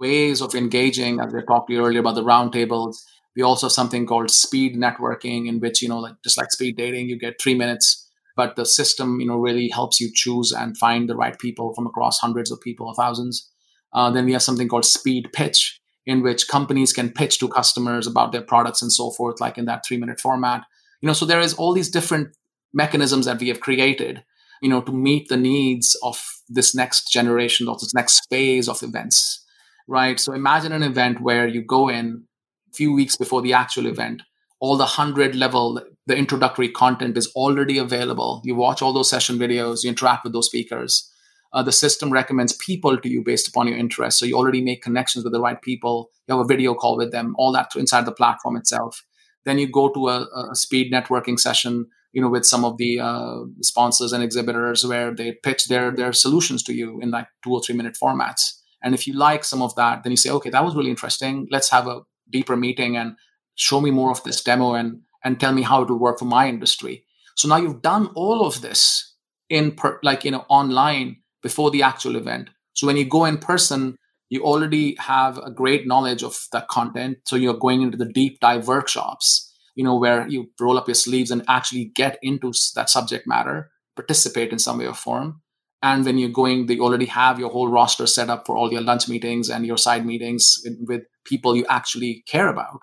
ways 0.00 0.42
of 0.42 0.54
engaging, 0.56 1.20
as 1.20 1.32
we 1.32 1.40
talked 1.42 1.68
to 1.68 1.74
you 1.74 1.86
earlier 1.86 2.00
about 2.00 2.16
the 2.16 2.24
roundtables 2.24 2.96
we 3.36 3.42
also 3.42 3.66
have 3.66 3.72
something 3.72 4.06
called 4.06 4.30
speed 4.30 4.76
networking, 4.76 5.48
in 5.48 5.60
which, 5.60 5.82
you 5.82 5.88
know, 5.88 5.98
like 5.98 6.14
just 6.24 6.36
like 6.36 6.50
speed 6.50 6.76
dating, 6.76 7.08
you 7.08 7.18
get 7.18 7.40
three 7.40 7.54
minutes, 7.54 8.08
but 8.36 8.56
the 8.56 8.66
system, 8.66 9.20
you 9.20 9.26
know, 9.26 9.36
really 9.36 9.68
helps 9.68 10.00
you 10.00 10.10
choose 10.12 10.52
and 10.52 10.76
find 10.76 11.08
the 11.08 11.16
right 11.16 11.38
people 11.38 11.74
from 11.74 11.86
across 11.86 12.18
hundreds 12.18 12.50
of 12.50 12.60
people 12.60 12.88
or 12.88 12.94
thousands. 12.94 13.50
Uh, 13.92 14.10
then 14.10 14.24
we 14.24 14.32
have 14.32 14.42
something 14.42 14.68
called 14.68 14.84
speed 14.84 15.28
pitch, 15.32 15.80
in 16.06 16.22
which 16.22 16.48
companies 16.48 16.92
can 16.92 17.10
pitch 17.10 17.38
to 17.38 17.48
customers 17.48 18.06
about 18.06 18.32
their 18.32 18.42
products 18.42 18.82
and 18.82 18.92
so 18.92 19.10
forth, 19.10 19.40
like 19.40 19.58
in 19.58 19.66
that 19.66 19.84
three 19.86 19.96
minute 19.96 20.20
format. 20.20 20.64
You 21.00 21.06
know, 21.06 21.12
so 21.12 21.26
there 21.26 21.40
is 21.40 21.54
all 21.54 21.72
these 21.72 21.90
different 21.90 22.36
mechanisms 22.72 23.26
that 23.26 23.40
we 23.40 23.48
have 23.48 23.60
created, 23.60 24.22
you 24.62 24.68
know, 24.68 24.80
to 24.82 24.92
meet 24.92 25.28
the 25.28 25.36
needs 25.36 25.96
of 26.02 26.20
this 26.48 26.74
next 26.74 27.10
generation, 27.10 27.68
of 27.68 27.80
this 27.80 27.94
next 27.94 28.26
phase 28.30 28.68
of 28.68 28.82
events, 28.82 29.44
right? 29.88 30.18
So 30.20 30.32
imagine 30.32 30.72
an 30.72 30.82
event 30.82 31.20
where 31.20 31.46
you 31.46 31.62
go 31.62 31.88
in, 31.88 32.24
few 32.72 32.92
weeks 32.92 33.16
before 33.16 33.42
the 33.42 33.52
actual 33.52 33.86
event 33.86 34.22
all 34.60 34.76
the 34.76 34.84
100 34.84 35.34
level 35.34 35.80
the 36.06 36.16
introductory 36.16 36.68
content 36.68 37.16
is 37.16 37.28
already 37.34 37.78
available. 37.78 38.40
You 38.44 38.54
watch 38.54 38.82
all 38.82 38.92
those 38.92 39.08
session 39.08 39.38
videos 39.38 39.82
you 39.82 39.90
interact 39.90 40.24
with 40.24 40.32
those 40.32 40.46
speakers. 40.46 41.10
Uh, 41.52 41.62
the 41.62 41.72
system 41.72 42.10
recommends 42.10 42.52
people 42.52 42.96
to 42.98 43.08
you 43.08 43.22
based 43.22 43.48
upon 43.48 43.66
your 43.66 43.76
interests 43.76 44.20
so 44.20 44.26
you 44.26 44.36
already 44.36 44.62
make 44.62 44.82
connections 44.82 45.24
with 45.24 45.32
the 45.32 45.40
right 45.40 45.60
people. 45.60 46.10
You 46.28 46.36
have 46.36 46.44
a 46.44 46.48
video 46.48 46.74
call 46.74 46.96
with 46.96 47.10
them 47.10 47.34
all 47.38 47.52
that 47.52 47.74
inside 47.74 48.06
the 48.06 48.12
platform 48.12 48.56
itself. 48.56 49.04
Then 49.44 49.58
you 49.58 49.68
go 49.68 49.88
to 49.88 50.08
a, 50.08 50.50
a 50.50 50.54
speed 50.54 50.92
networking 50.92 51.40
session 51.40 51.86
you 52.12 52.20
know 52.20 52.28
with 52.28 52.44
some 52.44 52.64
of 52.64 52.76
the 52.76 52.98
uh, 53.00 53.38
sponsors 53.62 54.12
and 54.12 54.22
exhibitors 54.22 54.84
where 54.84 55.14
they 55.14 55.32
pitch 55.32 55.66
their 55.66 55.90
their 55.90 56.12
solutions 56.12 56.62
to 56.64 56.74
you 56.74 57.00
in 57.00 57.10
like 57.10 57.28
two 57.42 57.52
or 57.52 57.62
three 57.62 57.74
minute 57.74 57.96
formats. 58.00 58.58
And 58.82 58.94
if 58.94 59.06
you 59.06 59.14
like 59.14 59.44
some 59.44 59.62
of 59.62 59.74
that 59.76 60.02
then 60.02 60.10
you 60.10 60.16
say 60.16 60.30
okay 60.30 60.50
that 60.50 60.64
was 60.64 60.74
really 60.74 60.90
interesting. 60.90 61.46
Let's 61.50 61.70
have 61.70 61.86
a 61.86 62.00
deeper 62.30 62.56
meeting 62.56 62.96
and 62.96 63.16
show 63.54 63.80
me 63.80 63.90
more 63.90 64.10
of 64.10 64.22
this 64.24 64.42
demo 64.42 64.74
and 64.74 65.00
and 65.22 65.38
tell 65.38 65.52
me 65.52 65.62
how 65.62 65.82
it 65.82 65.90
will 65.90 65.98
work 65.98 66.18
for 66.18 66.24
my 66.24 66.48
industry. 66.48 67.04
So 67.36 67.48
now 67.48 67.56
you've 67.56 67.82
done 67.82 68.06
all 68.14 68.46
of 68.46 68.62
this 68.62 69.14
in 69.48 69.72
per, 69.72 69.98
like 70.02 70.24
you 70.24 70.30
know 70.30 70.46
online 70.48 71.16
before 71.42 71.70
the 71.70 71.82
actual 71.82 72.16
event. 72.16 72.50
So 72.74 72.86
when 72.86 72.96
you 72.96 73.04
go 73.04 73.24
in 73.24 73.38
person 73.38 73.96
you 74.32 74.44
already 74.44 74.94
have 74.94 75.38
a 75.38 75.50
great 75.50 75.88
knowledge 75.88 76.22
of 76.22 76.46
that 76.52 76.68
content. 76.68 77.18
So 77.24 77.34
you're 77.34 77.52
going 77.52 77.82
into 77.82 77.98
the 77.98 78.04
deep 78.06 78.38
dive 78.38 78.68
workshops 78.68 79.50
you 79.74 79.84
know, 79.84 79.96
where 79.96 80.26
you 80.28 80.50
roll 80.60 80.76
up 80.76 80.88
your 80.88 80.94
sleeves 80.94 81.30
and 81.30 81.42
actually 81.48 81.86
get 81.86 82.18
into 82.22 82.52
that 82.74 82.90
subject 82.90 83.26
matter, 83.26 83.70
participate 83.96 84.52
in 84.52 84.58
some 84.58 84.78
way 84.78 84.86
or 84.86 84.92
form. 84.92 85.40
And 85.82 86.04
when 86.04 86.18
you're 86.18 86.28
going, 86.28 86.66
they 86.66 86.78
already 86.78 87.06
have 87.06 87.38
your 87.38 87.50
whole 87.50 87.68
roster 87.68 88.06
set 88.06 88.28
up 88.28 88.46
for 88.46 88.56
all 88.56 88.72
your 88.72 88.82
lunch 88.82 89.08
meetings 89.08 89.48
and 89.48 89.64
your 89.66 89.78
side 89.78 90.04
meetings 90.04 90.64
with 90.86 91.02
people 91.24 91.56
you 91.56 91.64
actually 91.68 92.22
care 92.26 92.48
about. 92.48 92.80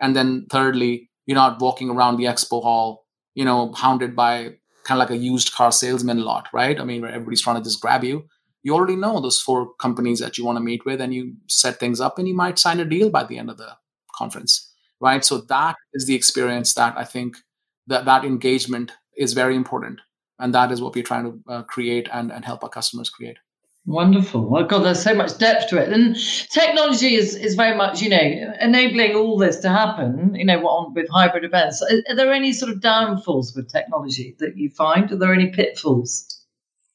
And 0.00 0.16
then 0.16 0.46
thirdly, 0.50 1.10
you're 1.26 1.34
not 1.34 1.60
walking 1.60 1.90
around 1.90 2.16
the 2.16 2.24
expo 2.24 2.62
hall, 2.62 3.04
you 3.34 3.44
know, 3.44 3.72
hounded 3.72 4.16
by 4.16 4.54
kind 4.84 5.00
of 5.00 5.08
like 5.08 5.10
a 5.10 5.22
used 5.22 5.52
car 5.52 5.70
salesman 5.70 6.22
lot, 6.22 6.48
right? 6.54 6.80
I 6.80 6.84
mean, 6.84 7.02
where 7.02 7.10
everybody's 7.10 7.42
trying 7.42 7.56
to 7.56 7.62
just 7.62 7.82
grab 7.82 8.02
you. 8.02 8.26
You 8.62 8.74
already 8.74 8.96
know 8.96 9.20
those 9.20 9.40
four 9.40 9.74
companies 9.74 10.18
that 10.20 10.38
you 10.38 10.44
want 10.44 10.56
to 10.56 10.64
meet 10.64 10.84
with, 10.86 11.00
and 11.00 11.14
you 11.14 11.34
set 11.48 11.78
things 11.78 12.00
up, 12.00 12.18
and 12.18 12.26
you 12.26 12.34
might 12.34 12.58
sign 12.58 12.80
a 12.80 12.84
deal 12.84 13.10
by 13.10 13.24
the 13.24 13.38
end 13.38 13.50
of 13.50 13.58
the 13.58 13.76
conference 14.16 14.72
right 15.00 15.24
so 15.24 15.38
that 15.38 15.76
is 15.94 16.06
the 16.06 16.14
experience 16.14 16.74
that 16.74 16.96
i 16.96 17.04
think 17.04 17.36
that 17.86 18.04
that 18.04 18.24
engagement 18.24 18.92
is 19.16 19.32
very 19.32 19.56
important 19.56 20.00
and 20.38 20.54
that 20.54 20.70
is 20.72 20.80
what 20.80 20.94
we're 20.94 21.02
trying 21.02 21.24
to 21.24 21.52
uh, 21.52 21.62
create 21.62 22.08
and, 22.12 22.32
and 22.32 22.44
help 22.44 22.62
our 22.62 22.70
customers 22.70 23.10
create 23.10 23.38
Wonderful. 23.88 24.54
Oh 24.54 24.64
God, 24.64 24.84
there's 24.84 25.02
so 25.02 25.14
much 25.14 25.38
depth 25.38 25.70
to 25.70 25.78
it. 25.78 25.90
And 25.90 26.14
technology 26.50 27.14
is, 27.14 27.34
is 27.34 27.54
very 27.54 27.74
much, 27.74 28.02
you 28.02 28.10
know, 28.10 28.54
enabling 28.60 29.14
all 29.14 29.38
this 29.38 29.60
to 29.60 29.70
happen, 29.70 30.34
you 30.34 30.44
know, 30.44 30.60
on 30.66 30.92
with 30.92 31.08
hybrid 31.08 31.42
events. 31.42 31.80
Are, 31.80 31.96
are, 32.10 32.14
there 32.14 32.30
any 32.30 32.52
sort 32.52 32.70
of 32.70 32.82
downfalls 32.82 33.56
with 33.56 33.72
technology 33.72 34.36
that 34.40 34.58
you 34.58 34.68
find? 34.68 35.10
Are 35.10 35.16
there 35.16 35.32
any 35.32 35.48
pitfalls? 35.48 36.44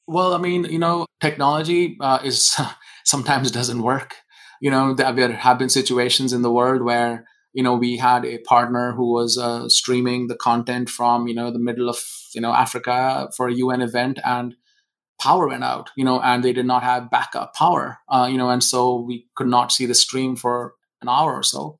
Well, 0.05 0.35
I 0.35 0.37
mean, 0.37 0.65
you 0.65 0.77
know, 0.77 1.07
technology 1.19 1.97
uh, 1.99 2.19
is 2.23 2.55
sometimes 3.05 3.49
doesn't 3.49 3.81
work. 3.81 4.17
You 4.61 4.69
know, 4.69 4.93
there 4.93 5.31
have 5.31 5.57
been 5.57 5.69
situations 5.69 6.31
in 6.31 6.43
the 6.43 6.51
world 6.51 6.83
where 6.83 7.25
you 7.53 7.63
know 7.63 7.75
we 7.75 7.97
had 7.97 8.23
a 8.23 8.37
partner 8.37 8.93
who 8.93 9.11
was 9.11 9.35
uh, 9.35 9.67
streaming 9.67 10.27
the 10.27 10.35
content 10.35 10.91
from 10.91 11.27
you 11.27 11.33
know 11.33 11.49
the 11.49 11.59
middle 11.59 11.89
of 11.89 11.97
you 12.35 12.41
know 12.41 12.53
africa 12.53 13.29
for 13.35 13.49
a 13.49 13.53
un 13.53 13.81
event 13.81 14.19
and 14.25 14.55
power 15.21 15.47
went 15.47 15.63
out 15.63 15.89
you 15.95 16.03
know 16.03 16.19
and 16.21 16.43
they 16.43 16.53
did 16.53 16.65
not 16.65 16.83
have 16.83 17.11
backup 17.11 17.53
power 17.53 17.99
uh, 18.09 18.27
you 18.29 18.37
know 18.37 18.49
and 18.49 18.63
so 18.63 18.99
we 18.99 19.27
could 19.35 19.47
not 19.47 19.71
see 19.71 19.85
the 19.85 19.95
stream 19.95 20.35
for 20.35 20.73
an 21.01 21.09
hour 21.09 21.33
or 21.33 21.43
so 21.43 21.79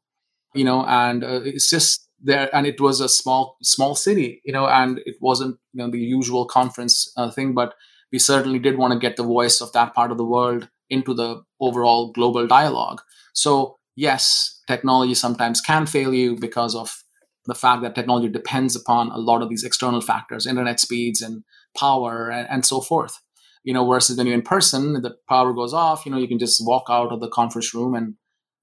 you 0.54 0.64
know 0.64 0.86
and 0.86 1.24
uh, 1.24 1.42
it's 1.44 1.70
just 1.70 2.08
there 2.22 2.50
and 2.56 2.66
it 2.66 2.80
was 2.80 3.02
a 3.02 3.10
small 3.10 3.58
small 3.62 3.96
city 3.96 4.42
you 4.46 4.54
know 4.54 4.68
and 4.68 5.00
it 5.06 5.16
wasn't 5.20 5.58
you 5.74 5.84
know 5.84 5.90
the 5.90 6.00
usual 6.00 6.46
conference 6.46 7.12
uh, 7.18 7.30
thing 7.30 7.54
but 7.54 7.74
we 8.14 8.20
certainly 8.20 8.60
did 8.60 8.78
want 8.78 8.94
to 8.94 9.00
get 9.00 9.18
the 9.18 9.24
voice 9.24 9.60
of 9.60 9.74
that 9.74 9.94
part 9.94 10.12
of 10.12 10.18
the 10.18 10.24
world 10.24 10.70
into 10.90 11.14
the 11.14 11.42
overall 11.60 12.12
global 12.12 12.46
dialogue. 12.48 13.02
So 13.34 13.78
yes, 13.96 14.62
technology 14.68 15.16
sometimes 15.16 15.60
can 15.60 15.88
fail 15.88 16.14
you 16.14 16.38
because 16.38 16.76
of 16.76 17.03
the 17.46 17.56
fact 17.56 17.82
that 17.82 17.96
technology 17.96 18.30
depends 18.30 18.76
upon 18.76 19.12
a 19.12 19.18
lot 19.18 19.42
of 19.42 19.50
these 19.50 19.64
external 19.64 20.02
factors, 20.02 20.48
internet 20.48 20.80
speeds 20.80 21.22
and 21.22 21.44
power 21.78 22.30
and, 22.30 22.48
and 22.50 22.66
so 22.66 22.82
forth. 22.82 23.20
You 23.64 23.74
know, 23.74 23.88
versus 23.88 24.18
when 24.18 24.28
you're 24.28 24.36
in 24.36 24.42
person, 24.42 24.94
the 25.02 25.16
power 25.30 25.54
goes 25.54 25.74
off, 25.74 26.06
you 26.06 26.12
know, 26.12 26.18
you 26.18 26.28
can 26.28 26.40
just 26.40 26.66
walk 26.66 26.86
out 26.90 27.12
of 27.12 27.22
the 27.22 27.30
conference 27.30 27.74
room 27.74 27.96
and, 27.96 28.16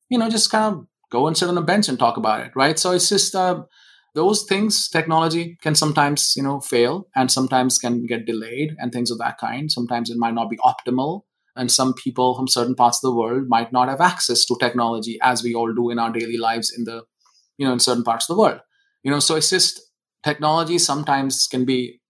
you 0.08 0.18
know, 0.18 0.28
just 0.28 0.50
kind 0.50 0.74
of 0.74 0.86
go 1.10 1.26
and 1.26 1.36
sit 1.36 1.48
on 1.48 1.56
a 1.56 1.62
bench 1.62 1.88
and 1.88 1.98
talk 1.98 2.16
about 2.16 2.40
it, 2.40 2.52
right? 2.54 2.78
So 2.78 2.92
it's 2.92 3.08
just 3.08 3.34
uh, 3.34 3.62
those 4.14 4.44
things, 4.44 4.88
technology 4.88 5.56
can 5.62 5.74
sometimes, 5.74 6.34
you 6.36 6.42
know, 6.42 6.60
fail 6.60 7.08
and 7.16 7.30
sometimes 7.30 7.78
can 7.78 8.04
get 8.06 8.26
delayed 8.26 8.76
and 8.78 8.92
things 8.92 9.10
of 9.10 9.18
that 9.18 9.38
kind. 9.38 9.72
Sometimes 9.72 10.10
it 10.10 10.18
might 10.18 10.34
not 10.34 10.50
be 10.50 10.58
optimal 10.58 11.22
and 11.56 11.70
some 11.70 11.94
people 11.94 12.34
from 12.34 12.48
certain 12.48 12.74
parts 12.74 12.98
of 12.98 13.10
the 13.10 13.16
world 13.16 13.48
might 13.48 13.72
not 13.72 13.88
have 13.88 14.00
access 14.00 14.44
to 14.44 14.56
technology 14.60 15.18
as 15.22 15.42
we 15.42 15.54
all 15.54 15.72
do 15.72 15.90
in 15.90 15.98
our 15.98 16.10
daily 16.10 16.36
lives 16.36 16.72
in 16.76 16.84
the 16.84 17.04
you 17.58 17.66
know 17.66 17.72
in 17.72 17.80
certain 17.80 18.04
parts 18.04 18.28
of 18.28 18.36
the 18.36 18.40
world 18.40 18.60
you 19.02 19.10
know 19.10 19.20
so 19.20 19.38
just 19.40 19.80
technology 20.22 20.78
sometimes 20.78 21.46
can 21.46 21.64
be 21.64 22.00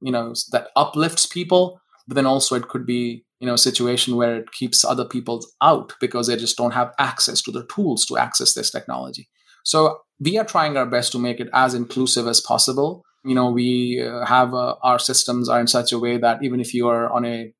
you 0.00 0.12
know 0.12 0.34
that 0.52 0.68
uplifts 0.76 1.26
people 1.26 1.80
but 2.06 2.14
then 2.14 2.26
also 2.26 2.54
it 2.54 2.68
could 2.68 2.86
be 2.86 3.24
you 3.40 3.46
know 3.46 3.54
a 3.54 3.58
situation 3.58 4.16
where 4.16 4.36
it 4.36 4.52
keeps 4.52 4.84
other 4.84 5.04
people 5.04 5.44
out 5.60 5.92
because 6.00 6.26
they 6.26 6.36
just 6.36 6.56
don't 6.56 6.72
have 6.72 6.92
access 6.98 7.42
to 7.42 7.50
the 7.50 7.66
tools 7.66 8.06
to 8.06 8.16
access 8.16 8.54
this 8.54 8.70
technology. 8.70 9.28
So 9.64 9.98
we 10.20 10.38
are 10.38 10.44
trying 10.44 10.76
our 10.76 10.86
best 10.86 11.12
to 11.12 11.18
make 11.18 11.40
it 11.40 11.48
as 11.52 11.74
inclusive 11.74 12.26
as 12.26 12.40
possible. 12.40 13.04
You 13.24 13.34
know 13.34 13.50
we 13.50 14.02
uh, 14.02 14.24
have 14.26 14.54
uh, 14.54 14.76
our 14.82 14.98
systems 14.98 15.48
are 15.48 15.60
in 15.60 15.66
such 15.66 15.92
a 15.92 15.98
way 15.98 16.16
that 16.18 16.42
even 16.42 16.60
if 16.60 16.74
you 16.74 16.88
are 16.88 17.10
on 17.10 17.24
a 17.24 17.52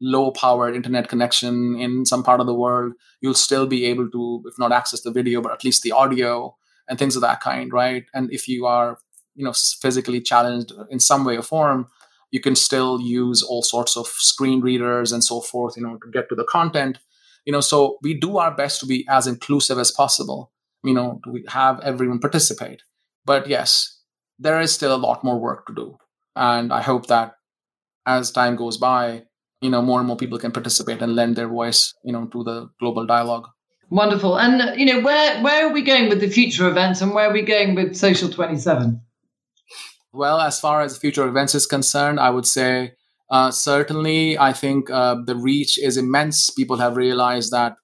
low 0.00 0.32
powered 0.32 0.74
internet 0.74 1.08
connection 1.08 1.78
in 1.78 2.04
some 2.04 2.24
part 2.24 2.40
of 2.40 2.46
the 2.46 2.54
world, 2.54 2.92
you'll 3.20 3.34
still 3.34 3.66
be 3.68 3.84
able 3.84 4.10
to, 4.10 4.42
if 4.46 4.58
not 4.58 4.72
access 4.72 5.02
the 5.02 5.12
video, 5.12 5.40
but 5.40 5.52
at 5.52 5.62
least 5.62 5.82
the 5.82 5.92
audio 5.92 6.56
and 6.92 6.98
things 6.98 7.16
of 7.16 7.22
that 7.22 7.40
kind, 7.40 7.72
right? 7.72 8.04
And 8.12 8.30
if 8.30 8.46
you 8.48 8.66
are, 8.66 8.98
you 9.34 9.44
know, 9.46 9.54
physically 9.80 10.20
challenged 10.20 10.72
in 10.90 11.00
some 11.00 11.24
way 11.24 11.38
or 11.38 11.42
form, 11.42 11.86
you 12.30 12.38
can 12.38 12.54
still 12.54 13.00
use 13.00 13.42
all 13.42 13.62
sorts 13.62 13.96
of 13.96 14.06
screen 14.06 14.60
readers 14.60 15.10
and 15.10 15.24
so 15.24 15.40
forth, 15.40 15.74
you 15.74 15.82
know, 15.82 15.96
to 15.96 16.10
get 16.12 16.28
to 16.28 16.34
the 16.34 16.44
content. 16.44 16.98
You 17.46 17.52
know, 17.54 17.62
so 17.62 17.96
we 18.02 18.12
do 18.12 18.36
our 18.36 18.54
best 18.54 18.80
to 18.80 18.86
be 18.86 19.06
as 19.08 19.26
inclusive 19.26 19.78
as 19.78 19.90
possible, 19.90 20.52
you 20.84 20.92
know, 20.92 21.18
to 21.24 21.42
have 21.48 21.80
everyone 21.80 22.18
participate. 22.18 22.82
But 23.24 23.46
yes, 23.46 24.02
there 24.38 24.60
is 24.60 24.70
still 24.70 24.94
a 24.94 25.00
lot 25.08 25.24
more 25.24 25.40
work 25.40 25.66
to 25.68 25.74
do. 25.74 25.96
And 26.36 26.74
I 26.74 26.82
hope 26.82 27.06
that 27.06 27.36
as 28.04 28.30
time 28.30 28.56
goes 28.56 28.76
by, 28.76 29.22
you 29.62 29.70
know 29.70 29.80
more 29.80 30.00
and 30.00 30.08
more 30.08 30.16
people 30.16 30.38
can 30.38 30.52
participate 30.52 31.00
and 31.00 31.14
lend 31.14 31.36
their 31.36 31.48
voice 31.48 31.94
you 32.04 32.12
know 32.12 32.26
to 32.26 32.42
the 32.42 32.68
global 32.80 33.06
dialogue 33.06 33.48
wonderful. 33.92 34.38
And 34.38 34.78
you 34.80 34.86
know 34.86 35.00
where 35.00 35.40
where 35.42 35.66
are 35.66 35.72
we 35.72 35.82
going 35.82 36.08
with 36.08 36.20
the 36.20 36.28
future 36.28 36.66
events 36.66 37.02
and 37.02 37.14
where 37.14 37.28
are 37.28 37.32
we 37.32 37.42
going 37.42 37.74
with 37.74 37.94
social 37.94 38.28
27 38.28 39.00
well 40.14 40.40
as 40.40 40.58
far 40.58 40.80
as 40.82 40.98
future 40.98 41.26
events 41.26 41.54
is 41.54 41.66
concerned 41.66 42.20
i 42.20 42.28
would 42.28 42.46
say 42.46 42.92
uh, 43.30 43.50
certainly 43.50 44.38
i 44.38 44.52
think 44.52 44.90
uh, 44.90 45.16
the 45.26 45.36
reach 45.36 45.78
is 45.78 45.96
immense. 45.96 46.50
People 46.50 46.76
have 46.76 46.96
realized 46.96 47.50
that 47.50 47.76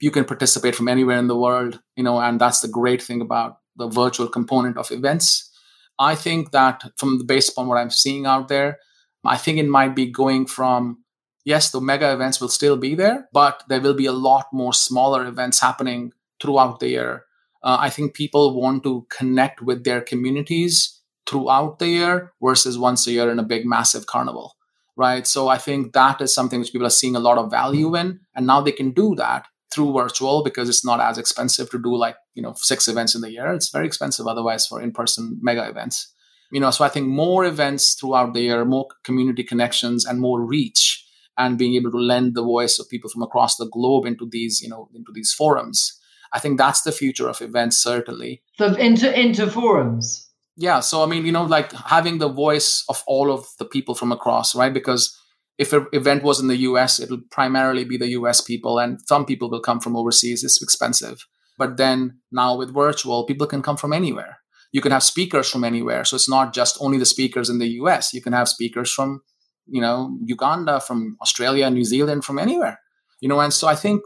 you 0.00 0.10
can 0.10 0.24
participate 0.24 0.74
from 0.74 0.88
anywhere 0.88 1.18
in 1.18 1.28
the 1.28 1.36
world 1.36 1.80
you 1.96 2.04
know 2.04 2.20
and 2.20 2.40
that's 2.40 2.60
the 2.60 2.68
great 2.68 3.02
thing 3.02 3.20
about 3.20 3.58
the 3.76 3.88
virtual 3.88 4.28
component 4.28 4.76
of 4.76 4.90
events. 4.90 5.50
I 5.98 6.14
think 6.14 6.50
that 6.50 6.82
from 6.96 7.18
the 7.18 7.24
based 7.24 7.52
upon 7.52 7.68
what 7.68 7.78
i'm 7.78 7.90
seeing 7.90 8.26
out 8.26 8.48
there 8.48 8.78
i 9.24 9.36
think 9.36 9.58
it 9.58 9.68
might 9.68 9.94
be 9.94 10.06
going 10.10 10.44
from 10.46 11.03
yes, 11.44 11.70
the 11.70 11.80
mega 11.80 12.12
events 12.12 12.40
will 12.40 12.48
still 12.48 12.76
be 12.76 12.94
there, 12.94 13.28
but 13.32 13.62
there 13.68 13.80
will 13.80 13.94
be 13.94 14.06
a 14.06 14.12
lot 14.12 14.46
more 14.52 14.72
smaller 14.72 15.26
events 15.26 15.60
happening 15.60 16.12
throughout 16.40 16.80
the 16.80 16.88
year. 16.88 17.24
Uh, 17.62 17.78
I 17.80 17.90
think 17.90 18.14
people 18.14 18.60
want 18.60 18.82
to 18.82 19.06
connect 19.10 19.62
with 19.62 19.84
their 19.84 20.00
communities 20.00 21.00
throughout 21.26 21.78
the 21.78 21.88
year 21.88 22.32
versus 22.42 22.78
once 22.78 23.06
a 23.06 23.12
year 23.12 23.30
in 23.30 23.38
a 23.38 23.42
big, 23.42 23.64
massive 23.64 24.06
carnival, 24.06 24.56
right? 24.96 25.26
So 25.26 25.48
I 25.48 25.56
think 25.58 25.92
that 25.94 26.20
is 26.20 26.34
something 26.34 26.60
which 26.60 26.72
people 26.72 26.86
are 26.86 26.90
seeing 26.90 27.16
a 27.16 27.20
lot 27.20 27.38
of 27.38 27.50
value 27.50 27.96
in. 27.96 28.20
And 28.34 28.46
now 28.46 28.60
they 28.60 28.72
can 28.72 28.90
do 28.90 29.14
that 29.16 29.46
through 29.72 29.94
virtual 29.94 30.44
because 30.44 30.68
it's 30.68 30.84
not 30.84 31.00
as 31.00 31.16
expensive 31.16 31.70
to 31.70 31.78
do 31.78 31.96
like, 31.96 32.16
you 32.34 32.42
know, 32.42 32.52
six 32.56 32.86
events 32.86 33.14
in 33.14 33.22
the 33.22 33.30
year. 33.30 33.52
It's 33.52 33.70
very 33.70 33.86
expensive 33.86 34.26
otherwise 34.26 34.66
for 34.66 34.80
in 34.82 34.92
person 34.92 35.38
mega 35.42 35.66
events. 35.66 36.12
You 36.52 36.60
know, 36.60 36.70
so 36.70 36.84
I 36.84 36.88
think 36.88 37.08
more 37.08 37.44
events 37.44 37.94
throughout 37.94 38.34
the 38.34 38.42
year, 38.42 38.64
more 38.64 38.86
community 39.02 39.42
connections, 39.42 40.04
and 40.04 40.20
more 40.20 40.40
reach 40.42 41.03
and 41.36 41.58
being 41.58 41.74
able 41.74 41.90
to 41.90 41.98
lend 41.98 42.34
the 42.34 42.42
voice 42.42 42.78
of 42.78 42.88
people 42.88 43.10
from 43.10 43.22
across 43.22 43.56
the 43.56 43.68
globe 43.68 44.06
into 44.06 44.28
these 44.30 44.62
you 44.62 44.68
know 44.68 44.88
into 44.94 45.12
these 45.12 45.32
forums. 45.32 46.00
I 46.32 46.40
think 46.40 46.58
that's 46.58 46.82
the 46.82 46.92
future 46.92 47.28
of 47.28 47.40
events 47.40 47.76
certainly. 47.76 48.42
The 48.58 48.74
into 48.76 49.18
into 49.18 49.50
forums. 49.50 50.30
Yeah 50.56 50.80
so 50.80 51.02
i 51.02 51.06
mean 51.06 51.26
you 51.26 51.32
know 51.32 51.44
like 51.44 51.72
having 51.72 52.18
the 52.18 52.28
voice 52.28 52.84
of 52.88 53.02
all 53.06 53.32
of 53.32 53.46
the 53.58 53.64
people 53.64 53.94
from 53.94 54.12
across 54.12 54.54
right? 54.54 54.72
Because 54.72 55.16
if 55.58 55.72
an 55.72 55.86
event 55.92 56.22
was 56.22 56.40
in 56.40 56.48
the 56.48 56.56
us 56.56 57.00
it'll 57.00 57.22
primarily 57.30 57.84
be 57.84 57.96
the 57.96 58.08
us 58.08 58.40
people 58.40 58.78
and 58.78 59.00
some 59.06 59.24
people 59.24 59.50
will 59.50 59.60
come 59.60 59.80
from 59.80 59.96
overseas 59.96 60.44
it's 60.44 60.62
expensive. 60.62 61.26
But 61.56 61.76
then 61.76 62.18
now 62.32 62.56
with 62.56 62.74
virtual 62.74 63.26
people 63.26 63.46
can 63.46 63.62
come 63.62 63.76
from 63.76 63.92
anywhere. 63.92 64.38
You 64.72 64.80
can 64.80 64.90
have 64.90 65.04
speakers 65.04 65.48
from 65.48 65.62
anywhere 65.62 66.04
so 66.04 66.16
it's 66.16 66.28
not 66.28 66.52
just 66.52 66.76
only 66.80 66.98
the 66.98 67.06
speakers 67.06 67.48
in 67.48 67.58
the 67.58 67.68
us 67.68 68.12
you 68.12 68.22
can 68.22 68.32
have 68.32 68.48
speakers 68.48 68.92
from 68.92 69.22
you 69.66 69.80
know, 69.80 70.16
Uganda, 70.24 70.80
from 70.80 71.16
Australia, 71.20 71.70
New 71.70 71.84
Zealand, 71.84 72.24
from 72.24 72.38
anywhere, 72.38 72.80
you 73.20 73.28
know. 73.28 73.40
And 73.40 73.52
so 73.52 73.68
I 73.68 73.74
think 73.74 74.02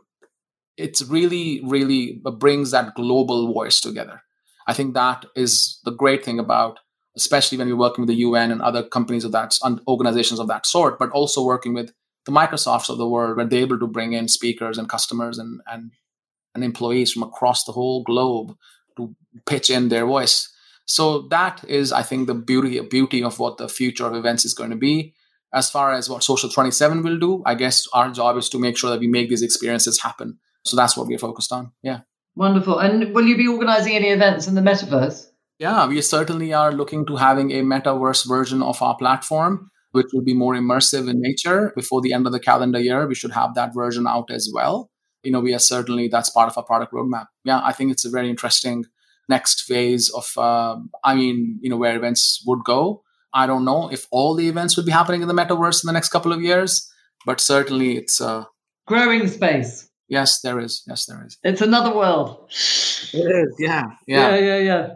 it's 0.76 1.02
really, 1.02 1.60
really 1.64 2.20
brings 2.38 2.70
that 2.70 2.94
global 2.94 3.52
voice 3.52 3.80
together. 3.80 4.22
I 4.66 4.74
think 4.74 4.94
that 4.94 5.24
is 5.34 5.80
the 5.84 5.90
great 5.90 6.24
thing 6.24 6.38
about, 6.38 6.78
especially 7.16 7.58
when 7.58 7.68
you're 7.68 7.76
working 7.76 8.02
with 8.02 8.08
the 8.08 8.22
UN 8.22 8.50
and 8.52 8.62
other 8.62 8.82
companies 8.82 9.24
of 9.24 9.32
that, 9.32 9.58
organizations 9.88 10.38
of 10.38 10.48
that 10.48 10.66
sort, 10.66 10.98
but 10.98 11.10
also 11.10 11.42
working 11.42 11.74
with 11.74 11.92
the 12.26 12.32
Microsofts 12.32 12.90
of 12.90 12.98
the 12.98 13.08
world, 13.08 13.36
where 13.36 13.46
they're 13.46 13.60
able 13.60 13.78
to 13.78 13.86
bring 13.86 14.12
in 14.12 14.28
speakers 14.28 14.78
and 14.78 14.88
customers 14.88 15.38
and, 15.38 15.60
and, 15.66 15.92
and 16.54 16.62
employees 16.62 17.12
from 17.12 17.22
across 17.22 17.64
the 17.64 17.72
whole 17.72 18.02
globe 18.04 18.54
to 18.96 19.14
pitch 19.46 19.70
in 19.70 19.88
their 19.88 20.06
voice. 20.06 20.52
So 20.84 21.22
that 21.28 21.64
is, 21.68 21.92
I 21.92 22.02
think, 22.02 22.26
the 22.26 22.34
beauty 22.34 22.80
beauty 22.80 23.22
of 23.22 23.38
what 23.38 23.58
the 23.58 23.68
future 23.68 24.06
of 24.06 24.14
events 24.14 24.44
is 24.44 24.54
going 24.54 24.70
to 24.70 24.76
be. 24.76 25.14
As 25.52 25.70
far 25.70 25.92
as 25.92 26.10
what 26.10 26.22
Social 26.22 26.50
27 26.50 27.02
will 27.02 27.18
do, 27.18 27.42
I 27.46 27.54
guess 27.54 27.86
our 27.94 28.10
job 28.10 28.36
is 28.36 28.48
to 28.50 28.58
make 28.58 28.76
sure 28.76 28.90
that 28.90 29.00
we 29.00 29.06
make 29.06 29.30
these 29.30 29.42
experiences 29.42 30.00
happen. 30.02 30.38
So 30.64 30.76
that's 30.76 30.96
what 30.96 31.06
we're 31.06 31.18
focused 31.18 31.52
on. 31.52 31.72
Yeah. 31.82 32.00
Wonderful. 32.36 32.78
And 32.78 33.14
will 33.14 33.26
you 33.26 33.36
be 33.36 33.48
organizing 33.48 33.96
any 33.96 34.08
events 34.08 34.46
in 34.46 34.54
the 34.54 34.60
metaverse? 34.60 35.26
Yeah, 35.58 35.88
we 35.88 36.00
certainly 36.02 36.52
are 36.52 36.70
looking 36.70 37.04
to 37.06 37.16
having 37.16 37.50
a 37.50 37.62
metaverse 37.62 38.28
version 38.28 38.62
of 38.62 38.80
our 38.80 38.96
platform, 38.96 39.70
which 39.90 40.06
will 40.12 40.22
be 40.22 40.34
more 40.34 40.54
immersive 40.54 41.10
in 41.10 41.20
nature. 41.20 41.72
Before 41.74 42.00
the 42.00 42.12
end 42.12 42.26
of 42.26 42.32
the 42.32 42.38
calendar 42.38 42.78
year, 42.78 43.08
we 43.08 43.16
should 43.16 43.32
have 43.32 43.54
that 43.54 43.74
version 43.74 44.06
out 44.06 44.30
as 44.30 44.48
well. 44.54 44.90
You 45.24 45.32
know, 45.32 45.40
we 45.40 45.52
are 45.54 45.58
certainly 45.58 46.06
that's 46.06 46.30
part 46.30 46.48
of 46.48 46.56
our 46.56 46.64
product 46.64 46.92
roadmap. 46.92 47.26
Yeah, 47.44 47.60
I 47.64 47.72
think 47.72 47.90
it's 47.90 48.04
a 48.04 48.10
very 48.10 48.30
interesting 48.30 48.84
next 49.28 49.62
phase 49.62 50.10
of, 50.10 50.30
uh, 50.38 50.76
I 51.02 51.14
mean, 51.16 51.58
you 51.60 51.70
know, 51.70 51.76
where 51.76 51.96
events 51.96 52.42
would 52.46 52.62
go. 52.64 53.02
I 53.34 53.46
don't 53.46 53.64
know 53.64 53.90
if 53.90 54.06
all 54.10 54.34
the 54.34 54.48
events 54.48 54.76
will 54.76 54.84
be 54.84 54.92
happening 54.92 55.22
in 55.22 55.28
the 55.28 55.34
metaverse 55.34 55.82
in 55.82 55.86
the 55.86 55.92
next 55.92 56.08
couple 56.08 56.32
of 56.32 56.42
years, 56.42 56.90
but 57.26 57.40
certainly 57.40 57.96
it's 57.96 58.20
a 58.20 58.48
growing 58.86 59.26
space. 59.28 59.88
Yes, 60.08 60.40
there 60.40 60.58
is. 60.58 60.82
Yes, 60.86 61.04
there 61.06 61.22
is. 61.26 61.36
It's 61.44 61.60
another 61.60 61.94
world. 61.94 62.50
It 63.12 63.18
is. 63.18 63.54
Yeah. 63.58 63.84
Yeah. 64.06 64.34
Yeah. 64.34 64.38
Yeah. 64.38 64.58
yeah. 64.58 64.88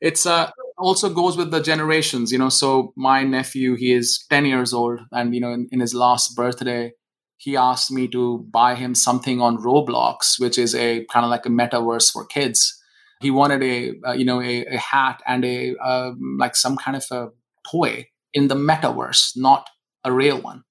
It's 0.00 0.24
uh 0.24 0.50
also 0.78 1.12
goes 1.12 1.36
with 1.36 1.50
the 1.50 1.60
generations, 1.60 2.32
you 2.32 2.38
know. 2.38 2.48
So 2.48 2.92
my 2.96 3.22
nephew, 3.22 3.76
he 3.76 3.92
is 3.92 4.24
ten 4.30 4.46
years 4.46 4.72
old, 4.72 5.00
and 5.12 5.34
you 5.34 5.40
know, 5.40 5.52
in, 5.52 5.68
in 5.70 5.80
his 5.80 5.94
last 5.94 6.34
birthday, 6.34 6.92
he 7.36 7.56
asked 7.56 7.90
me 7.90 8.08
to 8.08 8.46
buy 8.50 8.74
him 8.74 8.94
something 8.94 9.40
on 9.40 9.58
Roblox, 9.58 10.40
which 10.40 10.58
is 10.58 10.74
a 10.74 11.04
kind 11.12 11.24
of 11.24 11.30
like 11.30 11.46
a 11.46 11.50
metaverse 11.50 12.12
for 12.12 12.24
kids. 12.24 12.76
He 13.20 13.30
wanted 13.30 13.62
a 13.62 13.92
uh, 14.08 14.12
you 14.12 14.24
know 14.24 14.40
a, 14.40 14.64
a, 14.64 14.78
hat 14.78 15.22
and 15.26 15.44
a 15.44 15.76
um, 15.76 16.36
like 16.38 16.56
some 16.56 16.76
kind 16.76 16.96
of 16.96 17.04
a 17.10 17.28
toy 17.68 18.06
in 18.32 18.48
the 18.48 18.54
metaverse, 18.54 19.32
not 19.36 19.68
a 20.04 20.12
real 20.12 20.40
one, 20.40 20.64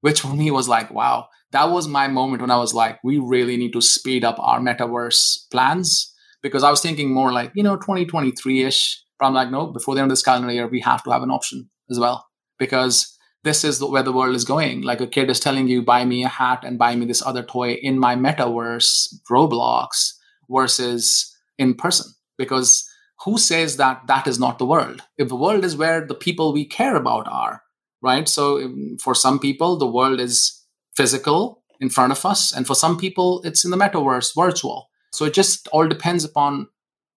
which 0.00 0.20
for 0.20 0.34
me 0.34 0.50
was 0.50 0.68
like, 0.68 0.90
wow 0.92 1.28
that 1.52 1.70
was 1.70 1.88
my 1.88 2.08
moment 2.08 2.42
when 2.42 2.50
I 2.50 2.58
was 2.58 2.74
like, 2.74 2.98
we 3.04 3.18
really 3.18 3.56
need 3.56 3.72
to 3.72 3.80
speed 3.80 4.24
up 4.24 4.36
our 4.38 4.60
metaverse 4.60 5.48
plans 5.50 6.12
because 6.42 6.62
I 6.62 6.70
was 6.70 6.82
thinking 6.82 7.12
more 7.12 7.32
like, 7.32 7.52
you 7.54 7.62
know, 7.62 7.76
2023 7.76 8.64
ish. 8.64 9.02
But 9.18 9.26
I'm 9.26 9.34
like, 9.34 9.50
no, 9.50 9.68
before 9.68 9.94
the 9.94 10.02
end 10.02 10.10
of 10.10 10.12
this 10.12 10.22
calendar 10.22 10.52
year, 10.52 10.68
we 10.68 10.80
have 10.80 11.02
to 11.04 11.10
have 11.10 11.22
an 11.22 11.30
option 11.30 11.70
as 11.90 11.98
well 11.98 12.26
because 12.58 13.16
this 13.44 13.64
is 13.64 13.82
where 13.82 14.02
the 14.02 14.12
world 14.12 14.34
is 14.34 14.44
going. 14.44 14.82
Like 14.82 15.00
a 15.00 15.06
kid 15.06 15.30
is 15.30 15.40
telling 15.40 15.68
you, 15.68 15.82
buy 15.82 16.04
me 16.04 16.24
a 16.24 16.28
hat 16.28 16.62
and 16.62 16.78
buy 16.78 16.94
me 16.96 17.06
this 17.06 17.24
other 17.24 17.42
toy 17.42 17.72
in 17.74 17.98
my 17.98 18.16
metaverse, 18.16 19.14
Roblox, 19.30 20.12
versus 20.50 21.34
in 21.58 21.74
person. 21.74 22.12
Because 22.36 22.86
who 23.24 23.38
says 23.38 23.76
that 23.76 24.06
that 24.06 24.26
is 24.26 24.38
not 24.38 24.58
the 24.58 24.66
world? 24.66 25.02
If 25.16 25.28
the 25.28 25.36
world 25.36 25.64
is 25.64 25.76
where 25.76 26.06
the 26.06 26.14
people 26.14 26.52
we 26.52 26.64
care 26.64 26.96
about 26.96 27.26
are, 27.28 27.62
right? 28.02 28.28
So 28.28 28.62
um, 28.62 28.96
for 29.00 29.14
some 29.14 29.38
people, 29.38 29.76
the 29.76 29.86
world 29.86 30.20
is 30.20 30.62
physical 30.96 31.62
in 31.80 31.90
front 31.90 32.12
of 32.12 32.24
us. 32.24 32.52
And 32.52 32.66
for 32.66 32.74
some 32.74 32.96
people, 32.96 33.42
it's 33.44 33.64
in 33.64 33.70
the 33.70 33.76
metaverse, 33.76 34.34
virtual. 34.34 34.90
So 35.12 35.24
it 35.24 35.34
just 35.34 35.68
all 35.68 35.88
depends 35.88 36.24
upon 36.24 36.68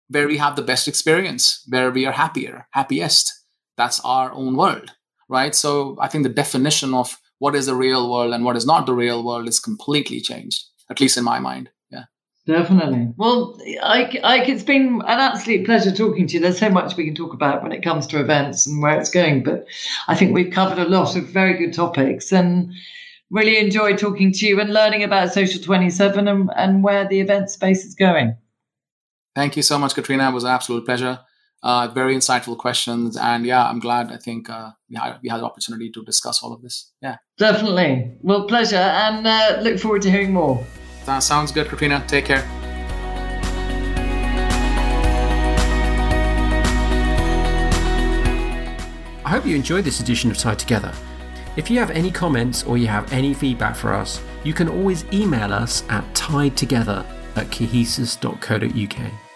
where 0.10 0.28
we 0.28 0.38
have 0.38 0.56
the 0.56 0.62
best 0.62 0.88
experience, 0.88 1.64
where 1.68 1.92
we 1.92 2.06
are 2.06 2.12
happier, 2.12 2.68
happiest. 2.72 3.34
That's 3.78 4.00
our 4.02 4.32
own 4.32 4.56
world, 4.56 4.94
right? 5.30 5.54
So 5.56 5.98
I 6.02 6.08
think 6.08 6.24
the 6.24 6.30
definition 6.30 6.94
of 6.94 7.18
what 7.38 7.56
is 7.56 7.68
the 7.68 7.76
real 7.76 8.12
world 8.12 8.34
and 8.34 8.44
what 8.44 8.58
is 8.58 8.66
not 8.66 8.86
the 8.86 8.94
real 8.94 9.24
world 9.24 9.48
is 9.48 9.60
completely 9.60 10.20
changed, 10.20 10.66
at 10.90 11.00
least 11.00 11.18
in 11.18 11.24
my 11.24 11.40
mind. 11.40 11.70
Yeah. 12.50 12.60
Definitely. 12.60 13.14
Well, 13.18 13.60
I, 13.84 14.20
I, 14.24 14.44
it's 14.44 14.64
been 14.64 15.02
an 15.06 15.20
absolute 15.20 15.66
pleasure 15.66 15.92
talking 15.92 16.28
to 16.28 16.34
you. 16.34 16.40
There's 16.40 16.60
so 16.60 16.70
much 16.70 16.98
we 16.98 17.06
can 17.06 17.16
talk 17.16 17.34
about 17.34 17.62
when 17.64 17.72
it 17.72 17.84
comes 17.84 18.08
to 18.08 18.20
events 18.20 18.66
and 18.66 18.82
where 18.82 19.00
it's 19.00 19.10
going, 19.10 19.44
but 19.44 19.66
I 20.08 20.16
think 20.16 20.34
we've 20.34 20.52
covered 20.52 20.80
a 20.80 20.90
lot 20.90 21.16
of 21.16 21.26
very 21.26 21.58
good 21.58 21.74
topics. 21.74 22.32
And 22.32 22.74
really 23.32 23.58
enjoyed 23.58 23.98
talking 23.98 24.32
to 24.32 24.48
you 24.48 24.60
and 24.60 24.74
learning 24.74 25.04
about 25.04 25.34
Social 25.34 25.62
27 25.62 26.28
and, 26.28 26.50
and 26.56 26.84
where 26.84 27.08
the 27.08 27.20
event 27.20 27.50
space 27.50 27.86
is 27.86 27.96
going. 27.96 28.36
Thank 29.36 29.56
you 29.56 29.64
so 29.64 29.78
much, 29.78 29.94
Katrina. 29.94 30.30
It 30.30 30.34
was 30.34 30.44
an 30.44 30.50
absolute 30.50 30.86
pleasure. 30.86 31.20
Uh, 31.62 31.88
very 31.90 32.16
insightful 32.16 32.58
questions. 32.58 33.18
And 33.18 33.46
yeah, 33.46 33.68
I'm 33.68 33.80
glad 33.80 34.12
I 34.12 34.18
think 34.18 34.50
uh, 34.50 34.72
we, 34.90 34.96
had, 34.96 35.20
we 35.22 35.30
had 35.30 35.42
the 35.42 35.46
opportunity 35.46 35.92
to 35.92 36.04
discuss 36.04 36.42
all 36.42 36.54
of 36.54 36.62
this. 36.62 36.92
Yeah. 37.02 37.18
Definitely. 37.38 38.14
Well, 38.22 38.48
pleasure. 38.48 38.78
And 38.78 39.28
uh, 39.28 39.60
look 39.62 39.80
forward 39.80 40.02
to 40.04 40.12
hearing 40.12 40.34
more. 40.34 40.66
That 41.10 41.24
sounds 41.24 41.52
good, 41.52 41.68
Katrina. 41.68 42.04
Take 42.08 42.26
care. 42.26 42.48
I 49.26 49.30
hope 49.32 49.44
you 49.44 49.56
enjoyed 49.56 49.86
this 49.86 50.02
edition 50.02 50.30
of 50.30 50.38
Tied 50.38 50.60
Together. 50.60 50.94
If 51.58 51.72
you 51.72 51.80
have 51.80 51.90
any 51.90 52.12
comments 52.12 52.64
or 52.64 52.78
you 52.78 52.86
have 52.86 53.12
any 53.12 53.34
feedback 53.34 53.76
for 53.76 53.92
us, 53.92 54.22
you 54.44 54.54
can 54.54 54.70
always 54.70 55.04
email 55.12 55.52
us 55.52 55.84
at 55.90 56.04
tiedtogether 56.14 57.04
at 57.36 57.52
cohesus.co.uk. 57.52 59.29